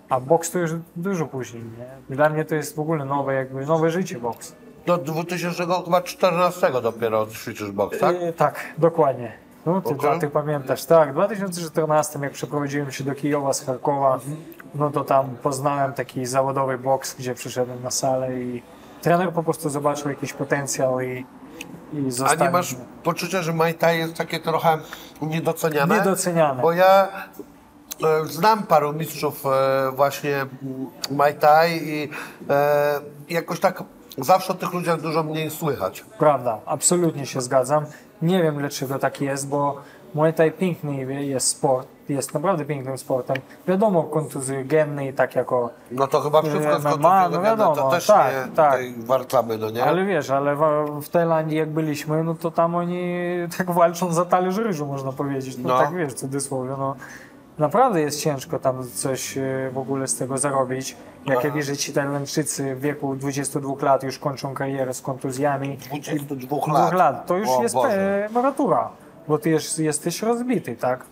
a 0.09 0.19
boks 0.19 0.51
to 0.51 0.59
już 0.59 0.71
dużo 0.95 1.25
później, 1.25 1.63
nie? 1.63 2.15
Dla 2.15 2.29
mnie 2.29 2.45
to 2.45 2.55
jest 2.55 2.75
w 2.75 2.79
ogóle 2.79 3.05
nowe, 3.05 3.33
jakby 3.33 3.65
nowe 3.65 3.91
życie 3.91 4.19
boks. 4.19 4.55
do 4.85 4.97
2014 4.97 6.71
dopiero 6.81 7.27
ćwiczysz 7.27 7.71
boks, 7.71 7.99
tak? 7.99 8.15
E, 8.15 8.33
tak, 8.33 8.59
dokładnie. 8.77 9.46
No, 9.67 9.81
ty, 9.81 9.89
Okej. 9.89 10.19
ty 10.19 10.29
pamiętasz, 10.29 10.85
tak. 10.85 11.09
W 11.09 11.13
2014, 11.13 12.19
jak 12.19 12.31
przeprowadziłem 12.31 12.91
się 12.91 13.03
do 13.03 13.15
Kijowa 13.15 13.53
z 13.53 13.65
Charkowa, 13.65 14.19
no 14.75 14.89
to 14.89 15.03
tam 15.03 15.35
poznałem 15.43 15.93
taki 15.93 16.25
zawodowy 16.25 16.77
boks, 16.77 17.15
gdzie 17.19 17.35
przyszedłem 17.35 17.83
na 17.83 17.91
salę 17.91 18.39
i 18.39 18.63
trener 19.01 19.33
po 19.33 19.43
prostu 19.43 19.69
zobaczył 19.69 20.09
jakiś 20.09 20.33
potencjał 20.33 21.01
i, 21.01 21.25
i 21.93 22.07
A 22.07 22.11
zostawił. 22.11 22.45
nie 22.45 22.51
masz 22.51 22.75
poczucia, 23.03 23.41
że 23.41 23.53
Muay 23.53 23.73
Thai 23.73 23.97
jest 23.97 24.13
takie 24.13 24.39
trochę 24.39 24.77
niedoceniane? 25.21 25.97
Niedoceniane. 25.97 26.61
Bo 26.61 26.71
ja 26.71 27.07
e, 28.03 28.25
znam 28.25 28.63
paru 28.63 28.93
mistrzów 28.93 29.45
e, 29.45 29.91
właśnie 29.91 30.45
Muay 31.11 31.33
Thai 31.35 31.71
i 31.83 32.09
e, 32.49 32.99
jakoś 33.29 33.59
tak 33.59 33.83
zawsze 34.17 34.53
o 34.53 34.55
tych 34.55 34.73
ludziach 34.73 35.01
dużo 35.01 35.23
mniej 35.23 35.51
słychać. 35.51 36.05
Prawda, 36.19 36.59
absolutnie 36.65 37.25
się 37.25 37.41
zgadzam. 37.41 37.85
Nie 38.21 38.43
wiem 38.43 38.57
dlaczego 38.57 38.99
tak 38.99 39.21
jest, 39.21 39.47
bo 39.49 39.77
Muay 40.13 40.33
Thai 40.33 40.51
piękny 40.51 41.23
jest 41.25 41.47
sport, 41.47 41.87
jest 42.09 42.33
naprawdę 42.33 42.65
pięknym 42.65 42.97
sportem. 42.97 43.37
Wiadomo, 43.67 44.03
kontuzjogenny 44.03 45.07
i 45.07 45.13
tak 45.13 45.35
jako 45.35 45.69
No 45.91 46.07
to 46.07 46.21
chyba 46.21 46.41
wszystko 46.41 46.69
jest 46.69 46.85
MMA, 46.85 47.29
no 47.29 47.41
wiadomo, 47.41 47.75
to 47.75 47.89
też 47.89 48.07
tak, 48.07 48.33
nie 48.49 48.55
tak. 48.55 48.79
warczamy, 49.05 49.57
no 49.57 49.69
nie? 49.69 49.83
Ale 49.85 50.05
wiesz, 50.05 50.29
ale 50.29 50.55
w, 51.01 51.09
Tajlandii 51.09 51.57
jak 51.57 51.69
byliśmy, 51.69 52.23
no 52.23 52.33
to 52.35 52.51
tam 52.51 52.75
oni 52.75 53.13
tak 53.57 53.71
walczą 53.71 54.13
za 54.13 54.25
talerz 54.25 54.57
ryżu, 54.57 54.85
można 54.85 55.11
powiedzieć. 55.11 55.57
No, 55.57 55.69
No. 55.69 55.79
tak 55.79 55.95
wiesz, 55.95 56.13
cudzysłowie, 56.13 56.75
no. 56.77 56.95
Naprawdę 57.57 58.01
jest 58.01 58.19
ciężko 58.21 58.59
tam 58.59 58.83
coś 58.93 59.37
e, 59.37 59.69
w 59.73 59.77
ogóle 59.77 60.07
z 60.07 60.15
tego 60.15 60.37
zarobić. 60.37 60.95
Jak 61.25 61.43
ja 61.43 61.51
widzę 61.51 61.77
ci 61.77 61.93
Tajlandczycy 61.93 62.75
w 62.75 62.81
wieku 62.81 63.15
22 63.15 63.73
lat 63.81 64.03
już 64.03 64.19
kończą 64.19 64.53
karierę 64.53 64.93
z 64.93 65.01
kontuzjami. 65.01 65.77
22 65.77 66.35
Dwóch 66.35 66.67
lat. 66.67 66.93
lat. 66.93 67.25
To 67.25 67.37
już 67.37 67.49
O 67.49 67.63
jest 67.63 67.75
Boże. 67.75 68.21
e, 68.23 68.25
emerytura, 68.25 68.89
bo 69.27 69.37
ty 69.37 69.49
jest, 69.49 69.79
jesteś 69.79 70.21
rozbity, 70.21 70.75
tak? 70.75 71.03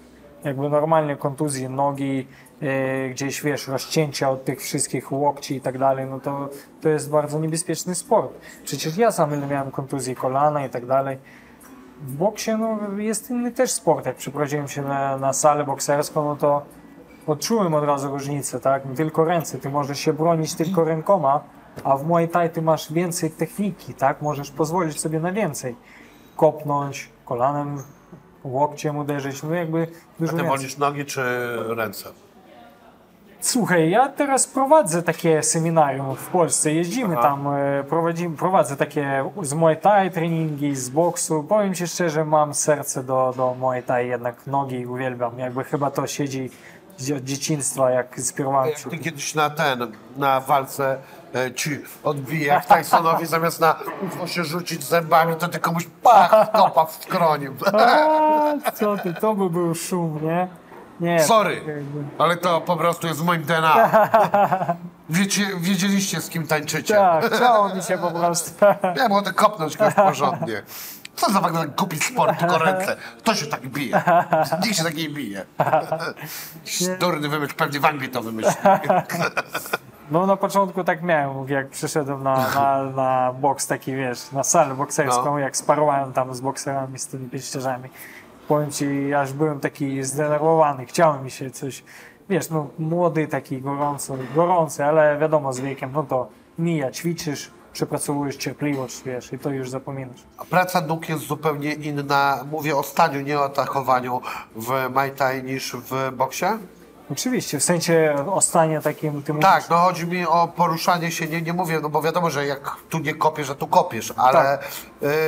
Jakby 0.43 0.69
normalnie 0.69 1.15
kontuzje 1.15 1.69
nogi, 1.69 2.27
e, 2.61 3.09
gdzieś 3.09 3.41
wiesz, 3.41 3.67
rozcięcia 3.67 4.29
od 4.29 4.45
tych 4.45 4.61
wszystkich 4.61 5.11
łokci 5.11 5.55
i 5.55 5.61
tak 5.61 5.77
dalej, 5.77 6.05
no 6.09 6.19
to, 6.19 6.49
to 6.81 6.89
jest 6.89 7.09
bardzo 7.09 7.39
niebezpieczny 7.39 7.95
sport. 7.95 8.31
Przecież 8.63 8.97
ja 8.97 9.11
sam 9.11 9.49
miałem 9.49 9.71
kontuzji 9.71 10.15
kolana 10.15 10.65
i 10.65 10.69
tak 10.69 10.85
dalej. 10.85 11.17
W 12.01 12.13
boksie 12.15 12.51
no, 12.57 12.79
jest 12.97 13.29
inny 13.29 13.51
też 13.51 13.71
sport. 13.71 14.05
Jak 14.05 14.15
przeprowadziłem 14.15 14.67
się 14.67 14.81
na, 14.81 15.17
na 15.17 15.33
salę 15.33 15.63
bokserską, 15.63 16.25
no 16.25 16.35
to 16.35 16.61
odczułem 17.27 17.73
od 17.73 17.83
razu 17.83 18.09
różnicę, 18.09 18.59
tak? 18.59 18.83
Tylko 18.95 19.25
ręce, 19.25 19.57
ty 19.57 19.69
możesz 19.69 19.99
się 19.99 20.13
bronić 20.13 20.53
tylko 20.55 20.83
rękoma, 20.83 21.43
a 21.83 21.97
w 21.97 22.07
Muay 22.07 22.27
Thai 22.27 22.49
ty 22.49 22.61
masz 22.61 22.93
więcej 22.93 23.31
techniki, 23.31 23.93
tak? 23.93 24.21
Możesz 24.21 24.51
pozwolić 24.51 24.99
sobie 25.01 25.19
na 25.19 25.31
więcej. 25.31 25.75
Kopnąć, 26.35 27.09
kolanem, 27.25 27.83
łokciem 28.43 28.97
uderzyć, 28.97 29.43
no 29.43 29.53
jakby 29.53 29.87
dużo 30.19 30.31
Ty 30.31 30.37
więcej. 30.37 30.57
wolisz 30.57 30.77
nogi 30.77 31.05
czy 31.05 31.21
ręce? 31.75 32.09
Słuchaj, 33.45 33.89
ja 33.89 34.09
teraz 34.09 34.47
prowadzę 34.47 35.03
takie 35.03 35.43
seminarium 35.43 36.15
w 36.15 36.27
Polsce. 36.27 36.71
Jeździmy 36.71 37.13
Aha. 37.13 37.21
tam, 37.21 37.47
e, 37.47 37.83
prowadzimy, 37.83 38.37
prowadzę 38.37 38.77
takie 38.77 39.25
z 39.41 39.53
Muay 39.53 39.77
Thai 39.77 40.11
treningi, 40.11 40.75
z 40.75 40.89
boksu. 40.89 41.43
Powiem 41.43 41.73
Ci 41.73 41.87
szczerze, 41.87 42.25
mam 42.25 42.53
serce 42.53 43.03
do, 43.03 43.33
do 43.37 43.55
Muay 43.59 43.83
Thai, 43.83 44.07
jednak 44.07 44.47
nogi 44.47 44.85
uwielbiam. 44.85 45.39
Jakby 45.39 45.63
chyba 45.63 45.91
to 45.91 46.07
siedzi 46.07 46.49
od 47.17 47.23
dzieciństwa, 47.23 47.91
jak 47.91 48.17
inspirowałem 48.17 48.69
Jak 48.69 48.79
ty 48.79 48.97
kiedyś 48.97 49.35
na 49.35 49.49
ten, 49.49 49.91
na 50.17 50.39
walce 50.39 50.97
e, 51.35 51.53
ci 51.53 51.79
odbije, 52.03 52.47
jak 52.47 52.65
Tysonowi 52.65 53.25
zamiast 53.25 53.59
na 53.59 53.75
ucho 54.05 54.27
się 54.27 54.43
rzucić 54.43 54.83
zębami, 54.83 55.35
to 55.35 55.47
ty 55.47 55.59
komuś 55.59 55.87
pach, 56.03 56.51
kopa 56.51 56.85
w 56.85 56.91
skroniu. 56.91 57.53
A, 58.65 58.71
co 58.71 58.97
ty, 58.97 59.13
to 59.13 59.35
by 59.35 59.49
był 59.49 59.75
szum, 59.75 60.19
nie? 60.23 60.47
Nie. 60.99 61.23
Sorry, 61.23 61.55
jakby- 61.55 62.03
ale 62.17 62.37
to 62.37 62.61
po 62.61 62.77
prostu 62.77 63.07
jest 63.07 63.19
w 63.19 63.25
moim 63.25 63.43
DNA. 63.43 63.89
Wiecie, 65.09 65.47
wiedzieliście 65.59 66.21
z 66.21 66.29
kim 66.29 66.47
tańczycie. 66.47 66.93
Tak, 66.95 67.33
chciało 67.33 67.75
mi 67.75 67.83
się 67.83 67.97
po 67.97 68.11
prostu. 68.11 68.65
Ja 68.97 69.09
mogę 69.09 69.33
kopnąć 69.33 69.77
kogoś 69.77 69.93
porządnie. 69.93 70.61
Co 71.15 71.31
za 71.31 71.41
ogóle 71.41 71.67
głupi 71.67 71.97
sport, 71.99 72.39
tylko 72.39 72.57
ręce. 72.57 72.95
Kto 73.19 73.35
się 73.35 73.45
tak 73.45 73.67
bije? 73.67 74.01
Nikt 74.63 74.77
się 74.77 74.83
tak 74.83 74.95
nie 74.95 75.09
bije. 75.09 75.45
Durny 76.99 77.29
wymyśl, 77.29 77.53
pewnie 77.55 77.79
w 77.79 77.85
Anglii 77.85 78.09
to 78.09 78.21
wymyślił. 78.21 78.55
No 80.11 80.25
na 80.25 80.37
początku 80.37 80.83
tak 80.83 81.03
miałem, 81.03 81.49
jak 81.49 81.69
przyszedłem 81.69 82.23
na, 82.23 82.35
na, 82.55 82.83
na 82.83 83.33
boks 83.33 83.67
taki, 83.67 83.95
wiesz, 83.95 84.31
na 84.31 84.43
salę 84.43 84.75
bokserską, 84.75 85.25
No. 85.25 85.39
jak 85.39 85.57
sparowałem 85.57 86.13
tam 86.13 86.35
z 86.35 86.41
bokserami, 86.41 86.99
z 86.99 87.07
tymi 87.07 87.29
pięściarzami. 87.29 87.89
Powiem 88.47 88.71
ci, 88.71 89.13
aż 89.13 89.33
byłem 89.33 89.59
taki 89.59 90.03
zdenerwowany, 90.03 90.85
chciałem 90.85 91.23
mi 91.23 91.31
się 91.31 91.51
coś, 91.51 91.83
wiesz, 92.29 92.49
no 92.49 92.67
młody 92.79 93.27
taki, 93.27 93.61
gorący, 93.61 94.13
gorący, 94.35 94.85
ale 94.85 95.17
wiadomo, 95.17 95.53
z 95.53 95.59
wiekiem, 95.59 95.91
no 95.93 96.03
to 96.03 96.27
mija, 96.59 96.91
ćwiczysz, 96.91 97.51
przepracowujesz 97.73 98.35
cierpliwość, 98.35 99.03
wiesz, 99.05 99.33
i 99.33 99.39
to 99.39 99.49
już 99.49 99.69
zapominasz. 99.69 100.23
A 100.37 100.45
Praca 100.45 100.81
nóg 100.81 101.09
jest 101.09 101.27
zupełnie 101.27 101.73
inna, 101.73 102.45
mówię 102.51 102.75
o 102.77 102.83
staniu, 102.83 103.21
nie 103.21 103.39
o 103.39 103.43
atakowaniu 103.45 104.21
w 104.55 104.89
Muay 104.93 105.11
Thai 105.11 105.43
niż 105.43 105.75
w 105.75 106.11
boksie? 106.15 106.45
Oczywiście, 107.11 107.59
w 107.59 107.63
sensie 107.63 108.15
o 108.31 108.41
stanie 108.41 108.81
takim, 108.81 109.23
ty 109.23 109.33
mówisz, 109.33 109.49
Tak, 109.49 109.69
no 109.69 109.77
chodzi 109.77 110.07
mi 110.07 110.25
o 110.25 110.47
poruszanie 110.47 111.11
się, 111.11 111.27
nie, 111.27 111.41
nie 111.41 111.53
mówię, 111.53 111.79
no 111.81 111.89
bo 111.89 112.01
wiadomo, 112.01 112.29
że 112.29 112.45
jak 112.45 112.75
tu 112.89 112.99
nie 112.99 113.13
kopiesz, 113.13 113.49
a 113.49 113.55
tu 113.55 113.67
kopiesz, 113.67 114.13
ale 114.17 114.33
Tak. 114.33 114.67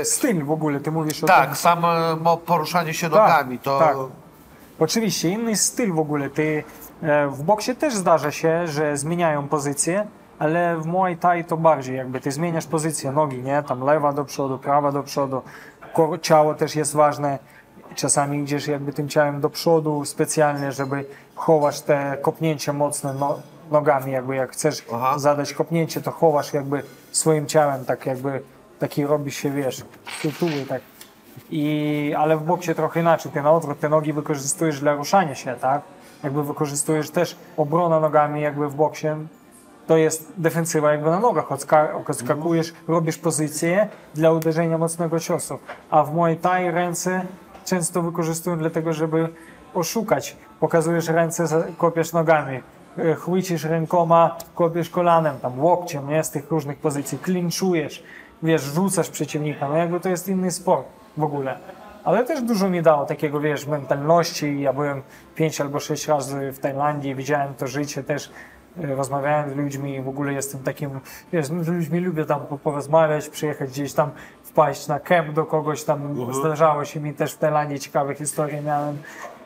y, 0.01 0.05
styl 0.05 0.45
w 0.45 0.51
ogóle, 0.51 0.79
ty 0.79 0.91
mówisz 0.91 1.23
o 1.23 1.27
tym. 1.27 1.35
tak, 1.35 1.57
samo 1.57 1.87
poruszanie 2.45 2.93
się 2.93 3.09
nogami, 3.09 3.59
to 3.59 3.79
tak. 3.79 3.95
Oczywiście, 4.79 5.29
inny 5.29 5.55
styl 5.55 5.93
w 5.93 5.99
ogóle. 5.99 6.29
Ty, 6.29 6.63
e, 7.01 7.27
w 7.27 7.43
boksie 7.43 7.75
też 7.75 7.95
zdarza 7.95 8.31
się, 8.31 8.67
że 8.67 8.97
zmieniają 8.97 9.47
pozycję, 9.47 10.07
ale 10.39 10.77
w 10.77 10.85
Muay 10.85 11.17
Thai 11.17 11.45
to 11.45 11.57
bardziej 11.57 11.97
jakby 11.97 12.19
ty 12.21 12.31
zmieniasz 12.31 12.65
pozycję 12.65 13.11
nogi, 13.11 13.41
nie? 13.43 13.63
Tam 13.63 13.83
lewa 13.83 14.13
do 14.13 14.25
przodu, 14.25 14.57
prawa 14.57 14.91
do 14.91 15.03
przodu. 15.03 15.41
Ciało 16.21 16.53
też 16.53 16.75
jest 16.75 16.93
ważne. 16.93 17.39
Czasami 17.97 18.43
idziesz 18.43 18.67
jakby 18.67 18.93
tym 18.93 19.09
ciałem 19.09 19.41
do 19.41 19.49
przodu 19.49 20.05
specjalnie, 20.05 20.71
żeby 20.71 21.05
chować 21.35 21.81
te 21.81 22.17
kopnięcia 22.21 22.73
mocne 22.73 23.13
no, 23.13 23.39
nogami, 23.71 24.11
jakby 24.11 24.35
jak 24.35 24.51
chcesz 24.51 24.85
Aha. 24.93 25.19
zadać 25.19 25.53
kopnięcie, 25.53 26.01
to 26.01 26.11
chowasz 26.11 26.53
jakby 26.53 26.83
swoim 27.11 27.45
ciałem, 27.45 27.85
tak 27.85 28.05
jakby 28.05 28.41
taki 28.79 29.05
robi 29.05 29.31
się, 29.31 29.51
wiesz, 29.51 29.85
tytuły, 30.21 30.65
tak 30.69 30.81
i, 31.51 32.13
ale 32.17 32.37
w 32.37 32.43
boksie 32.43 32.75
trochę 32.75 32.99
inaczej. 32.99 33.31
Ty 33.31 33.41
na 33.41 33.51
odwrót 33.51 33.79
te 33.79 33.89
nogi 33.89 34.13
wykorzystujesz 34.13 34.79
dla 34.79 34.95
ruszania 34.95 35.35
się, 35.35 35.55
tak? 35.61 35.81
Jakby 36.23 36.43
wykorzystujesz 36.43 37.11
też 37.11 37.35
obronę 37.57 37.99
nogami, 37.99 38.41
jakby 38.41 38.69
w 38.69 38.75
boksie. 38.75 39.07
to 39.87 39.97
jest 39.97 40.33
defensywa 40.37 40.91
jakby 40.91 41.09
na 41.09 41.19
nogach, 41.19 41.49
odska- 41.49 42.09
odskakujesz, 42.09 42.73
robisz 42.87 43.17
pozycję 43.17 43.87
dla 44.15 44.31
uderzenia 44.31 44.77
mocnego 44.77 45.19
ciosu, 45.19 45.59
a 45.89 46.03
w 46.03 46.13
Muay 46.13 46.37
Thai 46.37 46.71
ręce 46.71 47.25
często 47.67 48.01
wykorzystują 48.01 48.57
dlatego, 48.57 48.93
żeby 48.93 49.29
oszukać. 49.73 50.37
Pokazujesz 50.59 51.07
ręce, 51.07 51.45
kopiesz 51.77 52.13
nogami, 52.13 52.59
e, 52.97 53.15
chwycisz 53.15 53.63
rękoma, 53.63 54.37
kopiesz 54.55 54.89
kolanem, 54.89 55.39
tam 55.39 55.59
łokciem, 55.59 56.09
nie, 56.09 56.23
z 56.23 56.31
tych 56.31 56.51
różnych 56.51 56.77
pozycji, 56.77 57.17
klinczujesz, 57.17 58.03
wiesz, 58.43 58.61
rzucasz 58.61 59.09
przeciwnika, 59.09 59.67
no 59.69 59.77
jakby 59.77 59.99
to 59.99 60.09
jest 60.09 60.27
inny 60.29 60.51
sport 60.51 60.87
w 61.17 61.23
ogóle. 61.23 61.57
Ale 62.03 62.25
też 62.25 62.41
dużo 62.41 62.69
mi 62.69 62.81
dało 62.81 63.05
takiego, 63.05 63.39
wiesz, 63.39 63.67
mentalności. 63.67 64.61
Ja 64.61 64.73
byłem 64.73 65.01
pięć 65.35 65.61
albo 65.61 65.79
sześć 65.79 66.07
razy 66.07 66.51
w 66.51 66.59
Tajlandii, 66.59 67.15
widziałem 67.15 67.53
to 67.53 67.67
życie 67.67 68.03
też, 68.03 68.31
e, 68.83 68.95
rozmawiałem 68.95 69.49
z 69.49 69.55
ludźmi, 69.55 70.01
w 70.01 70.07
ogóle 70.07 70.33
jestem 70.33 70.63
takim, 70.63 70.89
wiesz, 71.33 71.49
no, 71.49 71.63
z 71.63 71.67
ludźmi 71.67 71.99
lubię 71.99 72.25
tam 72.25 72.39
po- 72.45 72.57
porozmawiać, 72.57 73.29
przyjechać 73.29 73.69
gdzieś 73.69 73.93
tam, 73.93 74.11
wpaść 74.57 74.87
na 74.87 74.99
kemp 74.99 75.33
do 75.33 75.45
kogoś 75.45 75.83
tam. 75.83 76.15
Zdarzało 76.33 76.85
się 76.85 76.99
mi 76.99 77.13
też 77.13 77.33
w 77.33 77.37
Tajlandii, 77.37 77.79
ciekawe 77.79 78.15
historie 78.15 78.61
miałem. 78.61 78.97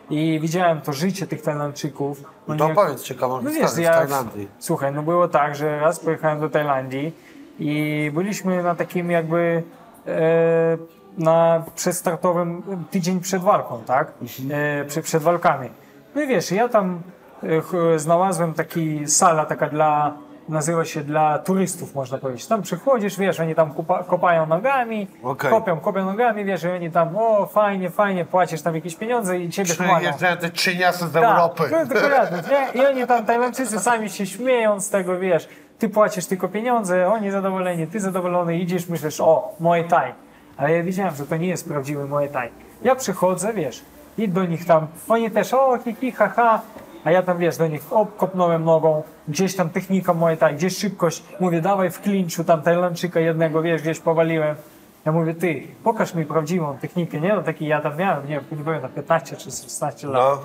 I 0.09 0.39
widziałem 0.41 0.81
to 0.81 0.93
życie 0.93 1.27
tych 1.27 1.41
Tajlandczyków. 1.41 2.23
Oni 2.47 2.59
To 2.59 2.67
jak- 2.69 2.77
opowiedz 2.77 3.03
ciekawą 3.03 3.41
no 3.41 3.49
historię 3.49 3.67
wiesz, 3.75 3.77
ja, 3.85 3.93
Tajlandii. 3.93 4.47
słuchaj, 4.59 4.93
no 4.93 5.03
było 5.03 5.27
tak, 5.27 5.55
że 5.55 5.79
raz 5.79 5.99
pojechałem 5.99 6.39
do 6.39 6.49
Tajlandii 6.49 7.13
i 7.59 8.11
byliśmy 8.13 8.63
na 8.63 8.75
takim 8.75 9.11
jakby 9.11 9.63
e, 10.07 10.11
na 11.17 11.63
przedstartowym 11.75 12.63
tydzień 12.91 13.19
przed 13.19 13.41
walką, 13.41 13.81
tak? 13.85 14.11
E, 14.51 14.85
przy, 14.85 15.01
przed 15.01 15.23
walkami. 15.23 15.69
No 16.15 16.21
i 16.21 16.27
wiesz, 16.27 16.51
ja 16.51 16.69
tam 16.69 17.01
e, 17.95 17.99
znalazłem 17.99 18.53
taki 18.53 19.07
sala 19.07 19.45
taka 19.45 19.67
dla, 19.69 20.13
nazywa 20.49 20.85
się 20.85 21.01
dla 21.03 21.39
turystów, 21.39 21.95
można 21.95 22.17
powiedzieć. 22.17 22.47
Tam 22.47 22.61
przychodzisz, 22.61 23.17
wiesz, 23.19 23.39
oni 23.39 23.55
tam 23.55 23.73
kupa, 23.73 24.03
kopają 24.03 24.45
nogami, 24.45 25.07
Okej. 25.23 25.51
kopią, 25.51 25.79
kopią 25.79 26.05
nogami, 26.05 26.45
wiesz, 26.45 26.63
i 26.63 26.67
oni 26.67 26.91
tam, 26.91 27.15
o 27.17 27.45
fajnie, 27.45 27.89
fajnie, 27.89 28.25
płacisz 28.25 28.61
tam 28.61 28.75
jakieś 28.75 28.95
pieniądze 28.95 29.39
i 29.39 29.49
ciebie 29.49 29.73
chwalą. 29.73 29.99
Te 30.41 30.49
trzyniasy 30.49 31.07
z 31.07 31.11
Tak, 31.13 31.23
Europy. 31.23 31.63
dokładnie, 31.93 32.37
nie? 32.51 32.81
I 32.81 32.85
oni 32.85 33.07
tam, 33.07 33.25
Tajlandczycy 33.25 33.79
sami 33.79 34.09
się 34.09 34.25
śmieją 34.25 34.79
z 34.79 34.89
tego, 34.89 35.19
wiesz, 35.19 35.49
ty 35.79 35.89
płacisz 35.89 36.25
tylko 36.25 36.47
pieniądze, 36.47 37.07
oni 37.07 37.31
zadowoleni, 37.31 37.87
ty 37.87 37.99
zadowolony, 37.99 38.57
idziesz, 38.57 38.87
myślisz, 38.87 39.21
o, 39.21 39.55
Muay 39.59 39.83
Thai. 39.87 40.13
Ale 40.57 40.71
ja 40.71 40.83
wiedziałem, 40.83 41.15
że 41.15 41.25
to 41.27 41.37
nie 41.37 41.47
jest 41.47 41.67
prawdziwy 41.67 42.05
Muay 42.05 42.29
Thai. 42.29 42.49
Ja 42.83 42.95
przychodzę, 42.95 43.53
wiesz, 43.53 43.81
i 44.17 44.29
do 44.29 44.45
nich 44.45 44.65
tam, 44.65 44.87
oni 45.09 45.31
też, 45.31 45.53
o, 45.53 45.77
hi, 45.83 45.95
hi, 46.01 46.11
ha, 46.11 46.27
ha, 46.35 46.61
a 47.03 47.11
ja 47.11 47.23
tam, 47.23 47.37
wiesz, 47.37 47.57
do 47.57 47.67
nich 47.67 47.93
op, 47.93 48.17
kopnąłem 48.17 48.63
nogą, 48.63 49.03
gdzieś 49.27 49.55
tam 49.55 49.69
technika 49.69 50.13
Muay 50.13 50.37
Thai, 50.37 50.55
gdzieś 50.55 50.77
szybkość, 50.77 51.23
mówię, 51.39 51.61
dawaj 51.61 51.91
w 51.91 52.01
klinczu, 52.01 52.43
tam 52.43 52.61
Tajlandczyka 52.61 53.19
jednego, 53.19 53.61
wiesz, 53.61 53.81
gdzieś 53.81 53.99
powaliłem. 53.99 54.55
Ja 55.05 55.11
mówię, 55.11 55.33
ty, 55.33 55.63
pokaż 55.83 56.15
mi 56.15 56.25
prawdziwą 56.25 56.77
technikę, 56.77 57.21
nie? 57.21 57.33
No 57.35 57.43
taki 57.43 57.67
ja 57.67 57.81
tam 57.81 57.97
miałem, 57.97 58.27
nie, 58.27 58.41
nie 58.51 58.63
byłem 58.63 58.81
na 58.81 58.89
15 58.89 59.35
czy 59.35 59.51
16 59.51 60.07
lat. 60.07 60.39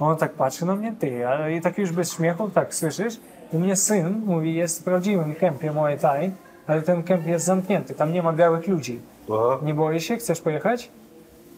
No. 0.00 0.06
On 0.06 0.16
tak 0.16 0.32
patrzy 0.32 0.66
na 0.66 0.76
mnie, 0.76 0.94
ty, 0.98 1.28
ale 1.28 1.52
i 1.52 1.60
tak 1.60 1.78
już 1.78 1.92
bez 1.92 2.12
śmiechu, 2.12 2.50
tak 2.50 2.74
słyszysz? 2.74 3.20
U 3.52 3.58
mnie 3.58 3.76
syn 3.76 4.22
mówi, 4.26 4.54
jest 4.54 4.80
w 4.80 4.84
prawdziwym 4.84 5.34
kempie 5.34 5.72
Muay 5.72 5.98
Thai, 5.98 6.30
ale 6.66 6.82
ten 6.82 7.02
kemp 7.02 7.26
jest 7.26 7.44
zamknięty, 7.44 7.94
tam 7.94 8.12
nie 8.12 8.22
ma 8.22 8.32
białych 8.32 8.68
ludzi. 8.68 9.00
No. 9.28 9.58
Nie 9.62 9.74
boisz 9.74 10.04
się? 10.04 10.16
Chcesz 10.16 10.40
pojechać? 10.40 10.90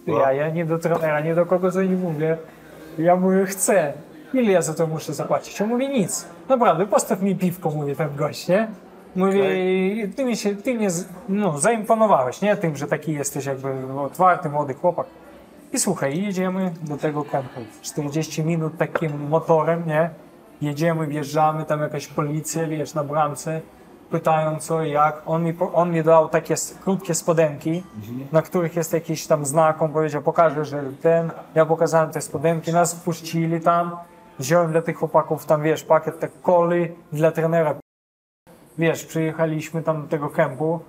No. 0.07 0.18
Ja, 0.18 0.32
ja 0.32 0.51
nie 0.51 0.64
do 0.64 0.78
trenera, 0.78 1.20
nie 1.20 1.34
do 1.34 1.47
kogo 1.47 1.72
co 1.72 1.82
nie 1.82 1.97
mówię. 1.97 2.36
Ja 2.99 3.16
mówię, 3.16 3.47
chcę. 3.47 3.93
Ile 4.35 4.53
ja 4.53 4.62
za 4.62 4.74
to 4.74 4.87
muszę 4.87 5.14
zapłacić? 5.14 5.62
On 5.62 5.68
mówi, 5.68 5.89
nic. 5.89 6.26
Naprawdę, 6.49 6.87
postaw 6.87 7.22
mi 7.22 7.37
piwko, 7.37 7.70
mówi 7.70 7.97
ten 7.97 8.16
gość, 8.16 8.49
nie? 8.49 8.68
Mówi, 9.16 9.41
ty, 10.16 10.24
mi 10.24 10.37
się, 10.37 10.57
ty 10.57 10.74
mnie 10.74 10.89
no, 11.28 11.59
zaimponowałeś, 11.59 12.41
nie? 12.41 12.57
Tym, 12.57 12.76
że 12.76 12.87
taki 12.87 13.12
jesteś 13.12 13.47
jakby 13.47 14.01
otwarty, 14.01 14.49
młody 14.49 14.74
chłopak. 14.74 15.07
I 15.72 15.78
słuchaj, 15.78 16.22
jedziemy 16.22 16.72
do 16.83 16.97
tego 16.97 17.24
kempu. 17.24 17.61
40 17.83 18.45
minut 18.45 18.78
takim 18.78 19.28
motorem, 19.28 19.87
nie? 19.87 20.11
Jedziemy, 20.61 21.07
wjeżdżamy, 21.07 21.64
tam 21.64 21.80
jakaś 21.80 22.07
policja, 22.07 22.66
wiesz, 22.66 22.95
na 22.95 23.05
bramce. 23.05 23.61
Pytają 24.11 24.59
co 24.59 24.83
i 24.85 24.91
jak. 24.91 25.22
On 25.26 25.45
mi, 25.45 25.55
on 25.72 25.91
mi 25.93 26.03
dał 26.03 26.28
takie 26.28 26.55
krótkie 26.85 27.14
spodenki, 27.14 27.83
na 28.33 28.43
których 28.43 28.76
jest 28.76 28.93
jakiś 28.93 29.26
tam 29.26 29.47
znak. 29.47 29.83
On 29.83 29.93
powiedział, 29.93 30.22
pokażę, 30.22 30.64
że 30.64 30.83
ten. 31.03 31.30
Ja 31.55 31.66
pokazałem 31.66 32.11
te 32.11 32.20
spodenki, 32.20 32.72
nas 32.72 32.95
wpuścili 32.95 33.61
tam. 33.61 33.97
Wziąłem 34.39 34.72
dla 34.72 34.83
tych 34.83 34.97
chłopaków 34.97 35.47
tam, 35.47 35.62
wiesz, 35.62 35.85
pakiet 35.85 36.18
tak 36.20 36.30
coli 36.47 36.89
dla 37.12 37.33
trenera. 37.33 37.74
Wiesz, 38.78 39.05
przyjechaliśmy 39.05 39.83
tam 39.83 40.03
do 40.03 40.09
tego 40.09 40.28
kempu 40.30 40.80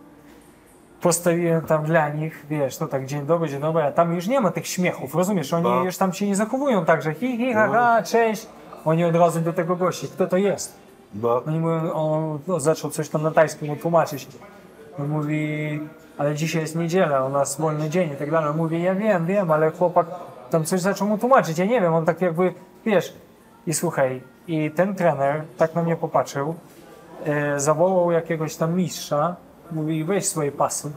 postawiłem 1.01 1.61
tam 1.61 1.83
dla 1.83 2.09
nich, 2.09 2.45
wiesz, 2.49 2.77
to 2.77 2.87
tak 2.87 3.05
dzień 3.05 3.25
dobry, 3.25 3.49
dzień 3.49 3.61
dobry, 3.61 3.83
a 3.83 3.91
tam 3.91 4.13
już 4.15 4.27
nie 4.27 4.41
ma 4.41 4.51
tych 4.51 4.67
śmiechów, 4.67 5.15
rozumiesz? 5.15 5.53
Oni 5.53 5.63
No. 5.63 5.83
już 5.83 5.97
tam 5.97 6.13
się 6.13 6.27
nie 6.27 6.35
zachowują 6.35 6.85
tak, 6.85 7.01
że 7.01 7.13
hi, 7.13 7.37
hi, 7.37 7.53
ha, 7.53 7.69
ha, 7.71 8.03
cześć. 8.03 8.47
Oni 8.85 9.05
od 9.05 9.15
razu 9.15 9.39
do 9.39 9.53
tego 9.53 9.75
gości, 9.75 10.07
kto 10.07 10.27
to 10.27 10.37
jest? 10.37 10.77
No. 11.15 11.43
Oni 11.47 11.59
mówią, 11.59 11.91
on 11.93 12.39
no, 12.47 12.59
zaczął 12.59 12.91
coś 12.91 13.09
tam 13.09 13.23
na 13.23 13.31
tajskim 13.31 13.67
mu 13.67 13.75
tłumaczyć. 13.75 14.27
On 14.99 15.07
mówi, 15.07 15.79
ale 16.17 16.35
dzisiaj 16.35 16.61
jest 16.61 16.75
niedziela, 16.75 17.25
u 17.25 17.29
nas 17.29 17.59
wolny 17.61 17.89
dzień 17.89 18.11
i 18.11 18.15
tak 18.15 18.31
dalej. 18.31 18.49
On 18.49 18.57
mówi, 18.57 18.83
ja 18.83 18.95
wiem, 18.95 19.25
wiem, 19.25 19.51
ale 19.51 19.71
chłopak 19.71 20.07
tam 20.49 20.65
coś 20.65 20.81
zaczął 20.81 21.07
mu 21.07 21.17
tłumaczyć, 21.17 21.57
ja 21.57 21.65
nie 21.65 21.81
wiem, 21.81 21.93
on 21.93 22.05
tak 22.05 22.21
jakby, 22.21 22.53
wiesz, 22.85 23.13
i 23.68 23.74
słuchaj, 23.74 24.22
i 24.47 24.72
ten 24.72 24.95
trener 24.95 25.43
tak 25.57 25.76
na 25.76 25.84
mnie 25.84 25.95
popatrzył, 25.95 26.55
e, 27.26 27.59
zawołał 27.59 28.11
jakiegoś 28.11 28.55
tam 28.55 28.76
mistrza, 28.76 29.36
mówi 29.72 30.03
weź 30.03 30.26
swoje 30.26 30.51
pasy. 30.51 30.91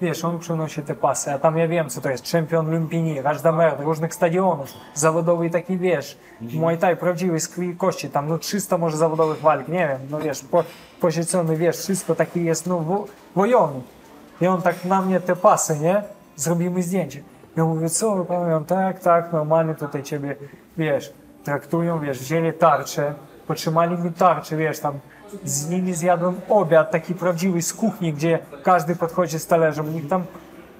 Wiesz, 0.00 0.24
on 0.24 0.38
przynosi 0.38 0.82
te 0.82 0.94
pasy, 0.94 1.32
a 1.32 1.38
tam 1.38 1.58
ja 1.58 1.68
wiem, 1.68 1.90
co 1.90 2.00
to 2.00 2.10
jest. 2.10 2.24
Czempion 2.24 2.70
Lumpini, 2.70 3.22
Rajdamer, 3.22 3.74
różnych 3.80 4.14
stadionów, 4.14 4.72
zawodowy 4.94 5.50
taki, 5.50 5.78
wiesz, 5.78 6.18
Muay 6.40 6.78
Thai 6.78 6.96
prawdziwy 6.96 7.40
z 7.40 7.48
krwi 7.48 7.68
i 7.68 7.76
kości, 7.76 8.10
tam 8.10 8.28
no 8.28 8.38
300 8.38 8.78
może 8.78 8.96
zawodowych 8.96 9.40
walk, 9.40 9.68
nie 9.68 9.88
wiem, 9.88 9.98
no 10.10 10.18
wiesz, 10.18 10.44
po, 10.44 10.64
posiedzony, 11.00 11.56
wiesz, 11.56 11.76
wszystko 11.76 12.14
taki 12.14 12.44
jest, 12.44 12.66
no 12.66 12.80
wo, 12.80 13.06
wojowy. 13.36 13.80
I 14.40 14.46
on 14.46 14.62
tak 14.62 14.84
na 14.84 15.02
mnie 15.02 15.20
te 15.20 15.36
pasy, 15.36 15.78
nie? 15.78 16.02
Zrobimy 16.36 16.82
zdjęcie. 16.82 17.22
Ja 17.56 17.64
mówię, 17.64 17.90
co? 17.90 18.24
Powiem, 18.24 18.64
tak, 18.64 19.00
tak, 19.00 19.32
normalnie 19.32 19.74
tutaj 19.74 20.02
ciebie, 20.02 20.36
wiesz, 20.76 21.12
traktują, 21.44 22.00
wiesz, 22.00 22.18
wzięli 22.18 22.52
tarczę, 22.52 23.14
potrzymali 23.46 23.98
mi 23.98 24.12
tarczę, 24.12 24.56
wiesz, 24.56 24.80
tam 24.80 24.98
z 25.44 25.68
nimi 25.68 25.94
zjadłem 25.94 26.34
obiad 26.48 26.90
taki 26.90 27.14
prawdziwy 27.14 27.62
z 27.62 27.74
kuchni, 27.74 28.12
gdzie 28.12 28.38
każdy 28.62 28.96
podchodzi 28.96 29.38
z 29.38 29.46
talerzem, 29.46 29.94
nich 29.94 30.08
tam, 30.08 30.24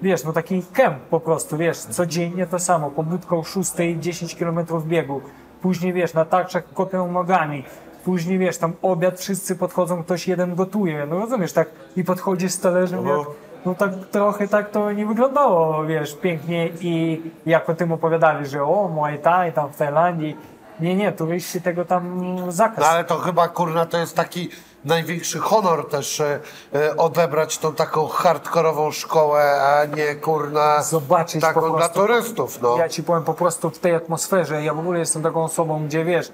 wiesz, 0.02 0.24
no 0.24 0.32
taki 0.32 0.62
kemp 0.72 0.98
po 0.98 1.20
prostu, 1.20 1.56
wiesz, 1.56 1.78
codziennie 1.78 2.46
to 2.46 2.58
samo, 2.58 2.90
pobudka 2.90 3.36
o 3.36 3.42
6, 3.42 3.72
10 4.00 4.34
km 4.34 4.58
biegu, 4.86 5.20
później, 5.62 5.92
wiesz, 5.92 6.14
na 6.14 6.24
tarczach 6.24 6.72
kopią 6.74 7.12
nogami, 7.12 7.64
później, 8.04 8.38
wiesz, 8.38 8.58
tam 8.58 8.72
obiad, 8.82 9.20
wszyscy 9.20 9.56
podchodzą, 9.56 10.02
ktoś 10.02 10.28
jeden 10.28 10.54
gotuje, 10.54 11.06
no 11.06 11.18
rozumiesz, 11.18 11.52
tak, 11.52 11.68
i 11.96 12.04
podchodzi 12.04 12.48
z 12.48 12.60
talerzem, 12.60 13.06
jak, 13.06 13.26
no 13.66 13.74
tak 13.74 13.90
trochę 14.10 14.48
tak 14.48 14.70
to 14.70 14.92
nie 14.92 15.06
wyglądało, 15.06 15.84
wiesz, 15.84 16.16
pięknie 16.16 16.68
i 16.80 17.22
jak 17.46 17.70
o 17.70 17.74
tym 17.74 17.92
opowiadali, 17.92 18.46
że 18.46 18.62
o, 18.62 18.88
Muay 18.88 19.18
Thai 19.18 19.52
tam 19.52 19.72
w 19.72 19.76
Tajlandii, 19.76 20.36
nie, 20.80 20.94
nie, 20.94 21.12
turyści 21.12 21.60
tego 21.60 21.84
tam 21.84 22.36
zakaz. 22.52 22.78
No 22.78 22.86
ale 22.86 23.04
to 23.04 23.18
chyba 23.18 23.48
kurna 23.48 23.86
to 23.86 23.98
jest 23.98 24.16
taki 24.16 24.48
największy 24.84 25.38
honor 25.38 25.88
też 25.88 26.20
e, 26.20 26.40
e, 26.74 26.96
odebrać 26.96 27.58
tą 27.58 27.74
taką 27.74 28.06
hardkorową 28.06 28.90
szkołę, 28.90 29.62
a 29.62 29.84
nie 29.84 30.14
kurna 30.14 30.82
Zobaczyć 30.82 31.40
taką 31.40 31.60
po 31.60 31.68
dla 31.68 31.76
prostu. 31.76 32.00
turystów, 32.00 32.62
no. 32.62 32.76
Ja 32.76 32.88
ci 32.88 33.02
powiem 33.02 33.24
po 33.24 33.34
prostu 33.34 33.70
w 33.70 33.78
tej 33.78 33.94
atmosferze, 33.94 34.62
ja 34.62 34.74
w 34.74 34.78
ogóle 34.78 34.98
jestem 34.98 35.22
taką 35.22 35.44
osobą, 35.44 35.86
gdzie 35.86 36.04
wiesz, 36.04 36.32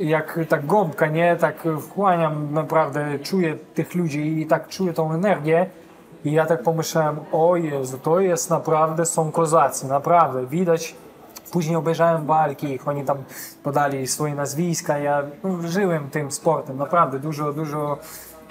jak 0.00 0.38
tak 0.48 0.66
gąbka, 0.66 1.06
nie, 1.06 1.36
tak 1.36 1.68
wchłaniam 1.88 2.54
naprawdę, 2.54 3.18
czuję 3.18 3.56
tych 3.74 3.94
ludzi 3.94 4.40
i 4.40 4.46
tak 4.46 4.68
czuję 4.68 4.92
tą 4.92 5.12
energię 5.12 5.70
i 6.24 6.32
ja 6.32 6.46
tak 6.46 6.62
pomyślałem, 6.62 7.20
o 7.32 7.56
Jezu, 7.56 7.98
to 7.98 8.20
jest 8.20 8.50
naprawdę, 8.50 9.06
są 9.06 9.32
kozacy, 9.32 9.86
naprawdę, 9.86 10.46
widać, 10.46 10.94
później 11.52 11.76
obejrzałem 11.76 12.26
walki, 12.26 12.66
ich 12.66 12.88
oni 12.88 13.04
tam 13.04 13.18
podali 13.62 14.06
swoje 14.06 14.34
nazwiska, 14.34 14.98
ja 14.98 15.22
no, 15.44 15.68
żyłem 15.68 16.10
tym 16.10 16.30
sportem, 16.30 16.76
naprawdę, 16.76 17.18
dużo, 17.18 17.52
dużo 17.52 17.98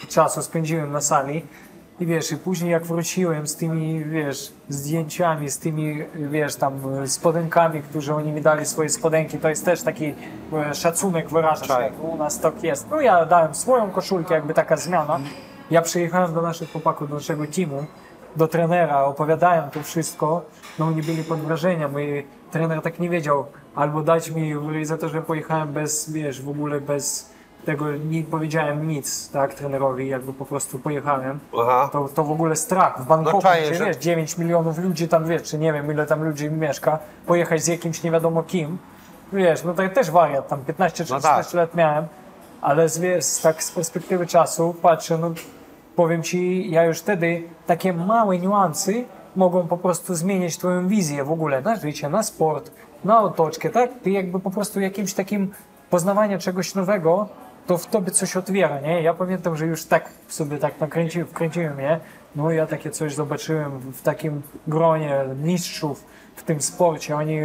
czasu 0.07 0.41
spędziłem 0.41 0.91
na 0.91 1.01
sali 1.01 1.45
i 1.99 2.05
wiesz, 2.05 2.31
i 2.31 2.37
później 2.37 2.71
jak 2.71 2.85
wróciłem 2.85 3.47
z 3.47 3.55
tymi, 3.55 4.05
wiesz, 4.05 4.53
zdjęciami, 4.69 5.49
z 5.49 5.59
tymi, 5.59 6.03
wiesz, 6.15 6.55
tam 6.55 6.73
spodenkami, 7.07 7.81
którzy 7.81 8.13
oni 8.13 8.31
mi 8.31 8.41
dali 8.41 8.65
swoje 8.65 8.89
spodenki, 8.89 9.37
to 9.37 9.49
jest 9.49 9.65
też 9.65 9.81
taki 9.81 10.13
e, 10.53 10.73
szacunek 10.75 11.29
wyrażasz, 11.29 11.67
Tak. 11.67 11.81
jak 11.81 12.03
u 12.03 12.15
nas 12.17 12.39
tak 12.39 12.63
jest. 12.63 12.89
No 12.89 13.01
ja 13.01 13.25
dałem 13.25 13.55
swoją 13.55 13.91
koszulkę, 13.91 14.33
jakby 14.33 14.53
taka 14.53 14.77
zmiana. 14.77 15.19
Ja 15.71 15.81
przyjechałem 15.81 16.33
do 16.33 16.41
naszych 16.41 16.71
chłopaków, 16.71 17.09
do 17.09 17.15
naszego 17.15 17.47
teamu, 17.47 17.85
do 18.35 18.47
trenera, 18.47 19.03
opowiadałem 19.03 19.69
to 19.69 19.83
wszystko, 19.83 20.41
no 20.79 20.85
oni 20.87 21.01
byli 21.01 21.23
pod 21.23 21.39
wrażeniem 21.39 22.01
i 22.01 22.23
trener 22.51 22.81
tak 22.81 22.99
nie 22.99 23.09
wiedział, 23.09 23.45
albo 23.75 24.01
dać 24.01 24.31
mi 24.31 24.53
za 24.85 24.97
to, 24.97 25.09
że 25.09 25.21
pojechałem 25.21 25.73
bez, 25.73 26.11
wiesz, 26.11 26.41
w 26.41 26.49
ogóle 26.49 26.81
bez 26.81 27.35
tego 27.65 27.91
nie 27.91 28.23
powiedziałem 28.23 28.87
nic, 28.87 29.31
tak, 29.31 29.53
trenerowi, 29.53 30.07
jakby 30.07 30.33
po 30.33 30.45
prostu 30.45 30.79
pojechałem, 30.79 31.39
Aha. 31.61 31.89
to, 31.93 32.09
to 32.09 32.23
w 32.23 32.31
ogóle 32.31 32.55
strach. 32.55 33.01
W 33.03 33.07
Bangkoku, 33.07 33.37
No 33.37 33.41
czaję, 33.43 33.65
gdzie 33.69 33.75
że- 33.75 33.85
wiesz, 33.85 33.97
9 33.97 34.37
milionów 34.37 34.77
ludzi 34.77 35.07
tam, 35.07 35.25
wiesz, 35.27 35.43
czy 35.43 35.57
nie 35.57 35.73
wiem, 35.73 35.91
ile 35.91 36.05
tam 36.05 36.23
ludzi 36.23 36.51
mieszka, 36.51 36.99
pojechać 37.25 37.63
z 37.63 37.67
jakimś 37.67 38.03
nie 38.03 38.11
wiadomo 38.11 38.43
kim, 38.43 38.77
wiesz, 39.33 39.63
no 39.63 39.73
to 39.73 39.89
też 39.89 40.11
wariat, 40.11 40.47
tam 40.47 40.59
15 40.65 41.05
czy 41.05 41.13
No 41.13 41.19
16 41.19 41.43
tak. 41.51 41.53
lat 41.53 41.75
miałem, 41.75 42.05
ale 42.61 42.89
z, 42.89 42.97
wiesz, 42.99 43.25
tak 43.43 43.63
z 43.63 43.71
perspektywy 43.71 44.27
czasu 44.27 44.75
patrzę, 44.81 45.17
no 45.17 45.31
powiem 45.95 46.23
Ci, 46.23 46.71
ja 46.71 46.83
już 46.83 46.99
wtedy 46.99 47.43
takie 47.67 47.93
małe 47.93 48.37
niuansy 48.39 49.05
mogą 49.35 49.67
po 49.67 49.77
prostu 49.77 50.15
zmienić 50.15 50.57
Twoją 50.57 50.87
wizję 50.87 51.23
w 51.23 51.31
ogóle 51.31 51.61
na 51.61 51.75
życie, 51.75 52.09
na 52.09 52.23
sport, 52.23 52.71
na 53.03 53.21
otoczkę, 53.21 53.69
tak? 53.69 53.89
Ty 54.03 54.11
jakby 54.11 54.39
po 54.39 54.51
prostu 54.51 54.79
jakimś 54.79 55.13
takim 55.13 55.51
poznawania 55.89 56.37
czegoś 56.37 56.75
nowego, 56.75 57.29
to 57.67 57.77
w 57.77 57.85
tobie 57.85 58.11
coś 58.11 58.37
otwiera, 58.37 58.79
nie? 58.79 59.01
Ja 59.01 59.13
pamiętam, 59.13 59.57
że 59.57 59.65
już 59.65 59.85
tak 59.85 60.09
sobie 60.27 60.57
tak 60.57 60.79
nakręciłem, 60.79 61.27
wkręciłem, 61.27 61.77
nie? 61.77 61.99
No 62.35 62.51
ja 62.51 62.67
takie 62.67 62.91
coś 62.91 63.15
zobaczyłem 63.15 63.79
w 63.79 64.01
takim 64.01 64.41
gronie 64.67 65.23
mistrzów 65.43 66.05
w 66.35 66.43
tym 66.43 66.61
sporcie, 66.61 67.15
oni 67.15 67.39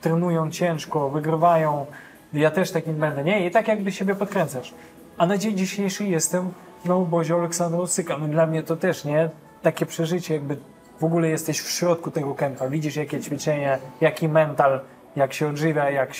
trenują 0.00 0.50
ciężko, 0.50 1.10
wygrywają, 1.10 1.86
ja 2.32 2.50
też 2.50 2.70
takim 2.70 2.94
będę, 2.94 3.24
nie? 3.24 3.46
I 3.46 3.50
tak 3.50 3.68
jakby 3.68 3.92
siebie 3.92 4.14
podkręcasz. 4.14 4.74
A 5.18 5.26
na 5.26 5.38
dzień 5.38 5.56
dzisiejszy 5.56 6.04
jestem 6.04 6.52
na 6.84 6.94
obozie 6.94 7.34
Aleksandra 7.34 7.80
Usyka. 7.80 8.18
No 8.18 8.28
dla 8.28 8.46
mnie 8.46 8.62
to 8.62 8.76
też, 8.76 9.04
nie? 9.04 9.30
Takie 9.62 9.86
przeżycie, 9.86 10.34
jakby 10.34 10.56
w 11.00 11.04
ogóle 11.04 11.28
jesteś 11.28 11.60
w 11.60 11.70
środku 11.70 12.10
tego 12.10 12.34
kępa. 12.34 12.68
Widzisz 12.68 12.96
jakie 12.96 13.20
ćwiczenia, 13.20 13.78
jaki 14.00 14.28
mental, 14.28 14.80
jak 15.16 15.32
się 15.32 15.48
odżywia, 15.48 15.90
jak 15.90 16.10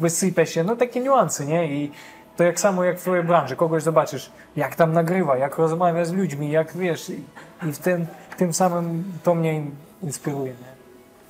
wysypie 0.00 0.46
się, 0.46 0.64
no 0.64 0.76
takie 0.76 1.00
niuanse, 1.00 1.46
nie? 1.46 1.66
I 1.66 1.92
to 2.36 2.44
jak 2.44 2.60
samo 2.60 2.84
jak 2.84 2.98
w 2.98 3.00
twojej 3.00 3.24
branży, 3.24 3.56
kogoś 3.56 3.82
zobaczysz, 3.82 4.32
jak 4.56 4.76
tam 4.76 4.92
nagrywa, 4.92 5.36
jak 5.36 5.58
rozmawia 5.58 6.04
z 6.04 6.12
ludźmi, 6.12 6.50
jak 6.50 6.76
wiesz, 6.76 7.10
i, 7.10 7.24
i 7.68 7.72
w 7.72 7.78
tym, 7.78 8.06
tym 8.36 8.52
samym 8.52 9.04
to 9.22 9.34
mnie 9.34 9.62
inspiruje, 10.02 10.50
nie? 10.52 10.71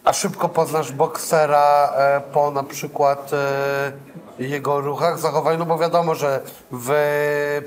A 0.05 0.12
szybko 0.12 0.48
poznasz 0.48 0.92
boksera 0.92 1.92
e, 1.96 2.20
po 2.20 2.50
na 2.50 2.62
przykład 2.62 3.30
e, 3.32 3.92
jego 4.38 4.80
ruchach, 4.80 5.18
zachowaniu, 5.18 5.59
no 5.59 5.66
bo 5.66 5.78
wiadomo, 5.78 6.14
że 6.14 6.40
w 6.72 6.90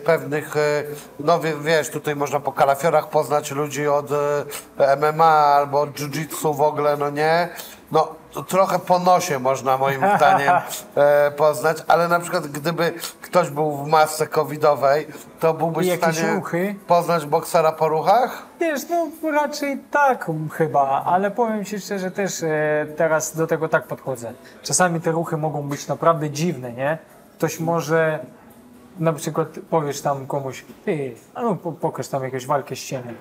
pewnych, 0.06 0.58
e, 0.58 0.84
no 1.20 1.40
wie- 1.40 1.58
wiesz, 1.62 1.90
tutaj 1.90 2.16
można 2.16 2.40
po 2.40 2.52
kalafiorach 2.52 3.10
poznać 3.10 3.52
ludzi 3.52 3.88
od 3.88 4.06
MMA 4.98 5.26
albo 5.26 5.82
od 5.82 5.90
jiu-jitsu 5.90 6.56
w 6.56 6.62
ogóle, 6.62 6.98
no 6.98 7.10
nie? 7.10 7.50
No 7.92 8.16
trochę 8.44 8.80
po 8.80 9.00
nosie 9.00 9.40
można 9.40 9.78
moim 9.78 10.02
zdaniem 10.18 10.54
e, 10.96 11.32
poznać, 11.32 11.78
ale 11.88 12.08
na 12.08 12.20
przykład 12.20 12.48
gdyby 12.48 12.94
ktoś 13.22 13.50
był 13.50 13.78
w 13.78 13.88
masce 13.88 14.28
covidowej, 14.28 15.08
to 15.40 15.54
byłbyś 15.54 15.88
w 15.88 15.90
jakieś 15.90 16.18
stanie 16.18 16.36
ruchy? 16.36 16.76
poznać 16.88 17.26
boksera 17.26 17.72
po 17.72 17.90
ruchach? 17.90 18.44
Wiesz, 18.60 18.82
no 18.90 19.32
raczej 19.32 19.78
tak 19.92 20.32
chyba, 20.54 21.04
ale 21.06 21.32
powiem 21.32 21.66
Ci 21.66 21.80
szczerze 21.80 22.12
też 22.12 22.44
e, 22.44 22.86
teraz 22.98 23.36
do 23.36 23.48
tego 23.48 23.70
tak 23.70 23.88
podchodzę. 23.88 24.34
Czasami 24.64 25.02
te 25.02 25.12
ruchy 25.12 25.38
mogą 25.38 25.62
być 25.62 25.88
naprawdę 25.88 26.30
dziwne, 26.30 26.72
nie? 26.74 26.98
Ktoś 27.38 27.60
może 27.60 28.20
na 29.00 29.14
przykład 29.14 29.48
powiesz 29.70 30.02
tam 30.02 30.28
komuś, 30.28 30.66
ty, 30.86 31.16
a 31.34 31.42
no 31.42 31.56
po, 31.56 31.72
pokaż 31.72 32.08
tam 32.08 32.24
jakąś 32.24 32.46
walkę 32.46 32.76
z 32.76 32.80
cieniem. 32.80 33.16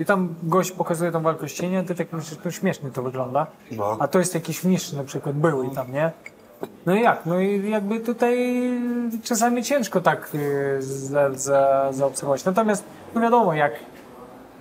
I 0.00 0.04
tam 0.04 0.34
gość 0.42 0.72
pokazuje 0.72 1.12
tą 1.12 1.22
walkę 1.22 1.48
z 1.48 1.52
cieniem, 1.52 1.84
ty 1.84 1.94
tak 1.94 2.12
myślisz, 2.12 2.38
to 2.42 2.50
śmiesznie 2.50 2.90
to 2.90 3.02
wygląda. 3.02 3.46
No. 3.70 3.96
A 4.00 4.08
to 4.08 4.18
jest 4.18 4.34
jakiś 4.34 4.64
mistrz 4.64 4.92
na 4.92 5.04
przykład 5.04 5.36
był 5.36 5.62
i 5.62 5.70
tam, 5.70 5.92
nie? 5.92 6.12
No 6.86 6.94
i 6.94 7.02
jak? 7.02 7.26
No 7.26 7.40
i 7.40 7.70
jakby 7.70 8.00
tutaj 8.00 8.60
czasami 9.22 9.62
ciężko 9.62 10.00
tak 10.00 10.30
y, 10.34 10.76
za, 10.82 11.30
za, 11.34 11.88
zaobserwować. 11.92 12.44
Natomiast 12.44 12.84
no 13.14 13.20
wiadomo, 13.20 13.54
jak 13.54 13.72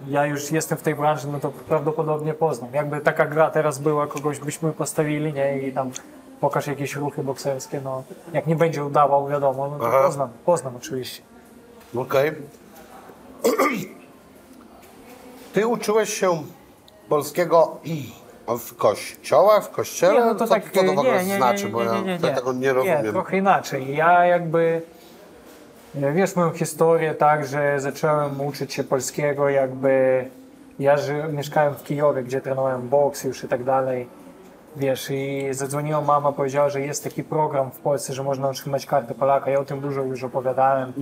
ja 0.08 0.26
już 0.26 0.52
jestem 0.52 0.78
w 0.78 0.82
tej 0.82 0.96
branży, 0.96 1.28
no 1.32 1.40
to 1.40 1.52
prawdopodobnie 1.52 2.34
poznam. 2.34 2.74
Jakby 2.74 3.02
taka 3.02 3.26
gra 3.26 3.50
teraz 3.50 3.80
była, 3.80 4.08
kogoś 4.08 4.40
byśmy 4.40 4.74
postawili, 4.74 5.34
nie? 5.34 5.60
I 5.60 5.72
tam 5.72 5.92
pokaż 6.42 6.68
jakieś 6.68 6.96
ruchy 6.96 7.24
bokserskie, 7.24 7.82
no 7.84 8.04
jak 8.34 8.48
nie 8.48 8.56
będzie 8.56 8.86
udawał, 8.86 9.28
wiadomo, 9.28 9.68
no 9.70 9.80
to 9.80 9.88
Aha. 9.88 10.04
poznam, 10.04 10.30
poznam 10.46 10.76
oczywiście. 10.76 11.22
Okej. 11.96 12.32
Ty 15.54 15.68
uczyłeś 15.68 16.14
się 16.14 16.43
polskiego 17.10 17.78
w 18.60 18.76
kościołach, 18.76 19.66
w 19.66 19.70
kościele? 19.70 20.14
Nie, 20.14 20.20
no 20.20 20.36
to 20.36 20.47
Co 20.47 20.54
tak, 20.54 20.70
to 20.70 20.84
w 20.84 20.89
ogóle 20.89 21.24
nie, 21.24 21.30
nie, 21.30 21.38
znaczy? 21.38 21.66
nie, 21.66 21.70
bo 21.70 21.84
nie, 21.84 22.12
ja 22.12 22.18
nie. 22.18 22.36
tego 22.36 22.54
nie 22.54 22.74
rozumiem. 22.74 23.06
Nie, 23.06 23.12
trochę 23.12 23.38
inaczej. 23.38 23.95
Ja 23.95 24.26
jakby, 24.26 24.82
e, 26.02 26.12
wiesz 26.12 26.36
moją 26.36 26.54
historię 26.54 27.14
tak, 27.14 27.45
że 27.45 27.80
zacząłem 27.80 28.41
uczyć 28.41 28.74
się 28.74 28.84
polskiego 28.84 29.50
jakby, 29.50 30.26
ja 30.80 30.97
ży, 30.97 31.24
mieszkałem 31.32 31.76
w 31.76 31.84
Kijowie, 31.84 32.24
gdzie 32.24 32.41
trenowałem 32.41 32.89
boks 32.89 33.24
już 33.24 33.43
i 33.43 33.47
tak 33.47 33.64
dalej. 33.64 34.08
Wiesz, 34.76 35.07
i 35.11 35.47
zadzwoniła 35.51 36.01
mama, 36.01 36.32
powiedziała, 36.32 36.70
że 36.70 36.82
jest 36.82 37.03
taki 37.03 37.24
program 37.24 37.72
w 37.72 37.80
Polsce, 37.80 38.13
że 38.13 38.24
można 38.24 38.49
otrzymać 38.49 38.86
kartę 38.86 39.13
Polaka. 39.13 39.51
Ja 39.51 39.59
o 39.59 39.65
tym 39.65 39.80
dużo 39.80 40.01
już 40.01 40.24
opowiadałem. 40.24 40.93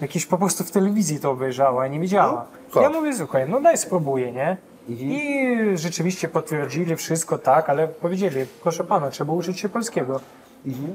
Jakiś 0.00 0.26
po 0.26 0.38
prostu 0.38 0.64
w 0.64 0.70
telewizji 0.70 1.20
to 1.20 1.30
obejrzała, 1.30 1.86
nie 1.88 2.00
widziała. 2.00 2.30
Mhm. 2.30 2.46
No, 2.74 2.82
ja 2.82 2.90
mówię, 2.90 3.14
słuchaj, 3.16 3.48
no 3.48 3.60
daj 3.60 3.78
spróbuję, 3.78 4.32
nie? 4.32 4.56
I 4.88 5.56
rzeczywiście 5.74 6.28
potwierdzili 6.28 6.96
wszystko, 6.96 7.38
tak, 7.38 7.70
ale 7.70 7.88
powiedzieli, 7.88 8.46
proszę 8.62 8.84
pana, 8.84 9.10
trzeba 9.10 9.32
uczyć 9.32 9.60
się 9.60 9.68
polskiego. 9.68 10.20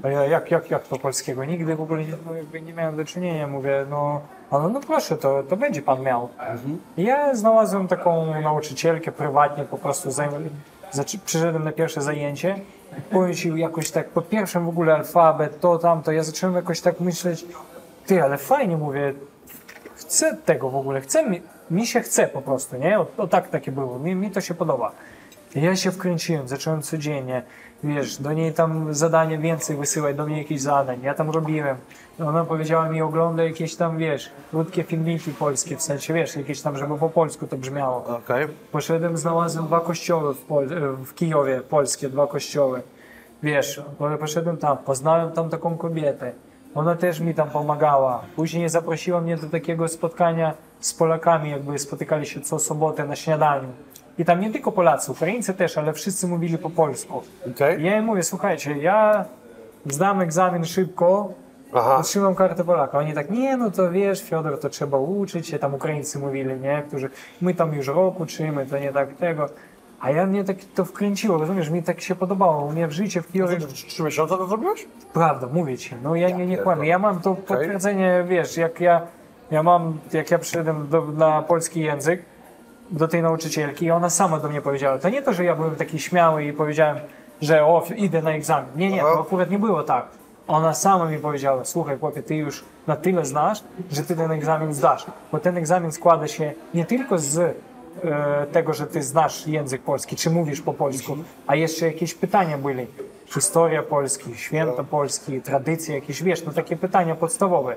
A 0.03 0.07
ja, 0.09 0.25
jak, 0.25 0.51
jak, 0.51 0.71
jak 0.71 0.87
to 0.87 0.97
polskiego? 0.97 1.45
Nigdy 1.45 1.75
w 1.75 1.81
ogóle 1.81 2.03
nie, 2.03 2.13
no, 2.25 2.59
nie 2.59 2.73
miałem 2.73 2.97
do 2.97 3.05
czynienia. 3.05 3.47
Mówię, 3.47 3.85
no, 3.89 4.21
a 4.51 4.57
no, 4.59 4.69
no 4.69 4.79
proszę, 4.87 5.17
to, 5.17 5.43
to 5.43 5.57
będzie 5.57 5.81
pan 5.81 6.01
miał. 6.01 6.29
I 6.97 7.03
ja 7.03 7.35
znalazłem 7.35 7.87
taką 7.87 8.41
nauczycielkę 8.41 9.11
prywatnie, 9.11 9.63
po 9.63 9.77
prostu 9.77 10.09
zajm- 10.09 10.49
zaczy- 10.91 11.19
przyszedłem 11.25 11.63
na 11.63 11.71
pierwsze 11.71 12.01
zajęcie. 12.01 12.55
Powiem 13.11 13.57
jakoś 13.57 13.91
tak, 13.91 14.09
po 14.09 14.21
pierwszym 14.21 14.65
w 14.65 14.69
ogóle 14.69 14.93
alfabet, 14.93 15.59
to, 15.59 15.77
tamto, 15.77 16.11
ja 16.11 16.23
zacząłem 16.23 16.55
jakoś 16.55 16.81
tak 16.81 16.99
myśleć, 16.99 17.45
ty, 18.05 18.23
ale 18.23 18.37
fajnie, 18.37 18.77
mówię, 18.77 19.13
chcę 19.95 20.37
tego 20.45 20.69
w 20.69 20.75
ogóle, 20.75 21.01
chcę, 21.01 21.29
mi, 21.29 21.41
mi 21.71 21.87
się 21.87 22.01
chce 22.01 22.27
po 22.27 22.41
prostu, 22.41 22.77
nie? 22.77 22.99
O, 22.99 23.07
o 23.17 23.27
tak 23.27 23.49
takie 23.49 23.71
było, 23.71 23.99
mi, 23.99 24.15
mi 24.15 24.31
to 24.31 24.41
się 24.41 24.53
podoba. 24.53 24.91
Ja 25.55 25.75
się 25.75 25.91
wkręciłem, 25.91 26.47
zacząłem 26.47 26.81
codziennie, 26.81 27.43
wiesz, 27.83 28.17
do 28.17 28.33
niej 28.33 28.53
tam 28.53 28.93
zadania 28.93 29.37
więcej 29.37 29.77
wysyłać, 29.77 30.15
do 30.15 30.25
mnie 30.25 30.37
jakichś 30.37 30.61
zadań, 30.61 30.99
ja 31.03 31.13
tam 31.13 31.29
robiłem. 31.29 31.77
Ona 32.25 32.45
powiedziała 32.45 32.89
mi, 32.89 33.01
oglądaj 33.01 33.47
jakieś 33.47 33.75
tam, 33.75 33.97
wiesz, 33.97 34.31
krótkie 34.51 34.83
filmiki 34.83 35.31
polskie, 35.31 35.77
w 35.77 35.81
sensie, 35.81 36.13
wiesz, 36.13 36.35
jakieś 36.35 36.61
tam, 36.61 36.77
żeby 36.77 36.97
po 36.97 37.09
polsku 37.09 37.47
to 37.47 37.57
brzmiało. 37.57 38.05
Okej. 38.05 38.47
Poszedłem, 38.71 39.17
znalazłem 39.17 39.65
dwa 39.65 39.79
kościoły 39.79 40.33
w, 40.33 40.41
Pol- 40.45 40.95
w 41.05 41.13
Kijowie, 41.13 41.61
polskie, 41.61 42.09
dwa 42.09 42.27
kościoły. 42.27 42.81
Wiesz, 43.43 43.81
po- 43.99 44.17
poszedłem 44.17 44.57
tam, 44.57 44.77
poznałem 44.77 45.31
tam 45.31 45.49
taką 45.49 45.77
kobietę. 45.77 46.31
Ona 46.75 46.95
też 46.95 47.19
mi 47.19 47.33
tam 47.35 47.49
pomagała. 47.49 48.21
Później 48.35 48.69
zaprosiła 48.69 49.21
mnie 49.21 49.37
do 49.37 49.47
takiego 49.49 49.87
spotkania 49.87 50.53
z 50.79 50.93
Polakami, 50.93 51.49
jakby 51.51 51.79
spotykali 51.79 52.25
się 52.25 52.41
co 52.41 52.59
sobotę 52.59 53.05
na 53.05 53.15
śniadaniu. 53.15 53.67
I 54.17 54.25
tam 54.25 54.39
nie 54.39 54.51
tylko 54.51 54.71
Polacy, 54.71 55.11
Ukraińcy 55.11 55.53
też, 55.53 55.77
ale 55.77 55.93
wszyscy 55.93 56.27
mówili 56.27 56.57
po 56.57 56.69
polsku. 56.69 57.21
Okej. 57.55 57.81
I 57.81 57.83
ja 57.85 57.97
im 57.97 58.05
mówię, 58.05 58.23
słuchajcie, 58.23 58.77
ja 58.77 59.25
zdam 59.85 60.21
egzamin 60.21 60.65
szybko, 60.65 61.33
Aha. 61.73 61.95
otrzymam 61.97 62.35
kartę 62.35 62.63
Polaka. 62.63 62.97
Oni 62.97 63.13
tak, 63.13 63.29
nie, 63.29 63.57
no 63.57 63.71
to 63.71 63.91
wiesz, 63.91 64.23
Fiodor, 64.23 64.59
to 64.59 64.69
trzeba 64.69 64.97
uczyć 64.97 65.47
się, 65.47 65.59
tam 65.59 65.73
Ukraińcy 65.73 66.19
mówili, 66.19 66.59
nie, 66.59 66.83
którzy, 66.87 67.09
my 67.41 67.53
tam 67.53 67.73
już 67.73 67.87
rok 67.87 68.19
uczymy, 68.19 68.65
to 68.65 68.77
nie 68.79 68.91
tak 68.93 69.13
tego. 69.13 69.49
A 70.01 70.11
ja 70.11 70.25
mnie 70.25 70.43
tak 70.43 70.57
to 70.75 70.85
wkręciło, 70.85 71.37
rozumiesz, 71.37 71.69
mi 71.69 71.83
tak 71.83 72.01
się 72.01 72.15
podobało, 72.15 72.65
u 72.65 72.71
mnie 72.71 72.87
w 72.87 72.91
życie 72.91 73.21
w 73.21 73.31
Kijowie, 73.31 73.57
Trzy 73.57 74.03
miesiące 74.03 74.37
to 74.37 74.47
zrobiłeś? 74.47 74.87
prawda, 75.13 75.47
mówię 75.53 75.77
ci, 75.77 75.95
no 76.03 76.15
ja 76.15 76.27
nie, 76.27 76.33
nie 76.33 76.39
pierdolę. 76.39 76.63
kłamię, 76.63 76.87
ja 76.89 76.99
mam 76.99 77.21
to 77.21 77.35
potwierdzenie, 77.35 78.25
wiesz, 78.27 78.57
jak 78.57 78.79
ja, 78.81 79.01
ja 79.51 79.63
mam, 79.63 79.99
jak 80.13 80.31
ja 80.31 80.39
przyszedłem 80.39 80.87
do, 80.87 81.01
na 81.05 81.41
polski 81.41 81.81
język, 81.81 82.21
do 82.91 83.07
tej 83.07 83.21
nauczycielki 83.21 83.85
i 83.85 83.91
ona 83.91 84.09
sama 84.09 84.39
do 84.39 84.49
mnie 84.49 84.61
powiedziała, 84.61 84.97
to 84.97 85.09
nie 85.09 85.21
to, 85.21 85.33
że 85.33 85.43
ja 85.43 85.55
byłem 85.55 85.75
taki 85.75 85.99
śmiały 85.99 86.43
i 86.43 86.53
powiedziałem, 86.53 86.97
że 87.41 87.65
o, 87.65 87.83
idę 87.95 88.21
na 88.21 88.31
egzamin. 88.31 88.69
Nie, 88.75 88.89
nie, 88.89 89.01
Aha. 89.03 89.13
to 89.13 89.21
akurat 89.21 89.51
nie 89.51 89.59
było 89.59 89.83
tak. 89.83 90.05
Ona 90.47 90.73
sama 90.73 91.05
mi 91.05 91.17
powiedziała, 91.17 91.65
słuchaj 91.65 91.99
chłopie, 91.99 92.23
ty 92.23 92.35
już 92.35 92.63
na 92.87 92.95
tyle 92.95 93.25
znasz, 93.25 93.63
że 93.91 94.03
ty 94.03 94.15
ten 94.15 94.31
egzamin 94.31 94.73
zdasz. 94.73 95.05
Bo 95.31 95.39
ten 95.39 95.57
egzamin 95.57 95.91
składa 95.91 96.27
się 96.27 96.53
nie 96.73 96.85
tylko 96.85 97.17
z 97.17 97.37
e, 97.37 97.53
tego, 98.51 98.73
że 98.73 98.87
ty 98.87 99.03
znasz 99.03 99.47
język 99.47 99.81
polski, 99.81 100.15
czy 100.15 100.29
mówisz 100.29 100.61
po 100.61 100.73
polsku, 100.73 101.17
a 101.47 101.55
jeszcze 101.55 101.85
jakieś 101.85 102.13
pytania 102.13 102.57
byli. 102.57 102.87
Historia 103.33 103.83
Polski, 103.83 104.35
święto 104.35 104.83
Polski, 104.83 105.41
tradycje 105.41 105.95
jakieś, 105.95 106.23
wiesz, 106.23 106.45
no 106.45 106.51
takie 106.51 106.75
pytania 106.75 107.15
podstawowe. 107.15 107.75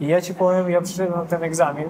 I 0.00 0.06
ja 0.06 0.20
ci 0.20 0.34
powiem, 0.34 0.70
ja 0.70 0.80
przyszedłem 0.80 1.20
na 1.20 1.26
ten 1.26 1.42
egzamin, 1.42 1.88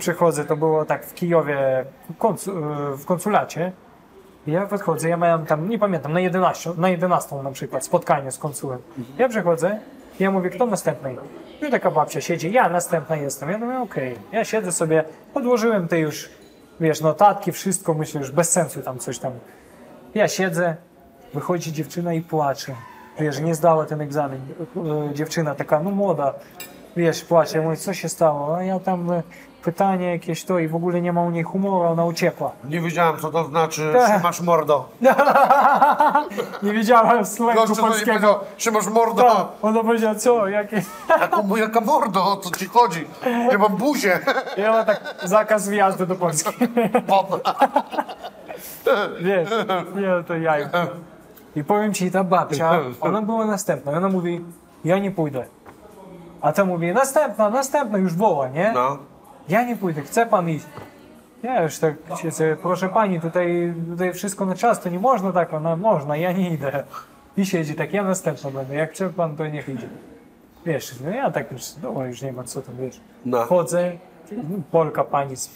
przychodzę, 0.00 0.44
to 0.44 0.56
było 0.56 0.84
tak 0.84 1.06
w 1.06 1.14
Kijowie, 1.14 1.84
w, 2.10 2.18
konsu, 2.18 2.52
w 2.96 3.04
konsulacie. 3.04 3.72
Ja 4.46 4.66
podchodzę, 4.66 5.08
ja 5.08 5.16
miałem 5.16 5.46
tam, 5.46 5.68
nie 5.68 5.78
pamiętam, 5.78 6.12
na 6.12 6.20
11, 6.20 6.70
na 6.76 6.88
11 6.88 7.36
na 7.36 7.50
przykład 7.50 7.84
spotkanie 7.84 8.32
z 8.32 8.38
konsułem. 8.38 8.78
Ja 9.18 9.28
przychodzę 9.28 9.78
Ja 10.20 10.30
mówię, 10.30 10.50
kto 10.50 10.66
następny? 10.66 11.16
I 11.68 11.70
taka 11.70 11.90
babcia 11.90 12.20
siedzi, 12.20 12.52
ja 12.52 12.68
następna 12.68 13.16
jestem. 13.16 13.50
Ja 13.50 13.58
mówię, 13.58 13.78
okej. 13.78 14.16
Ja 14.32 14.44
siedzę 14.44 14.72
sobie, 14.72 15.04
podłożyłem 15.34 15.88
te 15.88 15.98
już, 15.98 16.30
wiesz, 16.80 17.00
notatki, 17.00 17.52
wszystko, 17.52 17.94
myślę, 17.94 18.20
już 18.20 18.30
bez 18.30 18.52
sensu 18.52 18.82
tam 18.82 18.98
coś 18.98 19.18
tam. 19.18 19.32
Ja 20.14 20.28
siedzę, 20.28 20.76
wychodzi 21.34 21.72
dziewczyna 21.72 22.14
i 22.14 22.20
płacze. 22.20 22.74
Wiesz, 23.20 23.40
nie 23.40 23.54
zdała 23.54 23.86
ten 23.86 24.00
egzamin. 24.00 24.40
E, 25.10 25.14
Dziewczyna 25.14 25.54
taka, 25.54 25.80
no 25.80 25.90
młoda, 25.90 26.34
wiesz, 26.96 27.24
płacze. 27.24 27.58
Ja 27.58 27.64
mówię, 27.64 27.76
co 27.76 27.94
się 27.94 28.08
stało? 28.08 28.56
A 28.56 28.62
ja 28.62 28.80
tam 28.80 29.10
e, 29.10 29.22
pytanie 29.62 30.10
jakieś 30.10 30.44
to 30.44 30.58
i 30.58 30.68
w 30.68 30.74
ogóle 30.74 31.00
nie 31.00 31.12
ma 31.12 31.22
u 31.22 31.30
niej 31.30 31.42
humoru, 31.42 31.80
ona 31.80 32.04
uciekła. 32.04 32.50
Nie 32.64 32.80
wiedziałem, 32.80 33.16
co 33.20 33.30
to 33.30 33.44
znaczy, 33.44 33.92
Tak. 34.06 34.22
masz 34.22 34.40
mordo. 34.40 34.88
Nie 36.62 36.72
wiedziałem 36.72 37.26
slangu 37.26 37.60
Gościu 37.66 37.82
polskiego. 37.82 38.34
powiedział, 38.34 38.72
masz 38.72 38.86
mordo. 38.88 39.22
Tak, 39.22 39.46
ona 39.62 39.82
powiedziała, 39.82 40.14
co, 40.14 40.48
jakie... 40.48 40.82
Jaką, 41.20 41.42
mu- 41.42 41.56
jaka 41.56 41.80
mordo, 41.80 42.24
o 42.32 42.36
co 42.36 42.50
ci 42.50 42.66
chodzi? 42.66 43.06
Ja 43.52 43.58
mam 43.58 43.76
buzię. 43.76 44.20
I 44.56 44.64
ona 44.64 44.84
tak, 44.84 45.14
zakaz 45.24 45.68
wjazdu 45.68 46.06
do 46.06 46.14
Polski. 46.14 46.50
Wiesz, 49.20 49.50
nie, 49.94 50.24
to 50.26 50.34
jaj. 50.34 50.66
I 51.56 51.64
powiem 51.64 51.94
ci, 51.94 52.10
ta 52.10 52.24
babcia, 52.24 52.70
ona 53.00 53.22
była 53.22 53.46
następna. 53.46 53.92
Ona 53.92 54.08
mówi, 54.08 54.44
ja 54.84 54.98
nie 54.98 55.10
pójdę. 55.10 55.44
A 56.40 56.52
ta 56.52 56.64
mówi, 56.64 56.92
następna, 56.92 57.50
następna, 57.50 57.98
już 57.98 58.14
woła, 58.14 58.48
nie? 58.48 58.72
No. 58.74 58.98
Ja 59.50 59.62
nie 59.64 59.76
pójdę, 59.76 60.02
chce 60.02 60.26
pan 60.26 60.48
iść. 60.50 60.66
Ja 61.42 61.62
już 61.62 61.78
tak 61.78 61.94
siedzę, 62.22 62.56
proszę 62.62 62.88
pani, 62.88 63.20
tutaj, 63.20 63.74
tutaj 63.90 64.12
wszystko 64.12 64.46
na 64.46 64.54
czas, 64.54 64.80
to 64.80 64.88
nie 64.88 64.98
można 64.98 65.32
tak, 65.32 65.54
ona 65.54 65.76
można, 65.76 66.16
ja 66.16 66.32
nie 66.32 66.50
idę. 66.50 66.84
I 67.36 67.46
siedzi 67.46 67.74
tak, 67.74 67.92
ja 67.92 68.02
następna 68.04 68.50
będę, 68.50 68.74
jak 68.74 68.92
chce 68.92 69.10
pan, 69.10 69.36
to 69.36 69.46
niech 69.46 69.68
idzie. 69.68 69.88
Wiesz, 70.66 70.94
no 71.04 71.10
ja 71.10 71.30
tak 71.30 71.52
już, 71.52 71.62
no 71.82 72.04
już 72.06 72.22
nie 72.22 72.32
ma 72.32 72.44
co 72.44 72.62
tam, 72.62 72.76
wiesz. 72.76 73.00
No. 73.24 73.38
Chodzę, 73.44 73.92
Polka 74.70 75.04
pani. 75.04 75.36
z- 75.36 75.50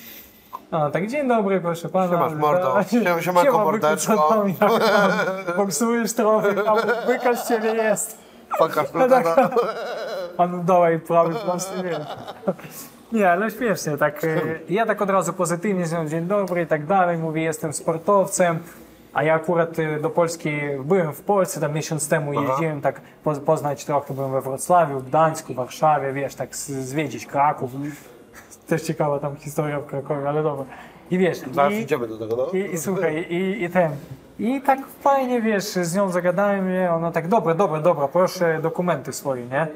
A 0.70 0.90
tak, 0.90 1.07
dzień 1.07 1.28
dobry, 1.28 1.61
proszę 1.61 1.88
pana. 1.88 2.12
Siemasz, 2.12 2.34
mordo. 2.34 2.74
Siema- 2.90 3.20
siemanko, 3.22 3.53
Siema, 3.53 3.64
mordeczko. 3.64 4.45
Boksujesz 5.57 6.12
trochę, 6.12 6.55
tam 6.55 6.76
wyka 7.07 7.36
z 7.36 7.49
ciebie 7.49 7.74
jest. 7.74 8.18
Pokaż 8.59 8.86
No 8.95 9.09
tak. 9.09 9.26
Pan 10.36 10.64
dołaj 10.64 10.99
prawy 11.01 11.34
prosty, 11.34 11.82
wiesz. 11.82 11.99
Nie, 13.15 13.31
ale 13.31 13.51
śmiesznie, 13.51 13.97
tak. 13.99 14.25
e, 14.25 14.29
Ja 14.69 14.87
tak 14.87 15.03
od 15.03 15.11
razu 15.11 15.33
pozytywnie 15.33 15.85
dzień 16.09 16.25
dobry 16.27 16.62
i 16.62 16.67
tak 16.67 16.87
dalej, 16.87 17.19
mówię, 17.19 17.43
jestem 17.43 17.73
sportowcem, 17.73 18.59
a 19.15 19.23
ja 19.23 19.35
akurat 19.35 19.79
e, 19.79 20.01
do 20.01 20.11
Polski 20.11 20.51
byłem 20.85 21.12
w 21.12 21.21
Polsce, 21.23 21.61
tam 21.61 21.73
miesiąc 21.73 22.09
temu 22.09 22.33
jeździłem, 22.33 22.81
tak 22.81 23.01
po- 23.25 23.35
poznać 23.35 23.85
trochę, 23.85 24.15
byłem 24.15 24.33
we 24.33 24.41
Wrocławiu, 24.41 25.01
w 25.01 25.09
Gdańsku, 25.09 25.55
Warszawie, 25.55 26.12
wiesz, 26.12 26.35
tak 26.35 26.57
zwiedzić 26.57 27.27
Kraków. 27.27 27.71
Też 28.67 28.83
ciekawa 28.83 29.19
tam 29.19 29.37
historia 29.37 29.81
w 29.81 29.87
Krakowie, 29.87 30.29
ale 30.29 30.43
dobra. 30.43 30.65
I 31.11 31.19
wiesz, 31.19 31.39
Zaraz 31.53 31.73
i, 31.73 31.77
idziemy 31.77 32.09
do 32.09 32.19
tego, 32.19 32.37
no. 32.37 32.59
i, 32.59 32.75
i 32.75 32.79
słuchaj, 32.79 33.17
i, 33.31 33.62
i 33.65 33.71
ten. 33.71 33.91
I 34.39 34.61
tak 34.62 34.79
fajnie, 35.01 35.43
wiesz, 35.43 35.65
z 35.65 35.95
nią 35.97 36.11
zagadałem, 36.11 36.69
ona 36.93 37.12
tak, 37.12 37.29
dobra, 37.29 37.55
dobra, 37.55 37.81
dobra, 37.81 38.09
proszę 38.09 38.59
dokumenty 38.62 39.12
swoje, 39.12 39.47
nie? 39.47 39.67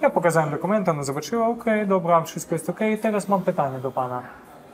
Ja 0.00 0.10
pokazałem 0.10 0.50
dokumenty, 0.50 0.90
ona 0.90 1.02
zobaczyła, 1.02 1.48
okej, 1.48 1.86
dobra, 1.86 2.20
wszystko 2.22 2.54
jest 2.54 2.70
okej, 2.70 2.98
teraz 2.98 3.28
mam 3.28 3.42
pytanie 3.42 3.78
do 3.78 3.90
pana. 3.90 4.22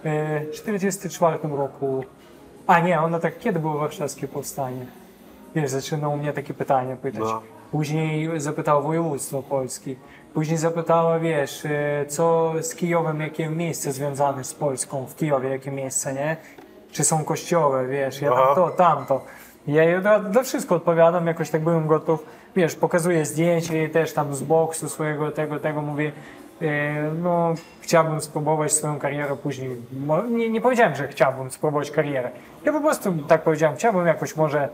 E, 0.05 0.41
W 0.41 0.51
44 0.53 1.39
roku, 1.57 2.05
a 2.67 2.81
nie, 2.81 3.01
ona 3.01 3.19
tak, 3.21 3.39
kiedy 3.39 3.59
było 3.61 3.79
warszawskie 3.79 4.29
powstanie? 4.29 4.87
Wiesz, 5.55 5.71
zaczyna 5.71 6.09
u 6.09 6.17
mnie 6.17 6.33
takie 6.33 6.55
pytania 6.55 6.97
pytać. 6.97 7.21
No. 7.21 7.43
Później 7.71 8.41
zapytała 8.41 8.81
województwo 8.81 9.43
Polski. 9.43 9.97
Później 10.35 10.59
zapytała, 10.59 11.19
wiesz, 11.19 11.65
e, 11.65 12.07
co 12.09 12.53
z 12.63 12.75
Kijowem, 12.75 13.21
jakie 13.21 13.49
miejsce 13.49 13.93
związane 13.93 14.45
z 14.45 14.55
Polską 14.55 15.07
w 15.07 15.17
Kijowie, 15.17 15.49
jakie 15.49 15.71
miejsce, 15.71 16.15
nie? 16.15 16.37
Czy 16.93 17.05
są 17.05 17.25
kościoły, 17.25 17.89
wiesz, 17.89 18.21
ja 18.23 18.31
tam 18.31 18.55
to, 18.55 18.71
tamto. 18.71 19.25
Ja 19.67 19.85
jej 19.85 20.03
na 20.03 20.43
wszystko 20.43 20.75
odpowiadam, 20.75 21.27
jakoś 21.27 21.51
tak 21.51 21.63
byłem 21.63 21.87
gotów. 21.87 22.25
Wiesz, 22.57 22.75
pokazuję 22.75 23.27
zdjęcie 23.27 23.89
też 23.89 24.13
tam 24.13 24.35
z 24.35 24.43
boksu 24.43 24.89
swojego, 24.89 25.31
tego, 25.31 25.61
tego, 25.61 25.83
mówię, 25.83 26.13
e, 26.63 27.11
no 27.23 27.55
chciałbym 27.81 28.21
spróbować 28.21 28.73
swoją 28.73 28.99
karierę 28.99 29.37
później. 29.37 29.77
Nie, 30.31 30.51
nie 30.51 30.61
powiedziałem, 30.61 30.95
że 30.95 31.09
chciałbym 31.09 31.51
spróbować 31.51 31.91
karierę. 31.91 32.31
Ja 32.65 32.73
po 32.73 32.81
prostu 32.81 33.13
tak 33.29 33.43
powiedziałem, 33.43 33.77
chciałbym 33.77 34.07
jakoś 34.07 34.37
może 34.37 34.69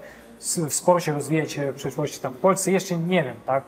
w 0.69 0.75
sporcie 0.75 1.13
rozwijać 1.13 1.53
się 1.53 1.73
w 1.73 1.75
przyszłości 1.75 2.21
tam 2.21 2.33
w 2.33 2.37
Polsce, 2.39 2.71
jeszcze 2.71 2.97
nie 2.97 3.23
wiem, 3.23 3.37
tak? 3.47 3.65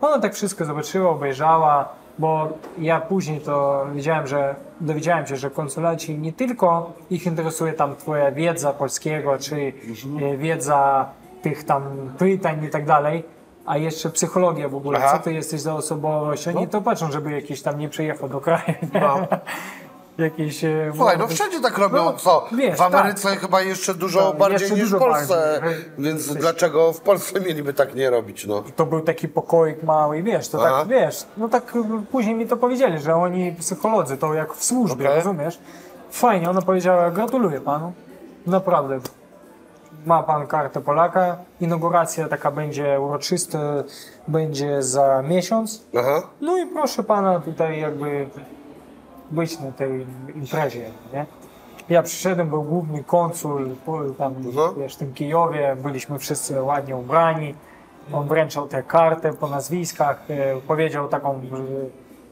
Ona 0.00 0.18
tak 0.18 0.34
wszystko 0.34 0.64
zobaczyła, 0.64 1.10
obejrzała, 1.10 1.88
bo 2.18 2.48
ja 2.78 3.00
później 3.00 3.40
to 3.40 3.86
wiedziałem, 3.94 4.26
że 4.26 4.54
dowiedziałem 4.80 5.26
się, 5.26 5.36
że 5.36 5.50
konsulaci 5.50 6.18
nie 6.18 6.32
tylko 6.32 6.92
ich 7.10 7.26
interesuje 7.26 7.72
tam 7.72 7.96
twoja 7.96 8.32
wiedza 8.32 8.72
polskiego, 8.72 9.38
czy 9.38 9.72
e, 10.22 10.36
wiedza 10.36 11.08
tych 11.42 11.64
tam 11.64 11.82
pytań 12.18 12.64
i 12.64 12.68
tak 12.68 12.86
dalej, 12.86 13.35
a 13.66 13.76
jeszcze 13.76 14.10
psychologia 14.10 14.68
w 14.68 14.74
ogóle, 14.74 14.98
Aha. 15.04 15.18
co 15.18 15.24
ty 15.24 15.32
jesteś 15.34 15.60
za 15.60 15.74
osobowość. 15.74 16.48
Oni 16.48 16.68
to 16.68 16.80
patrzą, 16.82 17.12
żeby 17.12 17.30
jakiś 17.32 17.62
tam 17.62 17.78
nie 17.78 17.88
przyjechał 17.88 18.28
do 18.28 18.40
kraju. 18.40 18.74
No. 19.00 19.18
jakiś... 20.24 20.64
e, 20.64 20.92
Słuchaj, 20.96 21.18
no 21.18 21.28
wszędzie 21.28 21.60
tak 21.60 21.78
robią, 21.78 22.04
No, 22.04 22.12
co? 22.12 22.46
wiesz, 22.52 22.78
w 22.78 22.82
Ameryce 22.82 23.36
chyba 23.36 23.62
jeszcze 23.62 23.94
dużo 23.94 24.30
Tak, 24.30 24.38
bardziej 24.38 24.60
jeszcze 24.60 24.74
niż 24.74 24.84
dużo 24.84 24.96
w 24.96 25.00
Polsce. 25.00 25.60
bardziej. 25.62 25.84
Więc 25.98 26.34
dlaczego 26.34 26.92
w 26.92 27.00
Polsce 27.00 27.40
mieliby 27.40 27.74
tak 27.74 27.94
nie 27.94 28.10
robić, 28.10 28.46
no? 28.46 28.62
to 28.76 28.86
był 28.86 29.00
taki 29.00 29.28
pokoik 29.28 29.82
mały 29.82 30.22
wiesz, 30.22 30.48
to 30.48 30.66
Aha. 30.66 30.78
tak, 30.78 30.88
wiesz, 30.88 31.24
no 31.36 31.48
tak 31.48 31.72
później 32.10 32.34
mi 32.34 32.46
to 32.46 32.56
powiedzieli, 32.56 32.98
że 32.98 33.14
oni 33.14 33.52
psycholodzy, 33.52 34.16
to 34.16 34.34
jak 34.34 34.54
w 34.54 34.64
służbie, 34.64 35.04
Okej. 35.04 35.16
rozumiesz? 35.16 35.58
Fajnie, 36.10 36.50
ona 36.50 36.62
powiedziała, 36.62 37.10
gratuluję 37.10 37.60
panu, 37.60 37.92
naprawdę. 38.46 39.00
Ma 40.06 40.22
pan 40.22 40.46
kartę 40.46 40.80
Polaka, 40.80 41.36
inauguracja 41.60 42.28
taka 42.28 42.50
będzie 42.50 43.00
uroczysta, 43.00 43.58
będzie 44.28 44.82
za 44.82 45.22
miesiąc. 45.22 45.86
Aha. 45.98 46.22
No 46.40 46.58
i 46.58 46.66
proszę 46.66 47.02
pana 47.02 47.40
tutaj 47.40 47.80
jakby 47.80 48.26
być 49.30 49.60
na 49.60 49.72
tej 49.72 50.06
imprezie, 50.34 50.90
nie? 51.12 51.26
Ja 51.88 52.02
przyszedłem, 52.02 52.48
był 52.48 52.62
główny 52.62 53.04
konsul 53.04 53.70
tam 54.18 54.34
Mhm. 54.36 54.74
wiesz, 54.78 54.94
w 54.94 54.98
tym 54.98 55.14
Kijowie, 55.14 55.76
byliśmy 55.82 56.18
wszyscy 56.18 56.62
ładnie 56.62 56.96
ubrani. 56.96 57.54
On 58.12 58.28
wręczał 58.28 58.68
tę 58.68 58.82
kartę 58.82 59.32
po 59.32 59.48
nazwiskach, 59.48 60.22
e, 60.30 60.56
powiedział 60.60 61.08
taką 61.08 61.34
e, 61.34 61.40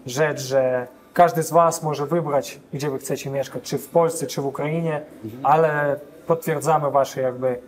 rzecz, 0.07 0.41
że 0.41 0.87
każdy 1.13 1.43
z 1.43 1.51
was 1.51 1.83
może 1.83 2.07
wybrać, 2.07 2.61
gdzie 2.73 2.91
wy 2.91 2.99
chcecie 2.99 3.31
mieszkać, 3.31 3.63
czy 3.63 3.79
w 3.79 3.89
Polsce, 3.89 4.27
czy 4.27 4.43
w 4.43 4.47
Ukrainie, 4.47 5.01
ale 5.43 6.01
potwierdzamy 6.27 6.91
wasze 6.91 7.21
jakby 7.21 7.59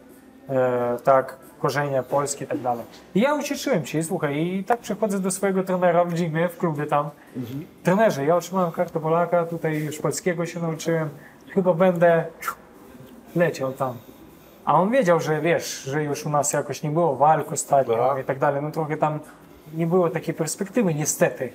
e, 0.48 0.96
tak, 1.04 1.36
korzenie 1.60 2.02
polskie 2.02 2.44
i 2.44 2.48
tak 2.48 2.58
dalej. 2.58 2.84
I 3.14 3.20
ja 3.20 3.34
ucieszyłem 3.34 3.86
się, 3.86 3.98
i 3.98 4.02
słuchaj, 4.02 4.36
i 4.46 4.64
tak 4.64 4.80
przychodzę 4.80 5.20
do 5.20 5.30
swojego 5.30 5.62
trenera 5.64 6.04
w 6.04 6.14
gymie, 6.14 6.48
w 6.48 6.58
klubie 6.58 6.86
tam. 6.86 7.10
Trenerze, 7.82 8.24
ja 8.24 8.36
otrzymałem 8.36 8.72
kartę 8.72 9.00
Polaka, 9.00 9.44
tutaj 9.46 9.78
już 9.84 9.98
polskiego 9.98 10.46
się 10.46 10.60
nauczyłem, 10.60 11.08
chyba 11.54 11.74
będę 11.74 12.24
leciał 13.36 13.72
tam. 13.72 13.94
A 14.64 14.74
on 14.74 14.90
wiedział, 14.90 15.20
że 15.20 15.40
wiesz, 15.40 15.82
że 15.82 16.04
już 16.04 16.26
u 16.26 16.30
nas 16.30 16.52
jakoś 16.52 16.82
nie 16.82 16.90
było 16.90 17.16
walk 17.16 17.52
ostatnio 17.52 18.18
i 18.18 18.24
tak 18.24 18.38
dalej, 18.38 18.62
no 18.62 18.70
trochę 18.70 18.96
tam 18.96 19.18
nie 19.74 19.86
było 19.86 20.10
takiej 20.10 20.34
perspektywy 20.34 20.94
niestety. 20.94 21.52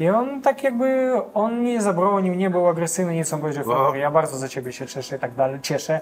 I 0.00 0.08
on 0.08 0.42
tak 0.42 0.62
jakby, 0.62 1.12
on 1.34 1.62
nie 1.62 1.82
zabronił, 1.82 2.34
nie 2.34 2.50
był 2.50 2.68
agresywny, 2.68 3.14
nic 3.14 3.32
on 3.32 3.40
powiedział, 3.40 3.64
Aha. 3.70 3.84
"Fabry, 3.84 3.98
ja 3.98 4.10
bardzo 4.10 4.36
za 4.36 4.48
ciebie 4.48 4.72
się 4.72 4.86
cieszę 4.86 5.16
i 5.16 5.18
tak 5.18 5.34
dalej, 5.34 5.60
cieszę. 5.62 6.00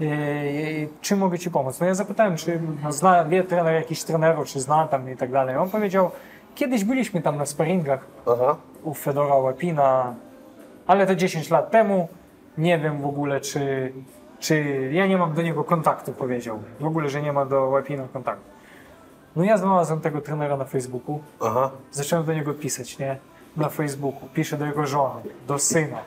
Yy, 0.00 0.88
czy 1.00 1.16
mogę 1.16 1.38
ci 1.38 1.50
pomóc? 1.50 1.80
No 1.80 1.86
ja 1.86 1.94
zapytałem, 1.94 2.36
czy 2.36 2.60
zna, 2.90 3.24
wie 3.24 3.44
trener 3.44 3.74
jakiś 3.74 4.04
trenerów, 4.04 4.46
czy 4.46 4.60
zna 4.60 4.88
tam 4.88 5.10
i 5.10 5.16
tak 5.16 5.32
dalej. 5.32 5.56
On 5.56 5.70
powiedział, 5.70 6.10
kiedyś 6.54 6.84
byliśmy 6.84 7.22
tam 7.22 7.36
na 7.36 7.46
sparingach 7.46 8.06
Aha. 8.26 8.56
u 8.82 8.94
Fedora 8.94 9.34
Łapina, 9.34 10.14
ale 10.86 11.06
to 11.06 11.14
10 11.14 11.50
lat 11.50 11.70
temu. 11.70 12.08
Nie 12.58 12.78
wiem 12.78 13.02
w 13.02 13.06
ogóle, 13.06 13.40
czy, 13.40 13.92
czy 14.38 14.64
ja 14.92 15.06
nie 15.06 15.18
mam 15.18 15.34
do 15.34 15.42
niego 15.42 15.64
kontaktu, 15.64 16.12
powiedział. 16.12 16.58
W 16.80 16.86
ogóle, 16.86 17.10
że 17.10 17.22
nie 17.22 17.32
ma 17.32 17.44
do 17.44 17.60
Łapina 17.66 18.04
kontaktu. 18.12 18.44
No 19.36 19.44
ja 19.44 19.58
znalazłem 19.58 20.00
tego 20.00 20.20
trenera 20.20 20.56
na 20.56 20.64
Facebooku, 20.64 21.20
Aha. 21.40 21.70
zacząłem 21.90 22.26
do 22.26 22.34
niego 22.34 22.54
pisać, 22.54 22.98
nie? 22.98 23.18
Na 23.56 23.68
Facebooku. 23.68 24.28
Piszę 24.34 24.56
do 24.56 24.66
jego 24.66 24.86
żony, 24.86 25.20
do 25.46 25.58
syna, 25.58 25.98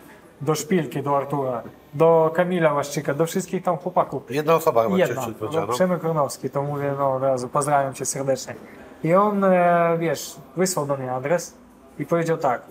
do 0.41 0.55
Szpilki, 0.55 1.03
do 1.03 1.17
Artura, 1.17 1.63
do 1.93 2.31
Kamila 2.33 2.73
Łaszczyka, 2.73 3.13
do 3.13 3.25
wszystkich 3.25 3.63
tam 3.63 3.77
chłopaków. 3.77 4.31
Jedna 4.31 4.55
osoba 4.55 4.83
chyba 4.83 4.95
cię 4.95 5.01
Jedna, 5.01 5.27
jeszcze 5.27 5.45
no, 5.59 5.65
no. 5.67 5.73
Przemek 5.73 6.03
Ronowski, 6.03 6.49
to 6.49 6.63
mówię, 6.63 6.93
no 6.97 7.13
od 7.13 7.23
razu, 7.23 7.49
pozdrawiam 7.49 7.93
cię 7.93 8.05
serdecznie. 8.05 8.55
I 9.03 9.13
on, 9.13 9.43
e, 9.43 9.95
wiesz, 9.99 10.35
wysłał 10.57 10.85
do 10.85 10.97
mnie 10.97 11.11
adres 11.11 11.53
i 11.99 12.05
powiedział 12.05 12.37
tak, 12.37 12.61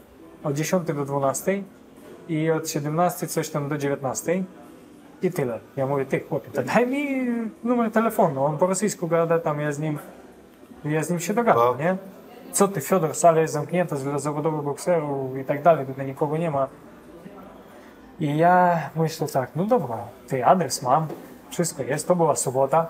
od 0.44 0.54
10 0.54 0.86
do 0.94 1.04
12 1.04 1.62
i 2.28 2.50
od 2.50 2.68
17 2.68 3.26
coś 3.26 3.50
tam 3.50 3.68
do 3.68 3.78
19 3.78 4.42
i 5.22 5.30
tyle. 5.32 5.60
Ja 5.76 5.86
mówię, 5.86 6.04
ty 6.06 6.20
chłopie, 6.20 6.50
to 6.50 6.62
daj 6.62 6.86
mi 6.86 7.26
numer 7.64 7.90
telefonu, 7.90 8.44
on 8.44 8.58
po 8.58 8.66
rosyjsku 8.66 9.08
gada, 9.08 9.38
tam 9.38 9.60
ja 9.60 9.72
z 9.72 9.78
nim, 9.78 9.98
ja 10.84 11.02
z 11.02 11.10
nim 11.10 11.20
się 11.20 11.34
dogadam, 11.34 11.64
No. 11.64 11.74
nie? 11.84 11.96
co 12.52 12.68
ty 12.68 12.80
Fiodor, 12.80 13.14
sala 13.14 13.40
jest 13.40 13.52
zamknięta 13.54 13.96
dla 13.96 14.18
zawodowych 14.18 14.62
bokserów 14.62 15.36
i 15.36 15.44
tak 15.44 15.62
dalej, 15.62 15.86
tutaj 15.86 16.06
nikogo 16.06 16.36
nie 16.36 16.50
ma. 16.50 16.68
I 18.20 18.36
ja 18.36 18.78
myślę 18.96 19.26
tak, 19.28 19.50
no 19.56 19.64
dobra, 19.64 19.96
ty 20.28 20.44
adres 20.46 20.82
mam, 20.82 21.06
wszystko 21.50 21.82
jest, 21.82 22.08
to 22.08 22.16
była 22.16 22.36
sobota. 22.36 22.86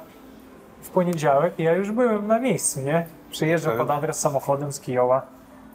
W 0.83 0.91
poniedziałek 0.91 1.59
ja 1.59 1.73
już 1.73 1.91
byłem 1.91 2.27
na 2.27 2.39
miejscu, 2.39 2.81
nie? 2.81 3.07
Przyjeżdżam 3.31 3.73
Tak. 3.73 3.81
pod 3.81 3.91
adres 3.91 4.21
samochodem 4.21 4.73
z 4.73 4.81
Kijowa, 4.81 5.23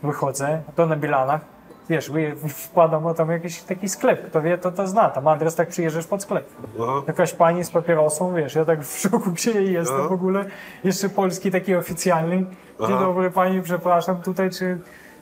wychodzę, 0.03 0.61
to 0.75 0.85
na 0.85 0.95
Bilanach, 0.95 1.41
wiesz, 1.89 2.11
wpadam, 2.49 3.05
o 3.05 3.13
tam 3.13 3.31
jakiś 3.31 3.61
taki 3.61 3.89
sklep, 3.89 4.29
kto 4.29 4.41
wie, 4.41 4.57
to 4.57 4.71
to 4.71 4.87
zna, 4.87 5.09
tam 5.09 5.27
adres 5.27 5.55
tak 5.55 5.67
przyjeżdżasz 5.67 6.07
pod 6.07 6.21
sklep. 6.23 6.49
Aha. 6.81 7.01
Jakaś 7.07 7.33
pani 7.33 7.63
z 7.63 7.71
papierosą, 7.71 8.33
wiesz, 8.35 8.55
ja 8.55 8.65
tak 8.65 8.83
w 8.83 8.99
szoku 8.99 9.19
gdzie 9.31 9.51
ja 9.51 9.61
jestem 9.79 9.97
No. 9.97 10.09
w 10.09 10.11
ogóle, 10.11 10.45
jeszcze 10.83 11.09
polski 11.09 11.51
taki 11.51 11.75
oficjalny. 11.75 12.37
Dzień 12.37 12.47
Aha. 12.95 12.99
dobry 12.99 13.31
pani, 13.31 13.61
przepraszam, 13.61 14.21
tutaj 14.21 14.49
czy, 14.49 14.79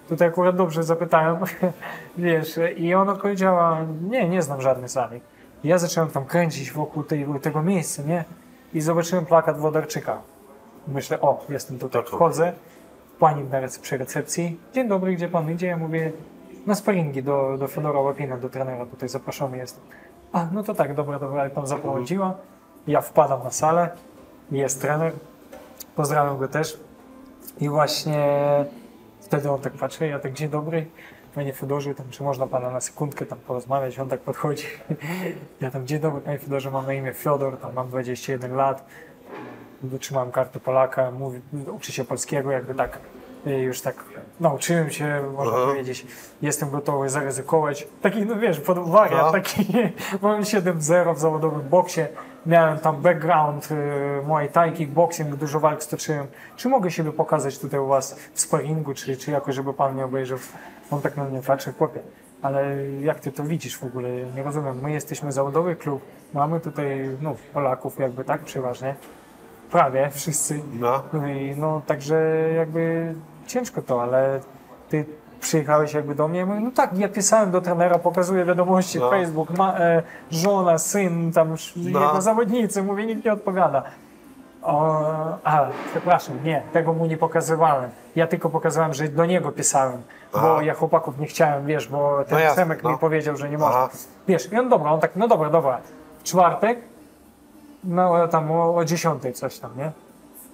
tutaj 0.09 0.27
akurat 0.27 0.55
dobrze 0.55 0.83
zapytałem, 0.83 1.37
wiesz, 2.17 2.59
i 2.77 2.93
ona 2.93 3.15
powiedziała, 3.15 3.77
nie, 4.09 4.29
nie 4.29 4.41
znam 4.41 4.61
żadnej 4.61 4.89
sali. 4.89 5.21
Ja 5.63 5.77
zacząłem 5.77 6.09
tam 6.09 6.25
kręcić 6.25 6.71
wokół 6.71 7.03
tej, 7.03 7.25
tego 7.41 7.61
miejsca, 7.61 8.03
nie? 8.03 8.25
I 8.73 8.81
zobaczyłem 8.81 9.25
plakat 9.25 9.57
Wodarczyka. 9.57 10.17
Myślę, 10.87 11.21
o, 11.21 11.45
jestem 11.49 11.79
tutaj, 11.79 12.01
Tak. 12.03 12.11
wchodzę, 12.11 12.53
pani 13.19 13.43
na 13.43 13.61
rece- 13.61 13.81
przy 13.81 13.97
recepcji, 13.97 14.59
dzień 14.73 14.87
dobry, 14.87 15.15
gdzie 15.15 15.27
pan 15.27 15.51
idzie? 15.51 15.67
Ja 15.67 15.77
mówię, 15.77 16.11
na 16.65 16.75
sparingi 16.75 17.23
do, 17.23 17.57
do 17.59 17.67
Fedora 17.67 17.99
Łapina, 17.99 18.37
do 18.37 18.49
trenera, 18.49 18.85
tutaj 18.85 19.09
zaproszony 19.09 19.57
jestem. 19.57 19.83
A, 20.33 20.45
no 20.51 20.63
to 20.63 20.73
tak, 20.73 20.93
dobra, 20.95 21.19
dobra, 21.19 21.49
tam 21.49 21.67
zaprowadziła. 21.67 22.33
Ja 22.87 23.01
wpadam 23.01 23.43
na 23.43 23.51
salę, 23.51 23.89
jest 24.51 24.81
trener, 24.81 25.13
pozdrawiam 25.95 26.37
go 26.37 26.47
też. 26.47 26.79
I 27.59 27.69
właśnie 27.69 28.25
wtedy 29.25 29.51
on 29.51 29.61
tak 29.61 29.73
patrzy, 29.73 30.07
ja 30.07 30.19
tak, 30.19 30.33
dzień 30.33 30.49
dobry, 30.49 30.85
panie 31.35 31.53
Fedorze, 31.53 31.95
tam, 31.95 32.05
czy 32.09 32.23
można 32.23 32.47
pana 32.47 32.69
na 32.69 32.81
sekundkę 32.81 33.25
tam 33.25 33.39
porozmawiać? 33.39 33.99
On 33.99 34.09
tak 34.09 34.19
podchodzi. 34.19 34.65
Ja 35.61 35.71
tam, 35.71 35.87
dzień 35.87 35.99
dobry, 35.99 36.21
panie 36.21 36.39
Fedorze, 36.39 36.71
mam 36.71 36.85
na 36.85 36.93
imię 36.93 37.13
Fiodor, 37.13 37.57
tam 37.57 37.73
mam 37.73 37.87
21 37.89 38.55
lat, 38.55 38.85
wytrzymałem 39.81 40.31
kartę 40.31 40.59
Polaka, 40.59 41.11
mówi, 41.11 41.41
uczy 41.71 41.91
się 41.91 42.03
polskiego, 42.03 42.51
jakby 42.51 42.75
tak 42.75 42.99
y, 43.47 43.51
już 43.51 43.81
tak 43.81 43.95
nauczyłem 44.39 44.89
się, 44.91 45.23
można 45.35 45.53
Aha. 45.57 45.65
powiedzieć, 45.65 46.07
jestem 46.41 46.69
gotowy 46.69 47.09
zaryzykować. 47.09 47.87
Taki, 48.01 48.25
no 48.25 48.35
wiesz, 48.35 48.59
pod 48.59 48.77
No. 48.87 49.31
taki, 49.31 49.65
mam 50.21 50.41
7-0 50.41 51.15
w 51.15 51.19
zawodowym 51.19 51.69
boksie, 51.69 52.01
miałem 52.45 52.79
tam 52.79 53.01
background 53.01 53.69
y, 53.71 53.75
Muay 54.27 54.49
Thai, 54.49 54.71
kickboxing, 54.71 55.35
dużo 55.35 55.59
walk 55.59 55.83
stoczyłem. 55.83 56.27
Czy 56.55 56.69
mogę 56.69 56.91
siebie 56.91 57.11
pokazać 57.11 57.59
tutaj 57.59 57.79
u 57.79 57.87
was 57.87 58.19
w 58.33 58.39
sparingu, 58.41 58.93
czy, 58.93 59.17
czy 59.17 59.31
jakoś, 59.31 59.55
żeby 59.55 59.73
pan 59.73 59.93
mnie 59.93 60.05
obejrzał? 60.05 60.37
On 60.91 61.01
tak 61.01 61.17
na 61.17 61.23
mnie 61.23 61.41
patrzy, 61.41 61.73
chłopie, 61.73 61.99
ale 62.41 62.75
jak 63.01 63.19
ty 63.19 63.31
to 63.31 63.43
widzisz 63.43 63.77
w 63.77 63.83
ogóle? 63.83 64.09
Nie 64.35 64.43
rozumiem, 64.43 64.79
my 64.81 64.91
jesteśmy 64.91 65.31
zawodowy 65.31 65.75
klub, 65.75 66.01
mamy 66.33 66.59
tutaj, 66.59 67.09
no, 67.21 67.35
Polaków 67.53 67.99
jakby 67.99 68.23
tak 68.23 68.41
przeważnie, 68.41 68.95
prawie 69.71 70.09
wszyscy. 70.09 70.61
No. 70.73 71.03
No 71.13 71.27
i 71.27 71.55
no 71.57 71.81
także 71.87 72.49
jakby 72.55 73.13
ciężko 73.47 73.81
to, 73.81 74.01
ale 74.01 74.39
ty 74.89 75.05
przyjechałeś 75.43 75.93
jakby 75.93 76.15
do 76.15 76.27
mnie, 76.27 76.45
mówię, 76.45 76.59
no 76.59 76.71
tak, 76.71 76.97
ja 76.97 77.09
pisałem 77.09 77.51
do 77.51 77.61
trenera, 77.61 77.99
pokazuję 77.99 78.45
wiadomości, 78.45 78.99
No. 78.99 79.09
Facebook, 79.09 79.49
ma, 79.49 79.77
e, 79.79 80.03
żona, 80.31 80.77
syn, 80.77 81.31
tam 81.31 81.55
No. 81.75 81.99
jego 81.99 82.21
zawodnicy, 82.21 82.83
mówię, 82.83 83.05
nikt 83.05 83.25
nie 83.25 83.33
odpowiada. 83.33 83.83
O, 84.61 85.03
a, 85.43 85.65
przepraszam, 85.91 86.43
nie, 86.43 86.63
tego 86.73 86.93
mu 86.93 87.05
nie 87.05 87.17
pokazywałem. 87.17 87.89
Ja 88.15 88.27
tylko 88.27 88.49
pokazywałem, 88.49 88.93
że 88.93 89.07
do 89.07 89.25
niego 89.25 89.51
pisałem, 89.51 90.01
bo 90.33 90.39
Aha. 90.39 90.63
ja 90.63 90.73
chłopaków 90.73 91.19
nie 91.19 91.27
chciałem, 91.27 91.65
wiesz, 91.65 91.87
bo 91.87 92.23
ten 92.27 92.39
No 92.47 92.55
Semek 92.55 92.83
no. 92.83 92.91
mi 92.91 92.97
powiedział, 92.97 93.37
że 93.37 93.49
nie 93.49 93.57
można. 93.57 93.79
Aha. 93.79 93.89
Wiesz, 94.27 94.51
i 94.51 94.57
on 94.59 94.69
dobra, 94.69 94.91
on 94.91 94.99
tak, 94.99 95.15
no 95.15 95.27
dobra, 95.27 95.49
dobra. 95.49 95.77
W 96.19 96.23
czwartek, 96.23 96.79
no 97.83 98.27
tam 98.27 98.51
o, 98.51 98.75
o 98.75 98.85
10 98.85 99.23
coś 99.37 99.59
tam, 99.59 99.71
nie? 99.77 99.91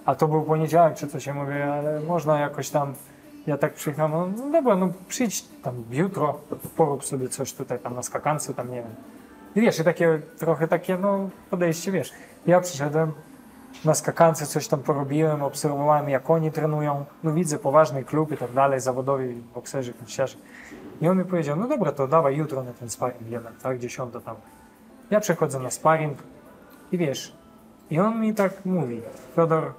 A 0.06 0.14
to 0.14 0.28
był 0.28 0.42
poniedziałek 0.42 0.94
czy 0.94 1.08
coś, 1.08 1.26
ja 1.26 1.34
mówię, 1.34 1.72
ale 1.74 2.00
można 2.00 2.40
jakoś 2.40 2.70
tam, 2.70 2.94
ja 3.46 3.58
tak 3.58 3.74
przyjechałem, 3.74 4.12
no, 4.12 4.26
no 4.26 4.52
dobra, 4.52 4.76
no 4.76 4.88
przyjdź 5.08 5.44
tam 5.62 5.74
jutro, 5.90 6.40
porób 6.76 7.04
sobie 7.04 7.28
coś 7.28 7.52
tutaj 7.52 7.78
tam 7.78 7.94
na 7.94 8.02
skakance, 8.02 8.54
tam 8.54 8.70
nie 8.70 8.76
wiem. 8.76 8.94
I 9.56 9.60
wiesz, 9.60 9.78
i 9.78 9.84
takie 9.84 10.20
trochę 10.38 10.68
takie, 10.68 10.98
no 10.98 11.30
podejście, 11.50 11.92
wiesz. 11.92 12.12
Ja 12.46 12.60
przyszedłem 12.60 13.12
na 13.84 13.94
skakance, 13.94 14.46
coś 14.46 14.68
tam 14.68 14.80
porobiłem, 14.80 15.42
obserwowałem 15.42 16.08
jak 16.08 16.30
oni 16.30 16.52
trenują, 16.52 17.04
no 17.24 17.32
widzę 17.32 17.58
poważny 17.58 18.04
klub 18.04 18.32
i 18.32 18.36
tak 18.36 18.52
dalej, 18.52 18.80
zawodowi 18.80 19.34
bokserzy, 19.54 19.92
kościarze. 19.92 20.36
I 21.00 21.08
on 21.08 21.18
mi 21.18 21.24
powiedział, 21.24 21.56
no 21.56 21.68
dobra, 21.68 21.92
to 21.92 22.08
dawaj 22.08 22.36
jutro 22.36 22.62
na 22.62 22.72
ten 22.72 22.90
sparring 22.90 23.30
jeden, 23.30 23.52
tak, 23.62 23.78
dziesiąto 23.78 24.20
tam. 24.20 24.36
Ja 25.10 25.20
przechodzę 25.20 25.58
na 25.58 25.70
sparring 25.70 26.18
i 26.92 26.98
wiesz, 26.98 27.36
i 27.90 28.00
on 28.00 28.20
mi 28.20 28.34
tak 28.34 28.64
mówi, 28.64 29.00
Fiodor, 29.34 29.72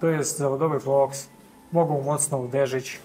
to 0.00 0.06
jest 0.06 0.38
zawodowy 0.38 0.80
boks, 0.80 1.28
mogą 1.72 2.02
mocno 2.02 2.38
uderzyć, 2.38 3.00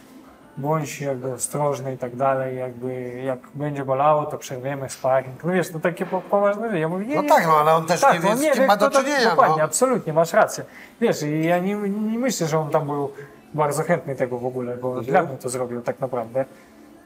bądź 0.57 1.01
jakby 1.01 1.33
ostrożny 1.33 1.93
i 1.93 1.97
tak 1.97 2.15
dalej, 2.15 2.57
jakby 2.57 3.09
jak 3.25 3.39
będzie 3.53 3.85
bolało, 3.85 4.25
to 4.25 4.37
przerwiemy 4.37 4.89
sparring. 4.89 5.43
No 5.43 5.53
wiesz, 5.53 5.69
to 5.71 5.79
takie 5.79 6.05
po, 6.05 6.21
poważne, 6.21 6.79
ja 6.79 6.89
mówię, 6.89 7.05
nie, 7.05 7.15
No 7.15 7.21
nie, 7.21 7.29
tak, 7.29 7.47
no 7.47 7.53
ale 7.57 7.73
on 7.73 7.85
też 7.85 8.01
nie 8.13 8.19
wie, 8.19 8.29
on 8.29 8.37
z 8.37 8.41
kim 8.51 8.65
ma 8.65 8.77
do 8.77 8.89
to- 8.89 8.99
czynienia. 9.03 9.29
Dokładnie, 9.29 9.57
No. 9.57 9.63
absolutnie, 9.63 10.13
masz 10.13 10.33
rację. 10.33 10.63
Wiesz, 11.01 11.23
i 11.23 11.45
ja 11.45 11.59
nie, 11.59 11.75
nie 11.89 12.19
myślę, 12.19 12.47
że 12.47 12.59
on 12.59 12.69
tam 12.69 12.85
był 12.85 13.11
bardzo 13.53 13.83
chętny 13.83 14.15
tego 14.15 14.37
w 14.37 14.45
ogóle, 14.45 14.77
bo 14.77 14.87
Mhm. 14.87 15.05
dla 15.05 15.23
mnie 15.23 15.37
to 15.37 15.49
zrobił 15.49 15.81
tak 15.81 15.99
naprawdę. 15.99 16.45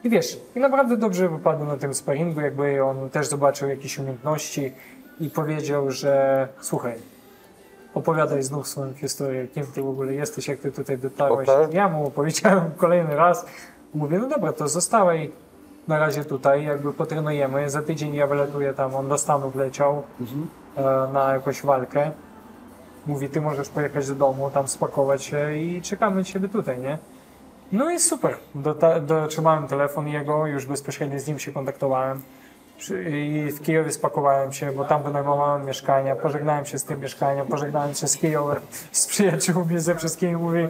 I 0.04 0.10
wiesz, 0.10 0.40
i 0.56 0.60
naprawdę 0.60 0.98
dobrze 0.98 1.30
wypadł 1.30 1.66
na 1.66 1.78
tym 1.78 1.94
sparingu, 1.94 2.42
jakby 2.42 2.84
on 2.84 3.10
też 3.10 3.28
zobaczył 3.28 3.70
jakieś 3.70 4.00
umiejętności 4.00 4.74
i 5.20 5.30
powiedział, 5.30 5.92
że 5.92 6.48
słuchaj, 6.62 6.94
opowiadaj 7.96 8.44
znów 8.44 8.68
swoją 8.68 8.94
historię, 8.94 9.48
kim 9.48 9.66
ty 9.66 9.82
w 9.82 9.90
ogóle 9.90 10.14
jesteś, 10.14 10.48
jak 10.48 10.60
ty 10.60 10.72
tutaj 10.72 10.98
dotarłeś. 10.98 11.50
Okej. 11.50 11.76
Ja 11.76 11.90
mu 11.90 12.08
opowiedziałem 12.08 12.72
kolejny 12.78 13.16
raz, 13.16 13.46
mówię, 13.94 14.20
no 14.20 14.28
dobra, 14.28 14.54
to 14.54 14.68
zostałej 14.68 15.32
na 15.88 16.00
razie 16.00 16.26
tutaj, 16.26 16.66
jakby 16.66 16.94
potrenujemy, 16.94 17.70
za 17.70 17.82
tydzień 17.82 18.16
ja 18.16 18.28
wyletuję 18.28 18.74
tam, 18.74 18.96
on 18.96 19.10
do 19.10 19.18
Stanów 19.18 19.56
leciał 19.56 20.04
e, 20.78 20.84
na 21.14 21.34
jakąś 21.34 21.62
walkę. 21.62 22.12
Mówi, 23.08 23.30
ty 23.30 23.42
możesz 23.42 23.70
pojechać 23.70 24.08
do 24.08 24.16
domu, 24.16 24.50
tam 24.50 24.68
spakować 24.68 25.24
się 25.24 25.58
i 25.58 25.82
czekamy 25.82 26.24
ciebie 26.24 26.50
tutaj, 26.50 26.80
nie? 26.80 26.98
No 27.72 27.92
i 27.92 28.00
super. 28.00 28.36
Dota- 28.56 29.00
dotrzymałem 29.06 29.68
telefon 29.68 30.08
jego, 30.08 30.48
już 30.48 30.66
bezpośrednio 30.66 31.20
z 31.20 31.28
nim 31.28 31.40
się 31.40 31.52
kontaktowałem. 31.52 32.22
I 33.10 33.52
w 33.52 33.62
Kijowie 33.62 33.92
spakowałem 33.92 34.54
się, 34.54 34.72
bo 34.72 34.86
tam 34.86 35.04
wynajmowałem 35.04 35.66
mieszkania, 35.66 36.16
pożegnałem 36.16 36.66
się 36.66 36.80
z 36.80 36.84
tym 36.84 37.00
mieszkaniem, 37.00 37.48
pożegnałem 37.48 37.94
się 37.94 38.08
z 38.08 38.18
Kijowem, 38.18 38.62
z 38.92 39.08
przyjaciółmi, 39.08 39.80
ze 39.80 39.96
wszystkimi, 39.96 40.36
mówię, 40.36 40.70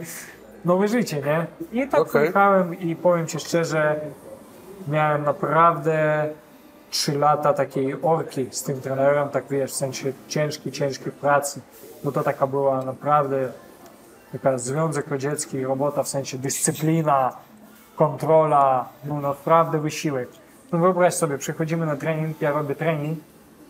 nowe 0.66 0.88
życie, 0.88 1.22
nie? 1.22 1.46
I 1.82 1.88
tak 1.88 2.10
pojechałem 2.12 2.80
i 2.80 2.96
powiem 2.96 3.28
Ci 3.28 3.40
szczerze, 3.40 4.00
miałem 4.88 5.24
naprawdę 5.24 6.30
trzy 6.90 7.18
lata 7.18 7.54
takiej 7.54 7.96
orki 8.02 8.48
z 8.52 8.64
tym 8.64 8.82
trenerem, 8.82 9.30
tak 9.30 9.44
wiesz, 9.50 9.72
w 9.72 9.76
sensie 9.76 10.14
ciężkiej, 10.28 10.72
ciężkiej 10.72 11.12
pracy, 11.12 11.62
bo 12.04 12.12
to 12.12 12.24
taka 12.24 12.48
była 12.48 12.82
naprawdę 12.82 13.52
taka 14.32 14.58
związek 14.58 15.08
radziecki, 15.08 15.64
robota 15.64 16.04
w 16.04 16.08
sensie 16.08 16.38
dyscyplina, 16.38 17.34
kontrola, 17.96 18.90
no 19.04 19.22
naprawdę 19.22 19.80
wysiłek. 19.80 20.30
No 20.72 20.80
wyobraź 20.80 21.14
sobie, 21.14 21.38
przychodzimy 21.38 21.86
na 21.86 21.96
trening, 21.96 22.42
ja 22.42 22.52
robię 22.52 22.76
trening, 22.76 23.20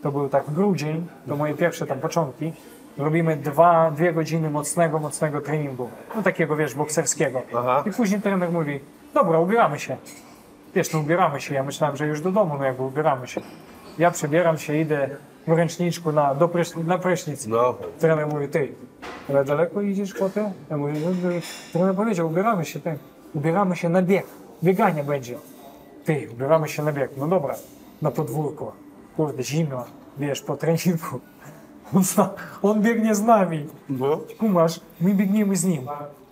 to 0.04 0.12
był 0.12 0.30
tak 0.30 0.44
grudzień, 0.52 1.08
to 1.28 1.36
moje 1.36 1.54
pierwsze 1.54 1.88
tam 1.88 2.00
początki, 2.00 2.54
robimy 2.98 3.38
dwa, 3.38 3.92
dwie 3.92 4.14
godziny 4.14 4.50
mocnego, 4.50 5.00
mocnego 5.00 5.42
treningu, 5.42 5.90
no 6.16 6.24
takiego 6.24 6.56
wiesz, 6.56 6.76
bokserskiego. 6.76 7.42
Aha. 7.58 7.84
I 7.88 7.92
później 7.92 8.22
trener 8.22 8.52
mówi, 8.52 8.80
dobra, 9.14 9.40
ubieramy 9.40 9.80
się. 9.80 9.98
Wiesz, 10.76 10.94
no 10.94 11.00
ubieramy 11.00 11.42
się, 11.42 11.56
ja 11.56 11.64
myślałem, 11.64 11.98
że 11.98 12.08
już 12.08 12.22
do 12.22 12.32
domu, 12.32 12.56
no 12.58 12.66
jakby 12.66 12.84
ubieramy 12.84 13.28
się. 13.28 13.42
Ja 14.00 14.12
przebieram 14.12 14.58
się, 14.58 14.78
idę 14.78 15.10
w 15.48 15.52
ręczniczku 15.52 16.12
na, 16.12 16.36
do 16.36 16.48
prysznic, 16.48 16.88
na 16.88 16.98
prysznic. 16.98 17.48
No. 17.48 17.76
Trener 18.00 18.28
mówi, 18.28 18.48
ty, 18.48 18.74
ale 19.30 19.46
daleko 19.46 19.82
idziesz, 19.82 20.14
chłopie? 20.14 20.52
Ja 20.70 20.78
mówię, 20.78 20.94
no, 20.94 21.10
no, 21.10 21.30
trener 21.74 21.96
powiedział, 21.96 22.28
ubieramy 22.28 22.66
się, 22.66 22.80
ty. 22.80 22.98
Ubieramy 23.34 23.76
się 23.76 23.90
na 23.90 24.02
bieg. 24.02 24.26
Bieganie 24.64 25.04
będzie. 25.04 25.36
Ty, 26.06 26.28
ubieramy 26.34 26.70
się 26.70 26.84
na 26.84 26.92
bieg. 26.92 27.12
No 27.18 27.28
dobra, 27.28 27.56
na 28.02 28.12
podwórko. 28.12 28.72
Kurde, 29.18 29.44
zimno, 29.44 29.86
wiesz, 30.18 30.42
po 30.42 30.58
treningu. 30.58 31.20
On, 31.96 32.04
zna, 32.04 32.30
on 32.62 32.82
biegnie 32.82 33.16
z 33.16 33.22
nami. 33.22 33.66
No. 33.90 34.20
Kumasz, 34.40 34.80
my 35.02 35.14
biegniemy 35.14 35.56
z 35.56 35.64
nim. 35.66 35.88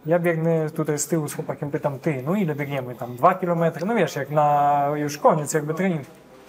Ja 0.05 0.19
biegnę 0.19 0.69
tutaj 0.69 0.99
z 0.99 1.07
tyłu 1.07 1.27
z 1.27 1.33
chłopakiem, 1.33 1.71
pytam, 1.71 1.99
ty, 1.99 2.23
no 2.25 2.35
ile 2.35 2.55
biegniemy 2.55 2.95
tam? 2.95 3.15
Dwa 3.15 3.35
kilometry, 3.35 3.85
no 3.85 3.95
wiesz, 3.95 4.15
jak 4.15 4.29
na 4.31 4.85
już 4.95 5.17
koniec 5.17 5.53
jakby 5.53 5.73
trening. 5.73 6.01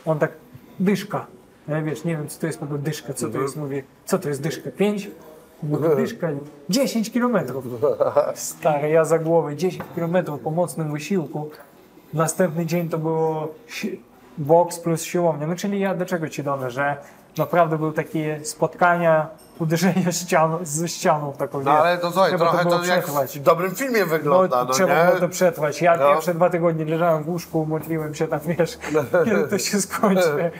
On 0.06 0.18
tak, 0.18 0.32
dyszka. 0.80 1.26
Ja 1.68 1.82
wiesz, 1.82 2.04
nie 2.04 2.16
wiem 2.16 2.28
co 2.28 2.40
to 2.40 2.46
jest 2.46 2.58
w 2.58 2.62
ogóle 2.62 2.78
dyszka, 2.78 3.14
co 3.14 3.28
to 3.28 3.40
jest, 3.40 3.56
mówię, 3.56 3.82
co 4.04 4.18
to 4.18 4.28
jest 4.28 4.42
dyszka? 4.42 4.70
Pięć? 4.70 5.10
Mówię, 5.62 5.96
Dyszka, 5.96 6.28
10 6.68 7.10
kilometrów. 7.10 7.64
Stary, 8.34 8.88
ja 8.88 9.04
za 9.04 9.18
głowę, 9.18 9.56
10 9.56 9.84
kilometrów 9.94 10.40
po 10.40 10.50
mocnym 10.50 10.92
wysiłku. 10.92 11.50
Następny 12.14 12.66
dzień 12.66 12.88
to 12.88 12.98
było 12.98 13.48
boks 14.38 14.78
plus 14.78 15.02
siłownia. 15.02 15.46
No 15.46 15.56
czyli 15.56 15.80
ja 15.80 15.94
do 15.94 16.06
czego 16.06 16.28
ci 16.28 16.42
dążę, 16.42 16.70
że 16.70 16.96
naprawdę 17.38 17.78
były 17.78 17.92
takie 17.92 18.40
spotkania, 18.44 19.26
uderzenie 19.58 20.12
ścianą, 20.22 20.58
ze 20.62 20.88
ścianą 20.88 21.32
taką. 21.32 21.60
No 21.62 21.70
ale 21.70 21.98
to 21.98 22.10
słuchaj, 22.10 22.30
trzeba 22.30 22.44
trochę 22.50 22.64
było 22.64 22.78
to 22.78 22.84
jak 22.84 23.02
przetrwać. 23.02 23.38
w 23.38 23.42
dobrym 23.42 23.74
filmie 23.74 24.00
No, 24.00 24.06
wygląda, 24.06 24.64
no, 24.64 24.72
trzeba 24.72 24.98
nie? 25.00 25.06
było 25.08 25.20
to 25.20 25.28
przetrwać. 25.28 25.82
Ja 25.82 25.96
No. 25.96 26.08
pierwsze 26.12 26.34
dwa 26.34 26.50
tygodnie 26.50 26.84
leżałem 26.84 27.22
w 27.24 27.28
łóżku, 27.28 27.66
modliłem 27.66 28.14
się 28.14 28.28
tam, 28.28 28.40
wiesz, 28.46 28.78
kiedy 29.24 29.48
to 29.48 29.58
się 29.58 29.80
skończy. 29.80 30.50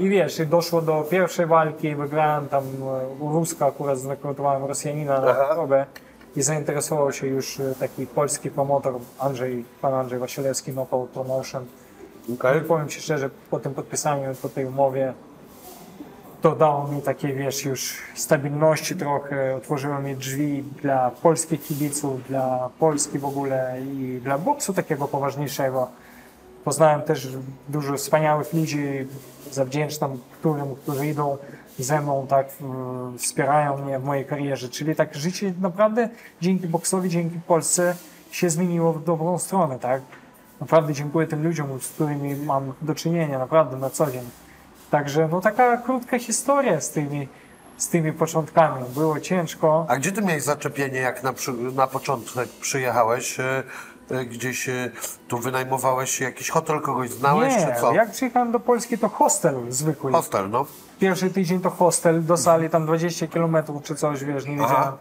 I 0.00 0.08
wiesz, 0.08 0.38
i 0.38 0.46
doszło 0.46 0.82
do 0.82 1.02
pierwszej 1.10 1.46
walki, 1.46 1.94
wygrałem 1.94 2.48
tam 2.48 2.64
e, 2.64 3.22
u 3.24 3.32
Ruska, 3.32 3.66
akurat 3.66 3.98
zrekrutowałem 3.98 4.64
Rosjanina 4.64 5.20
na 5.20 5.30
Aha. 5.30 5.54
próbę 5.54 5.86
i 6.36 6.42
zainteresował 6.42 7.12
się 7.12 7.26
już 7.26 7.60
e, 7.60 7.74
taki 7.80 8.06
polski 8.06 8.50
promotor 8.50 8.94
Andrzej, 9.18 9.64
pan 9.80 9.94
Andrzej 9.94 10.18
Wasilewski, 10.18 10.72
Knockout 10.72 11.10
Promotion. 11.10 11.66
Okej. 12.34 12.58
I 12.58 12.64
powiem 12.64 12.88
Ci 12.88 13.00
szczerze, 13.00 13.30
po 13.50 13.58
tym 13.58 13.74
podpisaniu, 13.74 14.34
po 14.42 14.48
tej 14.48 14.66
umowie, 14.66 15.12
to 16.42 16.56
dało 16.56 16.88
mi 16.88 17.02
takiej, 17.02 17.34
wiesz, 17.34 17.64
już 17.64 17.98
stabilności 18.14 18.96
trochę, 18.96 19.56
otworzyło 19.56 20.00
mi 20.00 20.16
drzwi 20.16 20.64
dla 20.82 21.10
polskich 21.10 21.62
kibiców, 21.62 22.28
dla 22.28 22.70
Polski 22.78 23.18
w 23.18 23.24
ogóle 23.24 23.76
i 23.82 24.20
dla 24.22 24.38
boksu 24.38 24.72
takiego 24.72 25.08
poważniejszego. 25.08 25.88
Poznałem 26.64 27.02
też 27.02 27.28
dużo 27.68 27.96
wspaniałych 27.96 28.52
ludzi, 28.52 29.08
zawdzięczam 29.50 30.18
którym, 30.38 30.74
którzy 30.74 31.06
idą 31.06 31.38
ze 31.78 32.00
mną, 32.00 32.26
tak, 32.28 32.46
w- 32.60 33.18
wspierają 33.18 33.78
mnie 33.78 33.98
w 33.98 34.04
mojej 34.04 34.24
karierze. 34.24 34.68
Czyli 34.68 34.94
tak 34.96 35.14
życie 35.14 35.54
naprawdę 35.60 36.08
dzięki 36.40 36.66
boksowi, 36.68 37.08
dzięki 37.10 37.40
Polsce 37.46 37.94
się 38.30 38.50
zmieniło 38.50 38.92
w 38.92 39.04
dobrą 39.04 39.38
stronę, 39.38 39.78
tak. 39.78 40.02
Naprawdę 40.60 40.92
dziękuję 40.94 41.26
tym 41.26 41.42
ludziom, 41.44 41.80
z 41.80 41.88
którymi 41.88 42.36
mam 42.36 42.72
do 42.82 42.94
czynienia, 42.94 43.38
naprawdę 43.38 43.76
na 43.76 43.90
co 43.90 44.10
dzień. 44.10 44.30
Także 44.90 45.28
no 45.32 45.40
taka 45.40 45.76
krótka 45.76 46.18
historia 46.18 46.80
z 46.80 46.90
tymi, 46.90 47.28
z 47.76 47.88
tymi 47.88 48.12
początkami. 48.12 48.84
Było 48.94 49.20
ciężko. 49.20 49.86
A 49.88 49.96
gdzie 49.96 50.12
ty 50.12 50.22
miałeś 50.22 50.42
zaczepienie, 50.42 51.00
jak 51.00 51.22
na, 51.22 51.32
na 51.74 51.86
początek 51.86 52.48
przyjechałeś? 52.60 53.40
E, 53.40 53.62
e, 54.10 54.24
Gdzieś 54.24 54.68
e, 54.68 54.90
tu 55.28 55.38
wynajmowałeś 55.38 56.20
jakiś 56.20 56.50
hotel, 56.50 56.80
kogoś 56.80 57.10
znałeś, 57.10 57.54
Nie, 57.56 57.66
czy 57.74 57.80
co? 57.80 57.92
jak 57.92 58.10
przyjechałem 58.10 58.52
do 58.52 58.60
Polski 58.60 58.98
to 58.98 59.08
hostel 59.08 59.54
zwykły. 59.68 60.12
Hostel, 60.12 60.50
no. 60.50 60.66
Pierwszy 61.02 61.30
tydzień 61.30 61.60
to 61.60 61.70
hostel, 61.70 62.24
do 62.24 62.36
sali 62.36 62.70
tam 62.70 62.86
20 62.86 63.26
km 63.26 63.56
czy 63.82 63.94
coś, 63.94 64.24
wiesz, 64.24 64.46
nie 64.46 64.56
wiedziałem. 64.56 64.92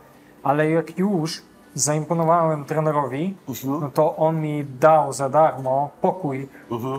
Ale 0.44 0.70
jak 0.70 0.98
już 0.98 1.42
zaimponowałem 1.74 2.66
trenerowi, 2.66 3.36
Mhm. 3.50 3.80
no 3.82 3.90
to 3.92 4.16
on 4.16 4.42
mi 4.42 4.66
dał 4.80 5.14
za 5.14 5.30
darmo 5.30 5.90
pokój 6.02 6.48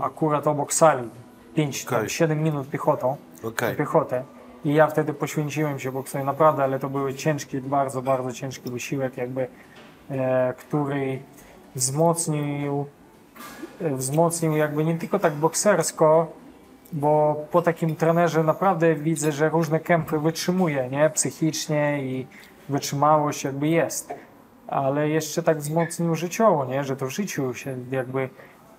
akurat 0.03 0.47
obok 0.47 0.73
sali. 0.75 1.09
5, 1.55 1.87
Okej. 1.87 2.09
7 2.09 2.43
minut 2.43 2.71
piechotą, 2.71 3.17
Okej. 3.45 3.77
piechotę. 3.77 4.25
I 4.65 4.75
ja 4.75 4.87
wtedy 4.87 5.15
poświęciłem 5.15 5.79
się 5.79 5.93
boksowi 5.93 6.25
naprawdę, 6.25 6.63
ale 6.65 6.79
to 6.79 6.89
były 6.89 7.15
ciężki, 7.15 7.61
bardzo, 7.61 8.03
bardzo 8.03 8.33
ciężki 8.33 8.71
wysiłek, 8.71 9.17
jakby, 9.17 9.47
e, 10.11 10.55
który 10.59 11.19
wzmocnił, 11.75 12.87
e, 13.81 13.97
wzmocnił 13.97 14.57
jakby 14.57 14.85
nie 14.85 14.99
tylko 14.99 15.19
tak 15.19 15.33
boksersko, 15.33 16.27
bo 16.93 17.45
po 17.51 17.63
takim 17.63 17.97
trenerze 17.97 18.45
naprawdę 18.45 18.95
widzę, 18.95 19.33
że 19.33 19.49
różne 19.49 19.81
kępy 19.81 20.19
wytrzymuje, 20.19 20.89
nie? 20.91 21.11
Psychicznie 21.11 22.05
i 22.05 22.27
wytrzymałość 22.69 23.45
jakby 23.45 23.69
jest. 23.69 24.15
Ale 24.69 25.09
jeszcze 25.09 25.43
tak 25.43 25.59
wzmocnił 25.59 26.15
życiowo, 26.15 26.65
nie? 26.65 26.85
Że 26.85 26.97
to 26.97 27.07
w 27.07 27.11
życiu 27.11 27.55
się 27.55 27.77
jakby 27.91 28.29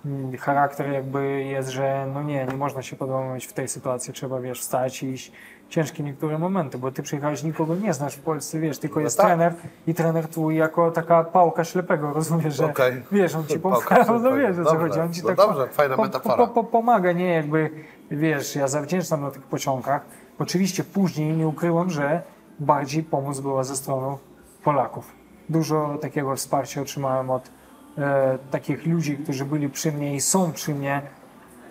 mm, 0.06 0.36
charakter 0.36 0.92
jakby 0.92 1.42
jest, 1.42 1.68
że 1.68 2.06
no 2.14 2.22
nie, 2.22 2.46
nie 2.46 2.56
można 2.56 2.82
się 2.82 2.96
podłamać 2.96 3.46
w 3.46 3.52
tej 3.52 3.68
sytuacji, 3.68 4.12
trzeba 4.12 4.40
wiesz, 4.40 4.60
wstać 4.60 5.02
i 5.02 5.06
iść. 5.06 5.32
Ciężkie 5.68 6.02
niektóre 6.02 6.38
momenty, 6.38 6.78
bo 6.78 6.92
ty 6.92 7.02
przyjechałeś, 7.02 7.42
nikogo 7.42 7.74
nie 7.74 7.92
znasz 7.92 8.14
w 8.14 8.22
Polsce, 8.22 8.60
wiesz, 8.60 8.78
tylko 8.78 9.00
jest 9.00 9.16
tak. 9.16 9.26
trener 9.26 9.54
i 9.86 9.94
trener 9.94 10.28
twój 10.28 10.56
jako 10.56 10.90
taka 10.90 11.24
pałka 11.24 11.64
ślepego, 11.64 12.12
rozumiesz, 12.12 12.54
że 12.54 12.66
Okej. 12.66 13.02
wiesz, 13.12 13.34
on 13.34 13.46
ci 13.46 13.58
pomaga, 13.58 14.04
no 14.22 14.36
wiesz, 14.36 14.58
o 14.58 14.64
co 14.64 14.78
chodzi, 14.78 15.00
on 15.00 15.12
ci 15.12 15.22
No 15.22 15.28
tak 15.28 15.36
dobrze, 15.36 15.68
fajna 15.68 15.96
metafora. 15.96 16.36
Po, 16.36 16.48
po, 16.48 16.64
pomaga, 16.64 17.12
nie, 17.12 17.28
jakby, 17.28 17.70
wiesz, 18.16 18.56
ja 18.56 18.68
zawdzięczam 18.68 19.20
na 19.20 19.30
tych 19.30 19.42
początkach. 19.42 20.02
Oczywiście 20.38 20.84
później 20.84 21.32
nie 21.36 21.48
ukryłem, 21.48 21.90
że 21.90 22.22
bardziej 22.60 23.02
pomoc 23.02 23.40
była 23.40 23.64
ze 23.64 23.76
strony 23.76 24.16
Polaków. 24.64 25.12
Dużo 25.48 25.98
takiego 26.00 26.36
wsparcia 26.36 26.80
otrzymałem 26.80 27.30
od 27.30 27.50
e, 27.98 28.38
takich 28.50 28.86
ludzi, 28.86 29.16
którzy 29.16 29.44
byli 29.44 29.68
przy 29.68 29.92
mnie 29.92 30.14
i 30.14 30.20
są 30.20 30.52
przy 30.52 30.74
mnie 30.74 31.02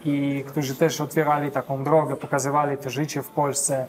i 0.05 0.43
którzy 0.47 0.75
też 0.75 1.01
otwierali 1.01 1.51
taką 1.51 1.83
drogę, 1.83 2.15
pokazywali 2.15 2.77
to 2.77 2.89
życie 2.89 3.21
w 3.23 3.29
Polsce. 3.29 3.85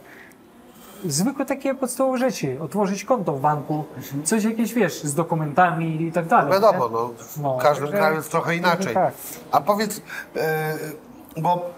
Zwykłe 1.05 1.45
takie 1.47 1.75
podstawowe 1.75 2.19
rzeczy, 2.19 2.57
otworzyć 2.61 3.05
konto 3.05 3.33
w 3.33 3.41
banku, 3.41 3.85
coś 4.25 4.45
jakieś, 4.45 4.75
wiesz, 4.75 5.03
z 5.03 5.15
dokumentami 5.15 6.03
i 6.03 6.13
tak 6.13 6.27
dalej. 6.27 6.53
Wiadomo, 6.53 6.87
nie? 6.89 6.93
no, 6.93 7.09
w 7.19 7.41
No, 7.41 7.59
każdym 7.63 7.89
kraju 7.89 8.17
jest 8.17 8.31
trochę 8.31 8.57
inaczej. 8.57 8.95
tak. 8.95 9.15
A 9.53 9.61
powiedz, 9.61 10.03
e, 10.37 10.75
bo 11.37 11.71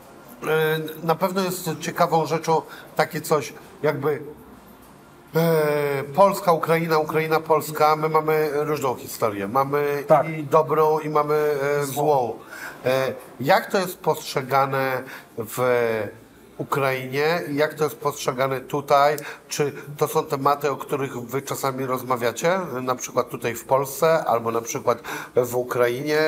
na 1.03 1.15
pewno 1.15 1.43
jest 1.43 1.71
ciekawą 1.81 2.27
rzeczą 2.27 2.63
takie 2.97 3.21
coś, 3.21 3.53
jakby 3.83 4.23
e, 5.37 6.05
Polska, 6.15 6.53
Ukraina, 6.53 6.99
Ukraina, 6.99 7.41
Polska, 7.41 7.97
my 7.97 8.09
mamy 8.09 8.51
różną 8.53 8.95
historię. 8.95 9.49
Mamy 9.49 10.05
Tak. 10.07 10.29
i 10.29 10.45
dobrą, 10.45 10.99
i 10.99 11.09
mamy 11.09 11.35
e, 11.81 11.85
złą. 11.85 12.39
E, 12.85 13.13
jak 13.41 13.71
to 13.71 13.79
jest 13.79 13.99
postrzegane 13.99 15.03
w 15.39 15.61
Ukrainie? 16.59 17.41
Jak 17.53 17.75
to 17.75 17.85
jest 17.85 17.97
postrzegane 17.97 18.61
tutaj? 18.61 19.17
Czy 19.49 19.73
to 19.97 20.09
są 20.09 20.25
tematy, 20.25 20.71
o 20.71 20.77
których 20.77 21.21
wy 21.21 21.43
czasami 21.43 21.87
rozmawiacie? 21.87 22.61
Na 22.83 22.95
przykład 22.95 23.29
tutaj 23.29 23.55
w 23.55 23.65
Polsce, 23.65 24.25
albo 24.25 24.51
na 24.51 24.61
przykład 24.61 25.03
w 25.37 25.55
Ukrainie? 25.57 26.19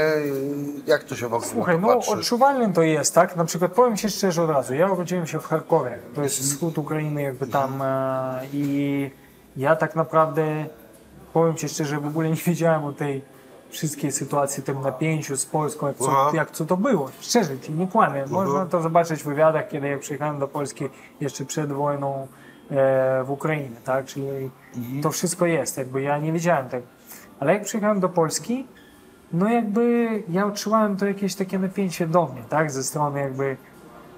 Jak 0.86 1.04
to 1.04 1.16
się 1.16 1.28
wokół 1.28 1.48
Słuchaj, 1.48 1.78
no 1.80 1.88
patrzy? 1.88 2.10
odczuwalnym 2.10 2.72
to 2.72 2.82
jest, 2.82 3.14
tak? 3.14 3.36
Na 3.36 3.44
przykład 3.44 3.72
powiem 3.72 3.96
Ci 3.96 4.10
szczerze 4.10 4.42
od 4.42 4.50
razu, 4.50 4.74
ja 4.74 4.92
urodziłem 4.92 5.26
się 5.26 5.40
w 5.40 5.46
Charkowie, 5.46 5.98
to 6.14 6.22
jest 6.22 6.40
wschód 6.40 6.78
Ukrainy 6.78 7.22
jakby 7.22 7.46
tam 7.46 7.82
e, 7.82 8.40
i 8.52 9.10
ja 9.56 9.76
tak 9.76 9.96
naprawdę 9.96 10.66
powiem 11.32 11.54
Ci 11.56 11.68
szczerze, 11.68 12.00
w 12.00 12.06
ogóle 12.06 12.28
nie 12.28 12.36
wiedziałem 12.46 12.84
o 12.84 12.92
tej 12.92 13.22
wszystkiej 13.70 14.12
sytuacji, 14.12 14.62
tym 14.62 14.80
napięciu 14.80 15.36
z 15.36 15.46
Polską, 15.46 15.86
jak 15.86 15.96
co, 15.96 16.30
jak 16.34 16.50
co 16.50 16.66
to 16.66 16.76
było. 16.76 17.10
Szczerze 17.20 17.58
Ci, 17.58 17.72
nie 17.72 17.86
kłamię. 17.86 18.24
Można 18.30 18.66
to 18.66 18.82
zobaczyć 18.82 19.22
w 19.22 19.26
wywiadach, 19.26 19.68
kiedy 19.68 19.88
ja 19.88 19.98
przyjechałem 19.98 20.38
do 20.38 20.48
Polski 20.48 20.84
jeszcze 21.20 21.44
przed 21.44 21.72
wojną 21.72 22.26
e, 22.70 23.24
w 23.24 23.30
Ukrainie, 23.30 23.76
tak? 23.84 24.06
Czyli 24.06 24.50
to 25.02 25.10
wszystko 25.10 25.46
jest, 25.46 25.78
jakby 25.78 26.02
ja 26.02 26.18
nie 26.18 26.32
wiedziałem 26.32 26.68
tego. 26.68 26.86
Ale 27.40 27.52
jak 27.52 27.64
przyjechałem 27.64 28.00
do 28.00 28.08
Polski, 28.08 28.66
no 29.32 29.48
jakby 29.48 30.08
ja 30.28 30.46
odczuwałem 30.46 30.96
to 30.96 31.06
jakieś 31.06 31.34
takie 31.34 31.58
napięcie 31.58 32.06
do 32.06 32.26
mnie, 32.26 32.42
tak, 32.48 32.70
ze 32.70 32.84
strony 32.84 33.20
jakby 33.20 33.56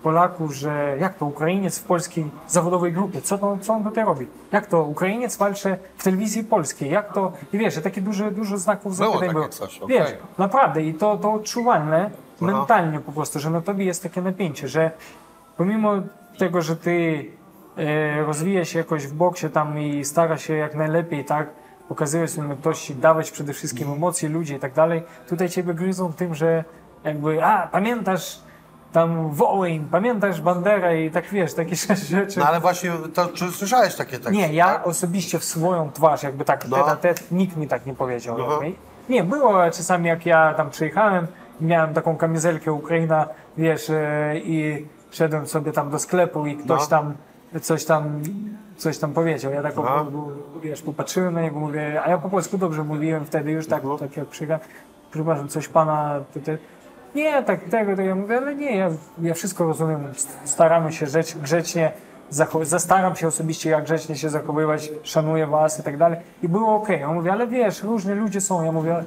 Polaków, 0.03 0.55
że 0.55 0.97
jak 1.01 1.15
to 1.15 1.27
Ukrainiec 1.27 1.79
w 1.79 1.85
polskiej 1.85 2.31
zawodowej 2.49 2.93
grupie, 2.93 3.23
co, 3.23 3.39
to, 3.39 3.59
co 3.61 3.75
on 3.75 3.85
tutaj 3.85 4.05
robi? 4.05 4.27
Jak 4.53 4.67
to 4.67 4.83
Ukrainiec 4.83 5.37
walczy 5.37 5.77
w 5.97 6.05
telewizji 6.05 6.45
polskiej? 6.45 6.91
Jak 6.91 7.13
to, 7.13 7.33
i 7.53 7.59
wiesz, 7.59 7.75
że 7.75 7.83
takie 7.83 8.01
duże, 8.01 8.31
dużo 8.31 8.59
znaków 8.59 8.97
zapytań 8.97 9.33
było. 9.33 9.49
coś, 9.49 9.79
okej. 9.79 9.99
Wiesz, 9.99 10.11
naprawdę 10.39 10.83
i 10.83 10.95
to, 10.95 11.17
to 11.17 11.33
odczuwalne 11.33 12.11
mentalnie 12.41 13.01
po 13.01 13.13
prostu, 13.13 13.39
że 13.39 13.51
na 13.51 13.61
tobie 13.61 13.85
jest 13.85 14.03
takie 14.03 14.23
napięcie, 14.23 14.69
że 14.69 14.91
pomimo 15.57 15.93
tego, 16.39 16.63
że 16.63 16.77
ty 16.77 17.27
e, 17.77 18.23
rozwija 18.25 18.65
się 18.65 18.79
jakoś 18.79 19.07
w 19.07 19.15
boksie 19.15 19.51
tam 19.51 19.79
i 19.79 20.05
stara 20.05 20.39
się 20.39 20.55
jak 20.55 20.75
najlepiej, 20.75 21.25
tak, 21.25 21.49
pokazywać 21.89 22.37
umiejętności, 22.39 22.95
dawać 22.95 23.31
przede 23.31 23.53
wszystkim 23.53 23.93
emocje 23.93 24.29
ludzi 24.29 24.55
i 24.55 24.59
tak 24.59 24.73
dalej, 24.73 25.03
tutaj 25.29 25.49
ciebie 25.49 25.75
gryzą 25.75 26.13
tym, 26.13 26.35
że 26.35 26.65
jakby, 27.05 27.45
a, 27.45 27.67
pamiętasz 27.67 28.41
tam 28.93 29.31
Wołyń, 29.31 29.85
pamiętasz 29.91 30.41
Banderę 30.41 31.03
i 31.03 31.11
tak 31.11 31.25
wiesz, 31.29 31.55
takie 31.55 31.77
rzeczy. 32.11 32.39
No 32.41 32.47
ale 32.47 32.61
właśnie, 32.61 32.91
to, 33.15 33.27
czy 33.29 33.51
słyszałeś 33.51 33.95
takie 33.95 34.11
teksty? 34.13 34.33
Nie, 34.33 34.53
ja 34.53 34.67
tak? 34.67 34.87
osobiście 34.87 35.39
w 35.39 35.45
swoją 35.45 35.93
twarz, 35.93 36.23
jakby 36.23 36.45
tak 36.45 36.69
No. 36.69 36.77
no. 36.77 36.85
tet 36.85 37.01
tet, 37.01 37.33
nikt 37.33 37.57
mi 37.57 37.69
tak 37.69 37.87
nie 37.87 37.95
powiedział. 37.95 38.39
Jakby. 38.39 38.73
Nie, 39.09 39.25
było 39.25 39.71
czasami 39.71 40.09
jak 40.09 40.27
ja 40.27 40.55
tam 40.55 40.71
przyjechałem, 40.71 41.27
miałem 41.61 41.95
taką 41.95 42.17
kamizelkę 42.17 42.73
Ukraina, 42.73 43.29
wiesz, 43.57 43.91
e, 43.91 44.33
i 44.39 44.87
szedłem 45.11 45.47
sobie 45.47 45.73
tam 45.73 45.91
do 45.91 45.99
sklepu 45.99 46.47
i 46.47 46.57
ktoś 46.57 46.81
No. 46.81 46.87
tam 46.87 47.15
coś 47.63 47.85
tam 47.85 48.23
coś 48.77 48.99
tam 48.99 49.13
powiedział. 49.13 49.53
Ja 49.53 49.63
tak, 49.63 49.73
po- 49.73 49.83
po- 49.83 50.11
wiesz, 50.63 50.83
popatrzyłem 50.83 51.35
na 51.35 51.41
niego, 51.43 51.59
mówię, 51.61 52.03
a 52.05 52.11
ja 52.11 52.19
po 52.19 52.29
polsku 52.29 52.59
dobrze 52.59 52.85
mówiłem 52.85 53.25
wtedy 53.25 53.51
już 53.51 53.67
tak, 53.67 53.83
Mhm. 53.85 53.99
tak 53.99 54.17
jak 54.17 54.27
przyjechałem, 54.27 54.61
przepraszam, 55.13 55.49
coś 55.49 55.69
pana 55.69 56.21
tutaj, 56.35 56.59
nie, 57.15 57.43
tak 57.43 57.65
tego, 57.65 57.97
to 57.97 58.03
ja 58.03 58.15
mówię, 58.15 58.37
ale 58.37 58.55
nie, 58.55 58.77
ja, 58.77 58.91
ja 59.23 59.35
wszystko 59.35 59.65
rozumiem, 59.65 60.13
staramy 60.45 60.93
się 60.93 61.07
rzecz, 61.07 61.37
grzecznie, 61.37 61.93
zastaram 62.63 63.17
się 63.17 63.29
osobiście, 63.29 63.71
jak 63.71 63.85
grzecznie 63.85 64.17
się 64.17 64.31
zachowywać, 64.31 64.91
szanuję 65.03 65.47
was 65.47 65.81
i 65.81 65.83
tak 65.83 65.97
dalej. 65.97 66.19
I 66.43 66.49
było 66.49 66.75
okej. 66.75 67.05
On 67.05 67.15
mówi, 67.15 67.31
ale 67.31 67.47
wiesz, 67.47 67.83
różni 67.83 68.15
ludzie 68.15 68.41
są. 68.41 68.65
Ja 68.65 68.73
mówię, 68.73 69.05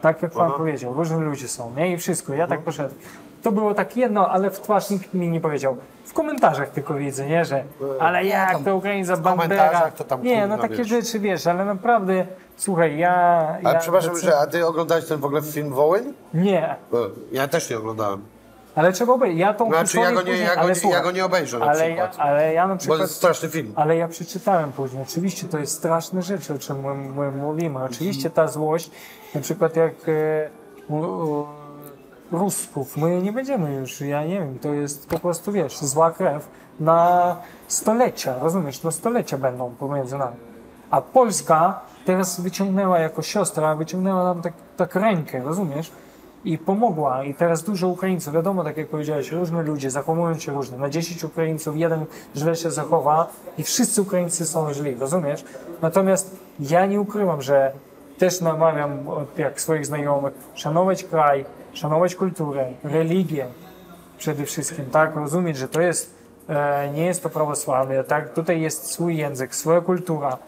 tak 0.00 0.22
jak 0.22 0.32
pan 0.32 0.52
powiedział, 0.52 0.94
różni 0.94 1.20
ludzie 1.20 1.48
są, 1.48 1.72
nie? 1.76 1.92
I 1.92 1.96
wszystko. 1.96 2.34
Ja 2.34 2.46
tak 2.46 2.60
poszedłem. 2.60 3.00
To 3.42 3.52
było 3.52 3.74
tak 3.74 3.96
jedno, 3.96 4.28
ale 4.28 4.50
w 4.50 4.60
twarz 4.60 4.90
nikt 4.90 5.14
mi 5.14 5.28
nie 5.28 5.40
powiedział. 5.40 5.76
W 6.04 6.12
komentarzach 6.12 6.68
tylko 6.70 6.94
widzę, 6.94 7.26
nie, 7.26 7.44
że 7.44 7.64
ale 8.00 8.24
jak 8.24 8.52
tam 8.52 8.64
to 8.64 8.76
Ukraińca 8.76 9.16
Bandera. 9.16 9.90
to 9.90 10.04
tam 10.04 10.22
Nie, 10.22 10.46
no 10.46 10.58
takie 10.58 10.74
wiesz. 10.74 10.88
rzeczy, 10.88 11.18
wiesz, 11.18 11.46
ale 11.46 11.64
naprawdę, 11.64 12.26
słuchaj, 12.56 12.98
ja... 12.98 13.14
A 13.64 13.72
ja 13.72 13.78
przepraszam, 13.78 14.18
że 14.18 14.38
a 14.38 14.46
ty 14.46 14.66
oglądałeś 14.66 15.04
ten 15.06 15.20
w 15.20 15.24
ogóle 15.24 15.42
film 15.42 15.70
Wołyń? 15.74 16.14
Nie, 16.34 16.76
Bo 16.92 16.98
Ja 17.32 17.48
też 17.48 17.70
nie 17.70 17.78
oglądałem. 17.78 18.22
ale 18.74 18.92
trzeba 18.92 19.12
obejrzeć. 19.12 19.38
Ja 19.40 19.54
tą 19.54 19.66
Znaczy 19.68 19.82
historię 19.82 20.08
ja 20.08 20.14
go 20.14 20.20
nie, 20.22 20.26
później, 20.26 20.46
ja 20.46 20.54
go, 20.54 20.60
ale 20.60 20.72
nie, 20.84 20.90
ja 20.90 21.02
go 21.02 21.10
nie 21.10 21.24
obejrzę 21.24 21.58
na 21.58 21.66
ale, 21.66 21.90
ja, 21.90 22.08
przykład. 22.08 22.26
ale 22.28 22.54
ja 22.54 22.66
na 22.66 22.74
Bo 22.74 22.78
przykład... 22.78 22.98
to 22.98 23.04
jest 23.04 23.14
straszny 23.16 23.48
film. 23.48 23.72
Ale 23.76 23.96
ja 23.96 24.08
przeczytałem 24.08 24.72
później. 24.72 25.02
Oczywiście 25.02 25.48
to 25.48 25.58
jest 25.58 25.72
straszne 25.78 26.22
rzeczy, 26.22 26.54
o 26.54 26.58
czym 26.58 26.80
my, 26.80 26.94
my 26.94 27.30
mówimy. 27.30 27.84
Oczywiście 27.84 28.30
ta 28.30 28.48
złość, 28.48 28.90
na 29.34 29.40
przykład 29.40 29.76
jak 29.76 29.92
e, 30.08 30.50
u, 30.88 30.94
u, 30.96 31.46
Rusków, 32.32 32.96
my 32.96 33.22
nie 33.22 33.32
będziemy 33.32 33.74
już, 33.74 34.00
ja 34.00 34.24
nie 34.24 34.38
wiem, 34.40 34.58
to 34.58 34.74
jest 34.74 35.08
po 35.08 35.18
prostu, 35.18 35.52
wiesz, 35.52 35.78
zła 35.78 36.10
krew 36.10 36.48
na 36.80 37.36
stolecia, 37.68 38.38
rozumiesz, 38.38 38.82
no 38.82 38.90
stolecia 38.90 39.38
będą 39.38 39.70
pomiędzy 39.70 40.18
nami. 40.18 40.36
A 40.90 41.00
Polska 41.00 41.80
teraz 42.04 42.40
wyciągnęła 42.40 42.98
jako 42.98 43.22
siostra, 43.22 43.74
wyciągnęła 43.74 44.24
nam 44.24 44.42
tak, 44.42 44.52
tak 44.76 44.94
rękę, 44.94 45.42
rozumiesz? 45.42 45.92
I 46.44 46.58
pomogła. 46.58 47.24
I 47.24 47.34
teraz 47.34 47.62
dużo 47.62 47.88
Ukraińców, 47.88 48.34
wiadomo, 48.34 48.64
tak 48.64 48.76
jak 48.76 48.88
powiedziałeś, 48.88 49.32
różni 49.32 49.60
ludzie 49.60 49.90
zachowują 49.90 50.38
się 50.38 50.52
różnie. 50.52 50.78
Na 50.78 50.90
10 50.90 51.24
Ukraińców 51.24 51.76
jeden 51.76 52.04
źle 52.36 52.56
się 52.56 52.70
zachowa 52.70 53.28
i 53.58 53.62
wszyscy 53.62 54.02
Ukraińcy 54.02 54.46
są 54.46 54.74
źli, 54.74 54.94
rozumiesz? 54.94 55.44
Natomiast 55.82 56.36
ja 56.60 56.86
nie 56.86 57.00
ukrywam, 57.00 57.42
że 57.42 57.72
też 58.18 58.40
namawiam, 58.40 58.98
jak 59.36 59.60
swoich 59.60 59.86
znajomych, 59.86 60.34
szanować 60.54 61.04
kraj, 61.04 61.44
szanować 61.72 62.14
kulturę, 62.14 62.66
religię 62.84 63.46
przede 64.18 64.44
wszystkim, 64.44 64.84
tak? 64.90 65.16
Rozumieć, 65.16 65.56
że 65.56 65.68
to 65.68 65.80
jest, 65.80 66.14
e, 66.48 66.90
nie 66.94 67.06
jest 67.06 67.22
to 67.22 67.30
prawosławie, 67.30 68.04
tak? 68.04 68.32
Tutaj 68.34 68.60
jest 68.60 68.86
swój 68.92 69.16
język, 69.16 69.54
swoja 69.54 69.80
kultura. 69.80 70.38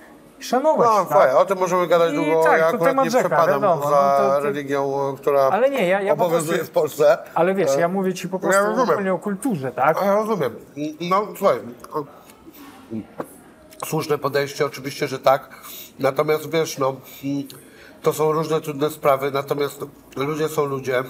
Szanować, 0.40 0.88
No, 0.88 1.04
tak? 1.04 1.18
fajnie, 1.18 1.36
o 1.38 1.44
tym 1.44 1.58
możemy 1.58 1.86
gadać 1.86 2.12
I 2.12 2.16
długo. 2.16 2.42
tak, 2.44 2.52
ja 2.52 2.58
to 2.58 2.66
akurat 2.68 2.84
temat 2.88 3.04
nie 3.04 3.10
rzeka, 3.10 3.28
przepadam 3.28 3.60
wiadomo, 3.62 3.82
za 3.82 3.90
no 3.90 4.28
to- 4.28 4.34
to- 4.34 4.40
religią, 4.40 5.14
która 5.16 5.40
Ale 5.42 5.70
nie, 5.70 5.86
ja, 5.88 6.00
ja 6.00 6.16
po 6.16 6.24
obowiązuje 6.26 6.58
prostu, 6.58 6.72
w 6.72 6.74
Polsce. 6.74 7.18
ale 7.34 7.54
wiesz, 7.54 7.76
ja 7.78 7.88
mówię 7.88 8.14
ci 8.14 8.28
po 8.28 8.38
prostu 8.38 8.64
rozumiem. 8.66 8.90
ogólnie 8.90 9.12
o 9.14 9.18
kulturze, 9.18 9.72
tak? 9.72 10.02
A, 10.02 10.04
Ja 10.04 10.14
rozumiem. 10.14 10.54
No, 11.00 11.26
słuchaj. 11.38 11.56
o- 11.92 12.04
Słuszne 13.86 14.18
podejście, 14.18 14.66
oczywiście, 14.66 15.08
że 15.08 15.18
tak. 15.18 15.48
Natomiast 15.98 16.50
wiesz, 16.50 16.78
no, 16.78 16.88
mm, 17.24 17.42
to 18.02 18.12
są 18.12 18.32
różne 18.32 18.60
trudne 18.60 18.90
sprawy, 18.90 19.30
natomiast 19.30 19.84
ludzie 20.16 20.48
są 20.48 20.64
ludzie. 20.64 21.02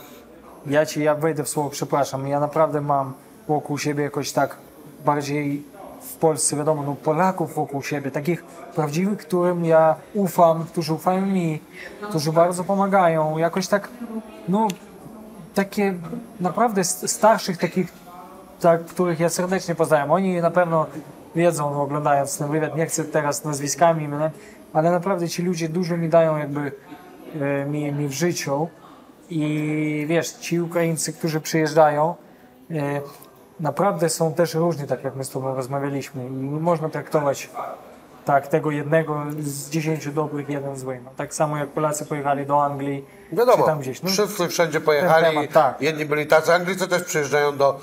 Ja 0.66 0.86
ci, 0.86 1.02
ja 1.02 1.14
wejdę 1.14 1.44
w 1.44 1.48
słowo, 1.48 1.70
przepraszam, 1.70 2.26
ja 2.26 2.40
naprawdę 2.40 2.80
mam 2.80 3.12
wokół 3.48 3.78
siebie 3.78 4.04
jakoś 4.04 4.32
tak 4.32 4.56
bardziej 5.04 5.64
w 6.02 6.16
Polsce, 6.16 6.56
wiadomo, 6.56 6.82
no 6.82 6.96
Polaków 7.04 7.54
wokół 7.54 7.82
siebie, 7.82 8.10
takich 8.10 8.44
prawdziwych, 8.74 9.18
którym 9.18 9.64
ja 9.64 9.94
ufam, 10.14 10.64
którzy 10.64 10.92
ufają 10.94 11.26
mi, 11.26 11.60
którzy 12.08 12.32
bardzo 12.32 12.64
pomagają, 12.64 13.38
jakoś 13.38 13.68
tak, 13.68 13.88
no, 14.48 14.68
takie 15.54 15.94
naprawdę 16.40 16.84
starszych 16.84 17.58
takich, 17.58 17.92
tak, 18.60 18.84
których 18.84 19.20
ja 19.20 19.28
serdecznie 19.28 19.74
pozdrawiam. 19.74 20.10
Oni 20.10 20.40
na 20.40 20.50
pewno 20.50 20.86
wiedzą, 21.34 21.70
no, 21.70 21.82
oglądając 21.82 22.38
ten 22.38 22.48
wywiad, 22.48 22.76
nie 22.76 22.86
chcę 22.86 23.04
teraz 23.04 23.44
nazwiskami, 23.44 24.08
no, 24.08 24.30
ale 24.72 24.90
naprawdę 24.90 25.28
ci 25.28 25.42
ludzie 25.42 25.68
dużo 25.68 25.96
mi 25.96 26.08
dają 26.08 26.36
jakby 26.36 26.72
e, 27.40 27.64
mi, 27.64 27.92
mi 27.92 28.08
w 28.08 28.12
życiu 28.12 28.68
i 29.30 30.04
wiesz, 30.08 30.30
ci 30.30 30.60
Ukraińcy, 30.60 31.12
którzy 31.12 31.40
przyjeżdżają, 31.40 32.14
e, 32.70 33.00
naprawdę 33.60 34.08
są 34.08 34.34
też 34.34 34.54
różni, 34.54 34.86
tak 34.86 35.04
jak 35.04 35.16
my 35.16 35.24
z 35.24 35.30
Tobą 35.30 35.54
rozmawialiśmy. 35.54 36.26
I 36.26 36.30
można 36.30 36.88
traktować 36.88 37.50
tak 38.24 38.48
tego 38.48 38.70
jednego 38.70 39.22
z 39.40 39.70
dziesięciu 39.70 40.12
dobrych, 40.12 40.48
jeden 40.48 40.76
zły. 40.76 41.00
No, 41.04 41.10
tak 41.16 41.34
samo 41.34 41.56
jak 41.56 41.68
Polacy 41.68 42.06
pojechali 42.06 42.46
do 42.46 42.64
Anglii, 42.64 43.04
czy 43.30 43.36
Wiadomo, 43.36 43.66
tam 43.66 43.80
gdzieś. 43.80 44.02
No, 44.02 44.10
wszyscy 44.10 44.48
wszędzie 44.48 44.80
pojechali, 44.80 45.24
temat, 45.26 45.52
tak. 45.52 45.80
jedni 45.82 46.06
byli 46.06 46.26
tacy, 46.26 46.52
Anglicy 46.54 46.88
też 46.88 47.02
przyjeżdżają 47.02 47.56
do 47.56 47.80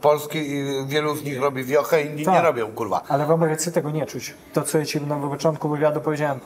Polski 0.00 0.38
i 0.50 0.64
wielu 0.86 1.16
z 1.16 1.24
nich 1.24 1.40
robi 1.40 1.64
wiochę, 1.64 2.02
inni 2.02 2.16
nie 2.18 2.24
Tak. 2.24 2.44
robią, 2.44 2.72
kurwa. 2.72 3.02
Ale 3.08 3.26
w 3.26 3.30
Ameryce 3.30 3.72
tego 3.72 3.90
nie 3.90 4.06
czuć. 4.06 4.34
To, 4.52 4.62
co 4.62 4.78
ja 4.78 4.84
Ci 4.84 5.00
na 5.00 5.16
początku 5.16 5.68
wywiadu 5.68 6.00
powiedziałem, 6.00 6.40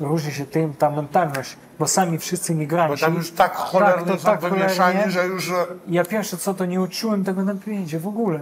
różni 0.00 0.32
się 0.32 0.46
tym, 0.46 0.74
ta 0.74 0.90
mentalność, 0.90 1.56
bo 1.78 1.86
sami 1.88 2.18
wszyscy 2.18 2.52
Bo 2.52 2.58
migranci. 2.58 3.00
tam 3.00 3.14
już 3.14 3.30
tak 3.30 3.54
cholernie 3.56 4.06
to 4.12 4.18
są 4.18 4.24
tak 4.24 4.40
wymieszani, 4.40 4.76
cholernie. 4.98 5.10
że 5.12 5.26
już... 5.26 5.52
Ja 5.88 6.04
pierwsze 6.04 6.36
co, 6.36 6.54
to 6.54 6.64
nie 6.66 6.80
uczułem 6.80 7.24
tego 7.24 7.42
napięcia 7.42 7.98
w 7.98 8.06
ogóle. 8.08 8.40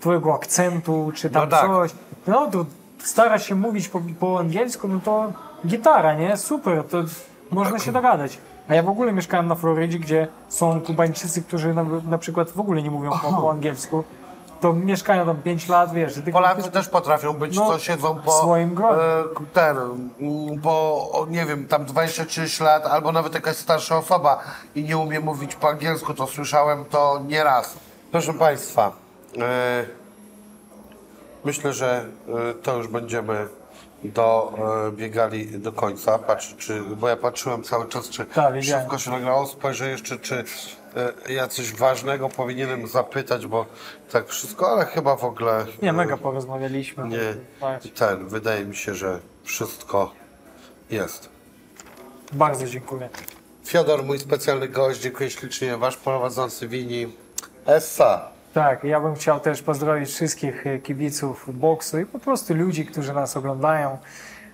Twojego 0.00 0.34
akcentu, 0.34 1.12
czy 1.14 1.30
tam 1.30 1.42
No 1.44 1.50
tak. 1.56 1.66
coś. 1.66 1.90
No 2.26 2.50
to 2.50 2.64
stara 3.04 3.38
się 3.38 3.54
mówić 3.54 3.88
po, 3.88 4.00
po 4.20 4.38
angielsku, 4.38 4.88
no 4.88 5.00
to 5.04 5.32
gitara, 5.66 6.14
nie? 6.14 6.36
Super, 6.36 6.84
to 6.84 6.98
można 7.50 7.78
się 7.78 7.92
dogadać. 7.92 8.38
A 8.68 8.74
ja 8.74 8.82
w 8.82 8.88
ogóle 8.88 9.12
mieszkałem 9.12 9.46
na 9.48 9.54
Florydzie, 9.54 9.98
gdzie 9.98 10.28
są 10.48 10.80
Kubańczycy, 10.80 11.42
którzy 11.42 11.74
na, 11.74 11.84
na 12.08 12.18
przykład 12.18 12.50
w 12.50 12.60
ogóle 12.60 12.82
nie 12.82 12.90
mówią 12.90 13.10
po, 13.22 13.32
po 13.32 13.50
angielsku. 13.50 14.04
To 14.60 14.72
mieszkają 14.72 15.26
tam 15.26 15.36
5 15.36 15.68
lat, 15.68 15.92
wiesz. 15.94 16.14
tylko- 16.14 16.32
Polacy 16.32 16.70
też 16.70 16.88
potrafią 16.88 17.32
być, 17.32 17.56
No, 17.56 17.66
co 17.68 17.78
siedzą 17.78 18.14
w 18.14 18.22
po 18.22 18.32
swoim 18.32 18.74
gronie. 18.74 19.02
e, 19.02 19.24
ten, 19.52 19.76
po 20.62 21.26
nie 21.30 21.46
wiem, 21.46 21.66
tam 21.68 21.84
23 21.84 22.64
lat, 22.64 22.86
albo 22.86 23.12
nawet 23.12 23.34
jakaś 23.34 23.56
starsza 23.56 23.96
osoba 23.98 24.38
i 24.74 24.84
nie 24.84 24.98
umie 24.98 25.20
mówić 25.20 25.54
po 25.54 25.68
angielsku, 25.68 26.14
to 26.14 26.26
słyszałem 26.26 26.84
to 26.84 27.20
nieraz. 27.28 27.74
Proszę 28.12 28.34
Państwa, 28.34 28.92
e, 29.38 29.84
myślę, 31.44 31.72
że 31.72 32.04
e, 32.50 32.54
to 32.54 32.76
już 32.76 32.88
będziemy 32.88 33.48
do, 34.04 34.52
e, 34.98 35.58
do 35.58 35.72
końca. 35.72 36.18
Patrz, 36.18 36.54
czy, 36.56 36.82
bo 36.82 37.08
ja 37.08 37.16
patrzyłem 37.16 37.62
cały 37.62 37.88
czas, 37.88 38.08
czy 38.08 38.24
Tak, 38.24 38.54
wszystko 38.60 38.98
się 38.98 39.10
nagrało. 39.10 39.46
Spojrzę 39.46 39.90
jeszcze, 39.90 40.18
czy 40.18 40.44
e, 41.26 41.32
ja 41.32 41.48
coś 41.48 41.72
ważnego 41.72 42.28
powinienem 42.28 42.86
zapytać, 42.86 43.46
bo 43.46 43.66
tak 44.12 44.28
wszystko, 44.28 44.72
ale 44.72 44.86
chyba 44.86 45.16
w 45.16 45.24
ogóle... 45.24 45.66
Nie, 45.82 45.92
mega 45.92 46.16
porozmawialiśmy. 46.16 47.08
nie, 47.08 47.34
ten, 47.94 48.28
wydaje 48.28 48.64
mi 48.64 48.76
się, 48.76 48.94
że 48.94 49.18
wszystko 49.44 50.12
jest. 50.90 51.28
Bardzo 52.32 52.66
dziękuję. 52.66 53.08
Fiodor, 53.66 54.04
mój 54.04 54.18
specjalny 54.18 54.68
gość, 54.68 55.00
dziękuję 55.00 55.30
ślicznie, 55.30 55.76
wasz 55.76 55.96
prowadzący 55.96 56.68
Wini. 56.68 57.16
Essa. 57.66 58.30
Tak, 58.54 58.84
ja 58.84 59.00
bym 59.00 59.14
chciał 59.14 59.40
też 59.40 59.62
pozdrowić 59.62 60.08
wszystkich 60.08 60.66
e, 60.66 60.78
kibiców 60.78 61.58
boksu 61.58 62.00
i 62.00 62.06
po 62.06 62.18
prostu 62.18 62.54
ludzi, 62.54 62.86
którzy 62.86 63.12
nas 63.12 63.36
oglądają. 63.36 63.98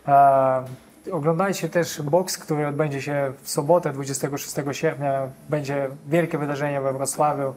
E, 0.09 0.65
oglądajcie 1.13 1.69
też 1.69 2.03
boks, 2.03 2.39
który 2.39 2.67
odbędzie 2.67 3.03
się 3.03 3.33
w 3.43 3.51
sobotę 3.51 3.93
26 3.93 4.55
sierpnia. 4.73 5.29
Będzie 5.49 5.89
wielkie 6.07 6.39
wydarzenie 6.39 6.81
we 6.81 6.93
Wrocławiu, 6.93 7.55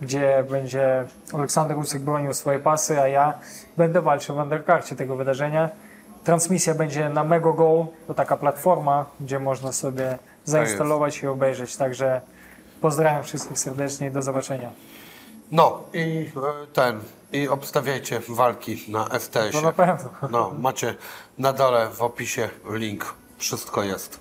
gdzie 0.00 0.44
będzie 0.50 1.04
Aleksander 1.32 1.78
Usyk 1.78 2.02
bronił 2.02 2.34
swoje 2.34 2.58
pasy, 2.58 3.00
a 3.00 3.08
ja 3.08 3.34
będę 3.76 4.02
walczył 4.02 4.36
w 4.36 4.38
underkarcie 4.38 4.96
tego 4.96 5.16
wydarzenia. 5.16 5.70
Transmisja 6.24 6.74
będzie 6.74 7.08
na 7.08 7.24
Megogo, 7.24 7.86
to 8.06 8.14
taka 8.14 8.36
platforma, 8.36 9.06
gdzie 9.20 9.38
można 9.38 9.72
sobie 9.72 10.18
zainstalować 10.44 11.22
i 11.22 11.26
obejrzeć. 11.26 11.76
Także 11.76 12.20
pozdrawiam 12.80 13.22
wszystkich 13.22 13.58
serdecznie 13.58 14.06
i 14.06 14.10
do 14.10 14.22
zobaczenia. 14.22 14.70
No 15.54 15.82
i 15.92 16.30
e, 16.36 16.66
ten, 16.72 17.00
i 17.32 17.48
obstawiajcie 17.48 18.20
walki 18.28 18.84
na 18.88 19.08
No 19.54 19.60
na 19.60 19.72
pewno. 19.72 20.10
No, 20.30 20.54
macie 20.58 20.94
na 21.38 21.52
dole 21.52 21.88
w 21.88 22.02
opisie 22.02 22.50
link. 22.70 23.14
Wszystko 23.38 23.82
jest. 23.82 24.20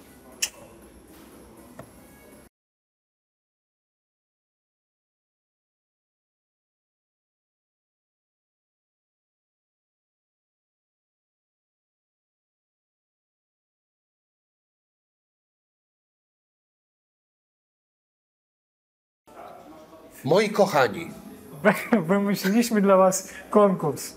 Moi 20.24 20.50
kochani, 20.50 21.23
Wymyśliliśmy 22.08 22.82
dla 22.82 22.98
Was 22.98 23.30
konkurs. 23.50 24.14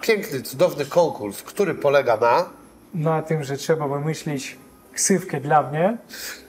piękny, 0.00 0.42
cudowny 0.42 0.86
konkurs, 0.86 1.42
który 1.42 1.74
polega 1.74 2.16
na... 2.16 2.50
Na 2.94 3.22
tym, 3.22 3.44
że 3.44 3.56
trzeba 3.56 3.88
wymyślić 3.88 4.56
ksywkę 4.92 5.40
dla 5.40 5.62
mnie. 5.62 5.96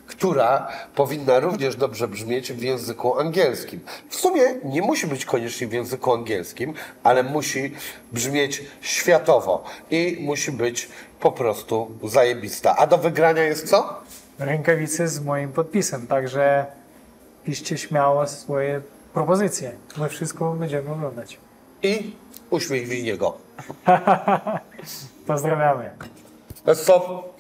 która 0.08 0.68
powinna 0.96 1.40
również 1.40 1.76
dobrze 1.76 2.08
brzmieć 2.08 2.54
w 2.54 2.62
języku 2.62 3.20
angielskim. 3.20 3.80
W 4.10 4.16
sumie 4.16 4.42
nie 4.64 4.82
musi 4.82 5.08
być 5.08 5.26
koniecznie 5.26 5.68
w 5.68 5.74
języku 5.74 6.14
angielskim, 6.14 6.74
ale 7.04 7.24
musi 7.24 7.76
brzmieć 8.12 8.64
światowo 8.82 9.64
i 9.92 10.18
musi 10.22 10.52
być 10.52 10.90
po 11.20 11.32
prostu 11.32 11.92
zajebista. 12.04 12.76
A 12.78 12.88
do 12.88 12.98
wygrania 12.98 13.44
jest 13.44 13.70
co? 13.70 14.02
Rękawice 14.40 15.08
z 15.08 15.24
moim 15.24 15.52
podpisem, 15.52 16.08
także 16.08 16.66
piszcie 17.44 17.78
śmiało 17.78 18.28
swoje 18.28 18.82
propozycje. 19.16 19.72
My 19.98 20.10
wszystko 20.10 20.54
będziemy 20.54 20.92
oglądać. 20.92 21.38
I 21.84 22.14
uśmiech 22.50 22.90
niego. 23.04 23.38
Pozdrawiamy. 25.28 25.90
Stop. 26.74 27.35